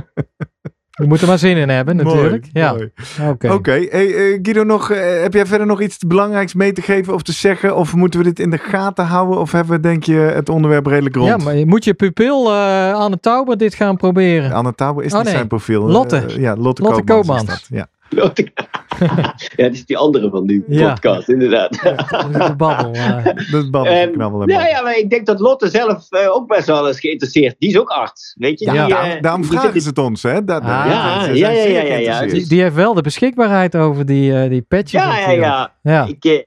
je 0.90 1.04
moet 1.06 1.20
er 1.20 1.26
maar 1.26 1.38
zin 1.38 1.56
in 1.56 1.68
hebben 1.68 1.96
natuurlijk. 1.96 2.30
Mooi, 2.52 2.64
ja, 2.66 2.72
mooi. 2.72 2.90
oké. 3.30 3.52
Oké, 3.52 3.70
hey, 3.70 4.14
eh, 4.14 4.38
Guido, 4.42 4.62
nog, 4.64 4.90
eh, 4.90 5.20
heb 5.22 5.32
jij 5.32 5.46
verder 5.46 5.66
nog 5.66 5.80
iets 5.80 5.98
belangrijks 5.98 6.54
mee 6.54 6.72
te 6.72 6.82
geven 6.82 7.14
of 7.14 7.22
te 7.22 7.32
zeggen? 7.32 7.76
Of 7.76 7.94
moeten 7.94 8.20
we 8.20 8.26
dit 8.26 8.38
in 8.40 8.50
de 8.50 8.58
gaten 8.58 9.04
houden? 9.04 9.38
Of 9.38 9.52
hebben 9.52 9.72
we, 9.74 9.80
denk 9.80 10.04
je, 10.04 10.14
het 10.14 10.48
onderwerp 10.48 10.86
redelijk 10.86 11.14
rond? 11.16 11.28
Ja, 11.28 11.36
maar 11.36 11.54
je 11.56 11.66
moet 11.66 11.84
je 11.84 11.94
pupil 11.94 12.50
eh 12.52 12.92
Anne 12.94 13.20
Tauber 13.20 13.56
dit 13.56 13.74
gaan 13.74 13.96
proberen. 13.96 14.52
Anne 14.52 14.74
Tauber 14.74 15.04
is 15.04 15.10
Oh, 15.12 15.16
niet 15.16 15.26
nee. 15.26 15.34
zijn 15.36 15.48
profiel. 15.48 15.82
Lotte. 15.82 16.24
Ja, 16.28 16.56
Lotte, 16.56 16.82
Lotte 16.82 17.02
Koopmans. 17.04 17.42
is 17.42 17.46
Koopmans. 17.48 17.68
dat, 17.68 17.78
Ja. 17.78 17.86
ja, 19.56 19.64
dat 19.64 19.72
is 19.72 19.86
die 19.86 19.96
andere 19.96 20.30
van 20.30 20.46
die 20.46 20.64
Ja. 20.68 20.88
podcast, 20.92 21.28
inderdaad. 21.28 21.82
Dat 21.82 22.28
is 22.30 22.46
de 22.46 22.54
babbel. 22.56 22.92
eh. 23.02 23.24
Dat 23.50 23.70
babbel 23.70 23.92
Ehm, 23.92 24.08
ik 24.08 24.16
nou 24.16 24.32
wel 24.32 24.46
nou 24.46 24.68
ja, 24.68 24.82
maar 24.82 24.96
ik 24.98 25.10
denk 25.10 25.26
dat 25.26 25.40
Lotte 25.40 25.68
zelf 25.68 26.10
eh, 26.10 26.34
ook 26.34 26.46
best 26.48 26.66
wel 26.66 26.88
is 26.88 27.00
geïnteresseerd. 27.00 27.54
Die 27.58 27.68
is 27.68 27.78
ook 27.78 27.88
arts, 27.88 28.34
weet 28.38 28.58
je? 28.58 28.64
Ja, 28.72 28.84
die, 28.86 28.94
daarom, 28.94 29.10
eh, 29.10 29.20
daarom 29.22 29.40
die 29.40 29.50
vragen 29.50 29.72
zit- 29.72 29.82
ze 29.82 29.88
het 29.88 29.98
ons, 29.98 30.22
hè? 30.22 30.44
Dat, 30.44 30.62
Ah. 30.62 30.68
Ja, 30.68 31.24
ja, 31.32 31.50
ja, 31.50 31.50
ja, 31.50 31.82
ja, 31.82 31.96
ja. 31.96 32.26
Die, 32.26 32.46
die 32.48 32.62
heeft 32.62 32.74
wel 32.74 32.94
de 32.94 33.02
beschikbaarheid 33.02 33.76
over 33.76 34.06
die, 34.06 34.42
eh, 34.42 34.48
die 34.50 34.62
petjes. 34.62 35.02
Ja, 35.02 35.18
ja, 35.18 35.30
ja. 35.30 35.72
ja. 35.82 36.06
Ik, 36.06 36.24
eh, 36.24 36.40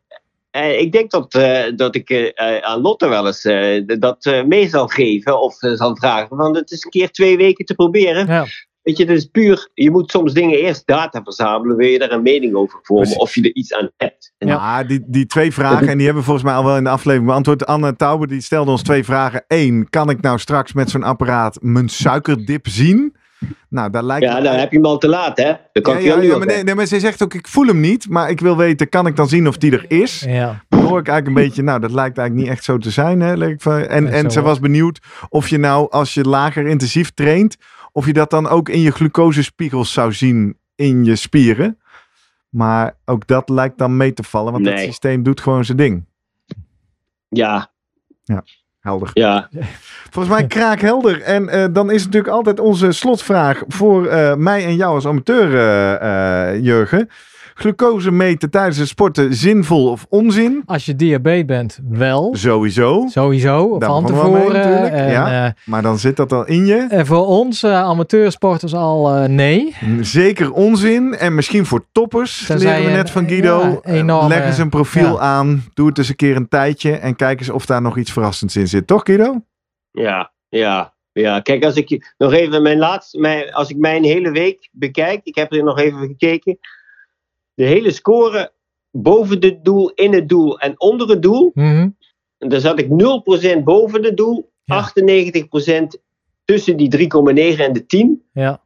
eh, 0.52 0.80
ik 0.80 0.92
denk 0.92 1.12
dat, 1.12 1.34
eh, 1.34 1.64
dat 1.76 1.96
ik 1.96 2.10
eh, 2.10 2.26
eh, 2.58 2.62
aan 2.64 2.82
Lotte 2.82 3.08
wel 3.08 3.26
eens 3.26 3.46
eh, 3.46 3.82
dat 4.00 4.26
eh, 4.26 4.44
mee 4.44 4.68
zal 4.70 4.88
geven 4.88 5.42
of 5.42 5.62
eh, 5.64 5.72
zal 5.72 5.96
vragen. 5.98 6.38
Want 6.38 6.56
het 6.56 6.72
is 6.72 6.84
een 6.84 6.90
keer 6.92 7.12
twee 7.12 7.38
weken 7.38 7.66
te 7.66 7.76
proberen. 7.76 8.28
Ja. 8.86 8.92
Weet 8.94 8.98
je, 8.98 9.06
het 9.06 9.18
is 9.18 9.26
puur, 9.26 9.70
je 9.74 9.92
moet 9.92 10.12
soms 10.12 10.34
dingen 10.34 10.58
eerst 10.60 10.88
data 10.88 11.22
verzamelen, 11.24 11.78
wil 11.78 11.88
je 11.88 12.00
daar 12.00 12.12
een 12.12 12.22
mening 12.22 12.56
over 12.56 12.80
vormen 12.82 13.04
Precies. 13.06 13.22
of 13.22 13.36
je 13.36 13.42
er 13.42 13.56
iets 13.56 13.74
aan 13.74 13.90
hebt. 13.98 14.34
Maar 14.40 14.88
die, 14.88 15.04
die 15.08 15.26
twee 15.26 15.54
vragen, 15.54 15.88
en 15.88 15.96
die 15.98 16.06
hebben 16.06 16.24
we 16.24 16.30
volgens 16.30 16.46
mij 16.46 16.56
al 16.56 16.66
wel 16.66 16.78
in 16.78 16.84
de 16.84 16.90
aflevering 16.90 17.28
beantwoord. 17.28 17.66
Anne 17.66 17.96
Tauber 17.96 18.28
die 18.28 18.42
stelde 18.42 18.72
ons 18.72 18.82
twee 18.84 19.04
vragen. 19.04 19.44
Eén, 19.48 19.88
kan 19.90 20.10
ik 20.10 20.22
nou 20.22 20.40
straks 20.40 20.74
met 20.74 20.90
zo'n 20.90 21.04
apparaat 21.04 21.58
mijn 21.62 21.90
suikerdip 21.90 22.68
zien? 22.68 23.16
Nou, 23.70 23.90
daar 23.90 24.04
lijkt 24.04 24.26
Ja, 24.26 24.42
dan 24.42 24.56
heb 24.56 24.72
je 24.72 24.78
hem 24.78 24.86
al 24.86 24.98
te 24.98 25.08
laat, 25.08 25.38
hè? 25.38 25.54
Dan 25.72 25.84
kan 25.84 25.94
ja, 26.04 26.16
ja, 26.16 26.22
ja, 26.22 26.38
maar, 26.38 26.48
nee, 26.48 26.64
nee, 26.64 26.76
maar 26.76 26.86
ze 26.86 27.00
zegt 27.00 27.24
ook, 27.24 27.34
ik 27.34 27.48
voel 27.48 27.66
hem 27.68 27.80
niet. 27.80 28.10
Maar 28.10 28.30
ik 28.30 28.40
wil 28.40 28.58
weten, 28.58 28.90
kan 28.90 29.08
ik 29.08 29.16
dan 29.16 29.28
zien 29.28 29.48
of 29.48 29.58
die 29.58 29.72
er 29.72 29.86
is? 29.88 30.24
Ja. 30.28 30.64
Dan 30.70 30.80
hoor 30.80 31.00
ik 31.00 31.08
eigenlijk 31.08 31.28
een 31.38 31.44
beetje, 31.48 31.62
nou, 31.64 31.80
dat 31.80 31.92
lijkt 31.92 32.18
eigenlijk 32.18 32.48
niet 32.48 32.58
echt 32.58 32.66
zo 32.66 32.78
te 32.78 32.92
zijn. 32.92 33.20
Hè? 33.22 33.34
Leek 33.36 33.50
ik 33.54 33.62
van- 33.62 33.82
En, 33.82 34.04
Nee, 34.04 34.14
en 34.14 34.32
ze 34.32 34.42
was 34.42 34.60
benieuwd 34.60 35.00
of 35.30 35.48
je 35.48 35.58
nou, 35.58 35.88
als 35.92 36.14
je 36.14 36.24
lager 36.24 36.68
intensief 36.68 37.12
traint, 37.12 37.58
of 37.96 38.06
je 38.06 38.14
dat 38.14 38.30
dan 38.30 38.48
ook 38.48 38.70
in 38.70 38.80
je 38.80 38.92
glucosespiegels 38.92 39.94
zou 39.94 40.14
zien 40.14 40.58
in 40.76 41.06
je 41.06 41.16
spieren. 41.16 41.80
Maar 42.50 42.96
ook 43.06 43.28
dat 43.28 43.50
lijkt 43.50 43.78
dan 43.78 43.98
mee 43.98 44.14
te 44.14 44.24
vallen, 44.24 44.52
want 44.52 44.66
het 44.66 44.76
Nee. 44.76 44.86
systeem 44.86 45.24
doet 45.24 45.42
gewoon 45.42 45.66
zijn 45.66 45.78
ding. 45.78 46.06
Ja, 47.28 47.72
Helder. 48.80 49.10
ja. 49.14 49.50
Volgens 50.12 50.36
mij 50.36 50.48
kraakhelder. 50.48 51.22
En 51.22 51.50
eh, 51.50 51.66
dan 51.72 51.92
is 51.92 52.04
natuurlijk 52.04 52.34
altijd 52.34 52.60
onze 52.60 52.92
slotvraag 52.92 53.64
voor 53.68 54.06
eh, 54.08 54.36
mij 54.36 54.66
en 54.66 54.76
jou 54.76 54.96
als 54.96 55.06
amateur, 55.08 55.48
eh, 56.00 56.64
Jurgen. 56.64 57.10
Glucose 57.58 58.12
meten 58.12 58.50
tijdens 58.50 58.78
het 58.78 58.88
sporten 58.88 59.34
zinvol 59.34 59.90
of 59.92 60.06
onzin? 60.10 60.64
Als 60.66 60.86
je 60.86 60.96
diabetes 60.96 61.46
bent, 61.46 61.80
wel. 61.90 62.36
Sowieso. 62.38 63.06
Sowieso, 63.10 63.78
Daar 63.80 63.90
van 63.90 64.04
mee 64.04 64.12
tevoren. 64.12 64.54
natuurlijk, 64.54 64.94
en, 64.94 65.10
ja. 65.10 65.46
eh, 65.46 65.52
Maar 65.66 65.82
dan 65.82 65.98
zit 66.00 66.16
dat 66.16 66.34
al 66.34 66.46
in 66.46 66.66
je. 66.66 66.86
en 66.90 67.06
voor 67.06 67.26
ons 67.28 67.64
eh, 67.64 67.82
amateursporters 67.82 68.74
al 68.74 69.16
eh, 69.16 69.30
nee. 69.30 69.76
Zeker 70.02 70.52
onzin. 70.52 71.14
En 71.14 71.36
misschien 71.36 71.66
voor 71.66 71.86
toppers, 71.92 72.46
Tenzij 72.46 72.72
leren 72.76 72.86
we 72.92 72.98
net 72.98 73.08
een- 73.08 73.14
van 73.14 73.28
Guido. 73.28 73.60
ja, 73.84 73.92
enorme- 73.94 74.28
Leg 74.30 74.46
eens 74.46 74.58
een 74.58 74.70
profiel 74.70 75.14
ja. 75.14 75.20
aan. 75.20 75.64
Doe 75.74 75.88
het 75.88 75.98
eens 75.98 76.10
een 76.10 76.16
keer 76.16 76.36
een 76.36 76.48
tijdje. 76.48 76.92
En 76.92 77.16
kijk 77.16 77.40
eens 77.40 77.50
of 77.50 77.66
daar 77.66 77.82
nog 77.82 77.98
iets 77.98 78.12
verrassends 78.12 78.56
in 78.56 78.68
zit. 78.68 78.88
Toch 78.88 79.02
Guido? 79.04 79.42
Ja, 79.92 80.32
ja, 80.50 80.94
ja. 81.12 81.40
Kijk, 81.40 81.64
als 81.64 81.76
ik 81.76 82.14
nog 82.18 82.34
even 82.34 82.62
mijn 82.62 82.78
laatste, 82.78 83.20
mijn, 83.20 83.54
als 83.54 83.70
ik 83.70 83.78
mijn 83.78 84.04
hele 84.04 84.32
week 84.32 84.70
bekijk, 84.72 85.20
ik 85.24 85.36
heb 85.36 85.54
er 85.54 85.64
nog 85.64 85.80
even 85.80 86.00
gekeken. 86.00 86.58
De 87.56 87.64
hele 87.64 87.92
score 87.92 88.52
boven 88.92 89.38
het 89.40 89.66
doel, 89.66 89.90
in 89.94 90.14
het 90.14 90.30
doel 90.30 90.60
en 90.60 90.74
onder 90.78 91.10
het 91.10 91.22
doel. 91.22 91.52
Mhm. 91.54 91.90
En 92.38 92.50
daar 92.50 92.60
zat 92.60 92.80
ik 92.80 92.88
0% 92.90 93.64
boven 93.64 94.04
het 94.04 94.18
doel, 94.18 94.52
Ja. 94.64 94.76
98% 94.76 95.98
tussen 96.46 96.78
die 96.78 96.90
3,9 96.90 97.64
en 97.66 97.74
de 97.74 97.86
10. 97.86 98.24
Ja. 98.34 98.64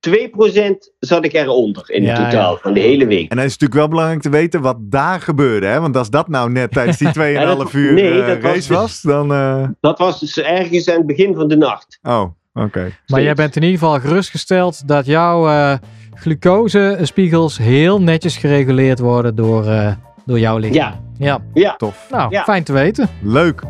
2% 0.00 0.92
zat 0.98 1.24
ik 1.24 1.32
eronder 1.32 1.90
in 1.90 2.02
Ja, 2.02 2.08
het 2.08 2.30
totaal 2.30 2.52
ja. 2.52 2.58
van 2.60 2.72
de 2.74 2.80
hele 2.80 3.06
week. 3.06 3.30
En 3.30 3.36
dan 3.36 3.44
is 3.44 3.52
het 3.52 3.60
natuurlijk 3.60 3.74
wel 3.80 3.88
belangrijk 3.88 4.22
te 4.22 4.28
weten 4.30 4.60
wat 4.60 4.76
daar 4.80 5.20
gebeurde. 5.20 5.66
Hè? 5.66 5.80
Want 5.80 5.96
als 5.96 6.10
dat 6.10 6.28
nou 6.28 6.50
net 6.50 6.72
tijdens 6.72 6.98
die 6.98 7.08
2,5 7.12 7.12
Ja, 7.42 7.54
dat- 7.54 7.72
uur 7.72 7.92
nee, 7.92 8.20
eh, 8.20 8.26
dat 8.26 8.36
was 8.42 8.42
race 8.52 8.56
dus- 8.56 8.68
was, 8.68 9.02
dan... 9.02 9.32
eh, 9.32 9.68
Dat 9.80 9.98
was 9.98 10.20
dus 10.20 10.38
ergens 10.38 10.88
aan 10.90 10.96
het 10.96 11.06
begin 11.06 11.34
van 11.34 11.48
de 11.48 11.56
nacht. 11.56 11.98
Oh, 12.02 12.24
oké. 12.54 12.92
Maar 13.06 13.22
jij 13.22 13.34
bent 13.34 13.56
in 13.56 13.62
ieder 13.62 13.78
geval 13.78 14.00
gerustgesteld 14.00 14.88
dat 14.88 15.06
jouw 15.06 15.46
eh 15.48 15.78
glucosespiegels 16.24 17.58
heel 17.58 18.00
netjes 18.00 18.36
gereguleerd 18.36 18.98
worden 18.98 19.34
door, 19.34 19.66
eh, 19.66 19.92
door 20.26 20.38
jouw 20.38 20.56
lichaam. 20.58 20.74
Ja, 20.76 21.00
Ja, 21.18 21.38
ja. 21.54 21.74
Tof. 21.76 22.06
nou, 22.10 22.30
Ja. 22.30 22.42
fijn 22.42 22.64
te 22.64 22.72
weten. 22.72 23.08
Leuk. 23.22 23.62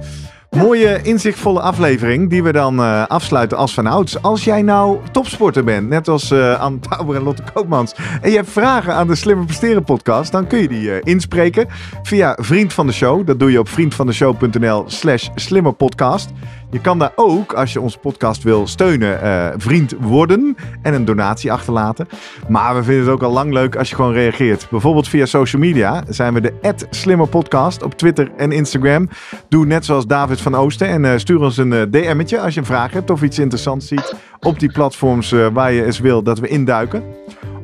Mooie, 0.51 1.03
inzichtvolle 1.03 1.61
aflevering 1.61 2.31
die 2.31 2.43
we 2.43 2.53
dan 2.53 2.79
eh, 2.79 3.07
afsluiten 3.07 3.57
als 3.57 3.75
van 3.75 3.87
ouds. 3.87 4.23
Als 4.23 4.45
jij 4.45 4.63
nou 4.63 4.99
topsporter 5.13 5.65
bent, 5.65 5.89
net 5.89 6.09
als 6.09 6.31
eh 6.31 6.61
Anne 6.61 6.79
Tauber 6.79 7.17
en 7.17 7.23
Lotte 7.23 7.43
Koopmans, 7.55 7.95
en 8.21 8.31
je 8.31 8.37
hebt 8.37 8.51
vragen 8.51 8.95
aan 8.95 9.07
de 9.07 9.15
Slimmer 9.15 9.45
Presteren 9.47 9.85
podcast, 9.85 10.33
dan 10.33 10.47
kun 10.47 10.59
je 10.59 10.69
die 10.69 10.91
eh, 10.93 11.01
inspreken 11.03 11.67
via 12.03 12.37
Vriend 12.41 12.73
van 12.73 12.87
de 12.87 12.93
Show. 12.93 13.27
Dat 13.27 13.39
doe 13.39 13.51
je 13.51 13.59
op 13.59 13.69
vriendvandeshow.nl 13.69 14.85
slash 14.87 15.29
slimmerpodcast. 15.35 16.31
Je 16.71 16.81
kan 16.81 16.99
daar 16.99 17.13
ook, 17.15 17.53
als 17.53 17.73
je 17.73 17.81
onze 17.81 17.99
podcast 17.99 18.43
wil 18.43 18.67
steunen, 18.67 19.23
eh, 19.23 19.49
vriend 19.57 19.95
worden 20.01 20.57
en 20.83 20.95
een 20.95 21.05
donatie 21.05 21.53
achterlaten. 21.53 22.09
Maar 22.49 22.75
we 22.75 22.83
vinden 22.83 23.05
het 23.05 23.13
ook 23.13 23.23
al 23.23 23.33
lang 23.33 23.53
leuk 23.53 23.77
als 23.77 23.89
je 23.89 23.95
gewoon 23.95 24.13
reageert. 24.13 24.67
Bijvoorbeeld 24.71 25.09
via 25.09 25.27
social 25.27 25.63
media 25.63 26.03
zijn 26.09 26.35
we 26.35 26.41
de 26.41 26.75
@slimmerpodcast 26.91 27.83
op 27.83 27.95
Twitter 27.95 28.31
en 28.37 28.53
Instagram. 28.53 29.09
Doe 29.49 29.67
net 29.67 29.85
zoals 29.85 30.07
David 30.07 30.41
van 30.41 30.55
Oosten 30.55 30.89
en 30.89 31.05
eh, 31.05 31.19
stuur 31.19 31.41
ons 31.41 31.57
een 31.57 31.73
eh, 31.73 31.83
DM'tje 31.91 32.41
als 32.41 32.55
je 32.55 32.61
een 32.61 32.67
vraag 32.67 32.93
hebt 32.93 33.11
of 33.11 33.23
iets 33.23 33.39
interessants 33.39 33.89
ziet 33.89 34.15
op 34.41 34.59
die 34.59 34.73
platforms 34.73 35.35
waar 35.53 35.73
je 35.73 35.85
eens 35.85 35.99
wil 35.99 36.23
dat 36.23 36.39
we 36.39 36.49
induiken. 36.49 37.03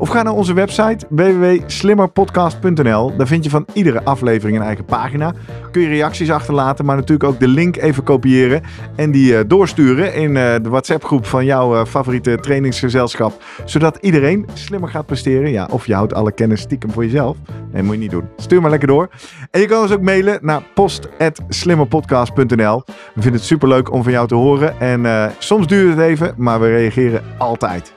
Of 0.01 0.09
ga 0.09 0.23
naar 0.23 0.33
onze 0.33 0.53
website 0.53 1.07
www.slimmerpodcast.nl. 1.09 3.17
Daar 3.17 3.27
vind 3.27 3.45
je 3.45 3.51
van 3.51 3.67
iedere 3.73 4.05
aflevering 4.05 4.59
een 4.59 4.65
eigen 4.65 4.85
pagina. 4.85 5.33
Kun 5.71 5.83
je 5.83 5.89
reacties 5.89 6.31
achterlaten, 6.31 6.85
maar 6.85 6.97
natuurlijk 6.97 7.31
ook 7.31 7.41
de 7.41 7.49
link 7.49 7.77
even 7.77 8.03
kopiëren 8.03 8.63
en 8.97 9.11
die 9.11 9.37
eh, 9.37 9.45
doorsturen 9.47 10.15
in 10.15 10.37
eh, 10.37 10.55
de 10.63 10.69
WhatsApp-groep 10.69 11.27
van 11.27 11.45
jouw 11.45 11.75
eh, 11.75 11.85
favoriete 11.85 12.39
trainingsgezelschap. 12.41 13.43
Zodat 13.65 13.99
iedereen 14.01 14.47
slimmer 14.53 14.89
gaat 14.89 15.07
presteren. 15.07 15.51
Ja, 15.51 15.69
of 15.71 15.87
je 15.87 15.95
houdt 15.95 16.15
alle 16.15 16.33
kennis 16.33 16.61
stiekem 16.61 16.91
voor 16.91 17.05
jezelf. 17.05 17.37
Nee, 17.73 17.83
moet 17.83 17.95
je 17.95 18.01
niet 18.01 18.11
doen. 18.11 18.29
Stuur 18.37 18.61
maar 18.61 18.71
lekker 18.71 18.89
door. 18.89 19.09
En 19.51 19.61
je 19.61 19.67
kan 19.67 19.83
ons 19.83 19.93
ook 19.93 20.03
mailen 20.03 20.39
naar 20.43 20.63
post.slimmerpodcast.nl. 20.75 22.83
We 22.87 22.93
vinden 23.15 23.41
het 23.41 23.49
superleuk 23.49 23.93
om 23.93 24.03
van 24.03 24.13
jou 24.13 24.27
te 24.27 24.35
horen. 24.35 24.81
En 24.81 25.33
soms 25.39 25.67
duurt 25.67 25.97
het 25.97 26.07
even, 26.07 26.35
maar 26.37 26.61
we 26.61 26.67
reageren 26.67 27.23
altijd. 27.39 27.93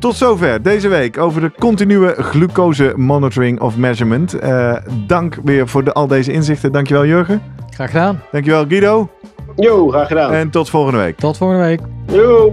Tot 0.00 0.16
zover 0.16 0.62
deze 0.62 0.88
week 0.88 1.18
over 1.18 1.40
de 1.40 1.52
continue 1.58 2.08
glucose 2.08 2.92
monitoring 2.96 3.60
of 3.60 3.76
measurement. 3.76 4.38
Eh, 4.38 4.76
dank 5.06 5.36
weer 5.44 5.68
voor 5.68 5.84
de, 5.84 5.92
al 5.92 6.06
deze 6.06 6.32
inzichten. 6.32 6.72
Dankjewel 6.72 7.06
Jurgen. 7.06 7.42
Graag 7.70 7.90
gedaan. 7.90 8.22
Dankjewel 8.32 8.64
Guido. 8.68 9.10
Jo, 9.56 9.88
graag 9.88 10.06
gedaan. 10.06 10.32
En 10.32 10.50
tot 10.50 10.70
volgende 10.70 10.98
week. 10.98 11.16
Tot 11.16 11.36
volgende 11.36 11.64
week. 11.64 11.80
Jo. 12.06 12.52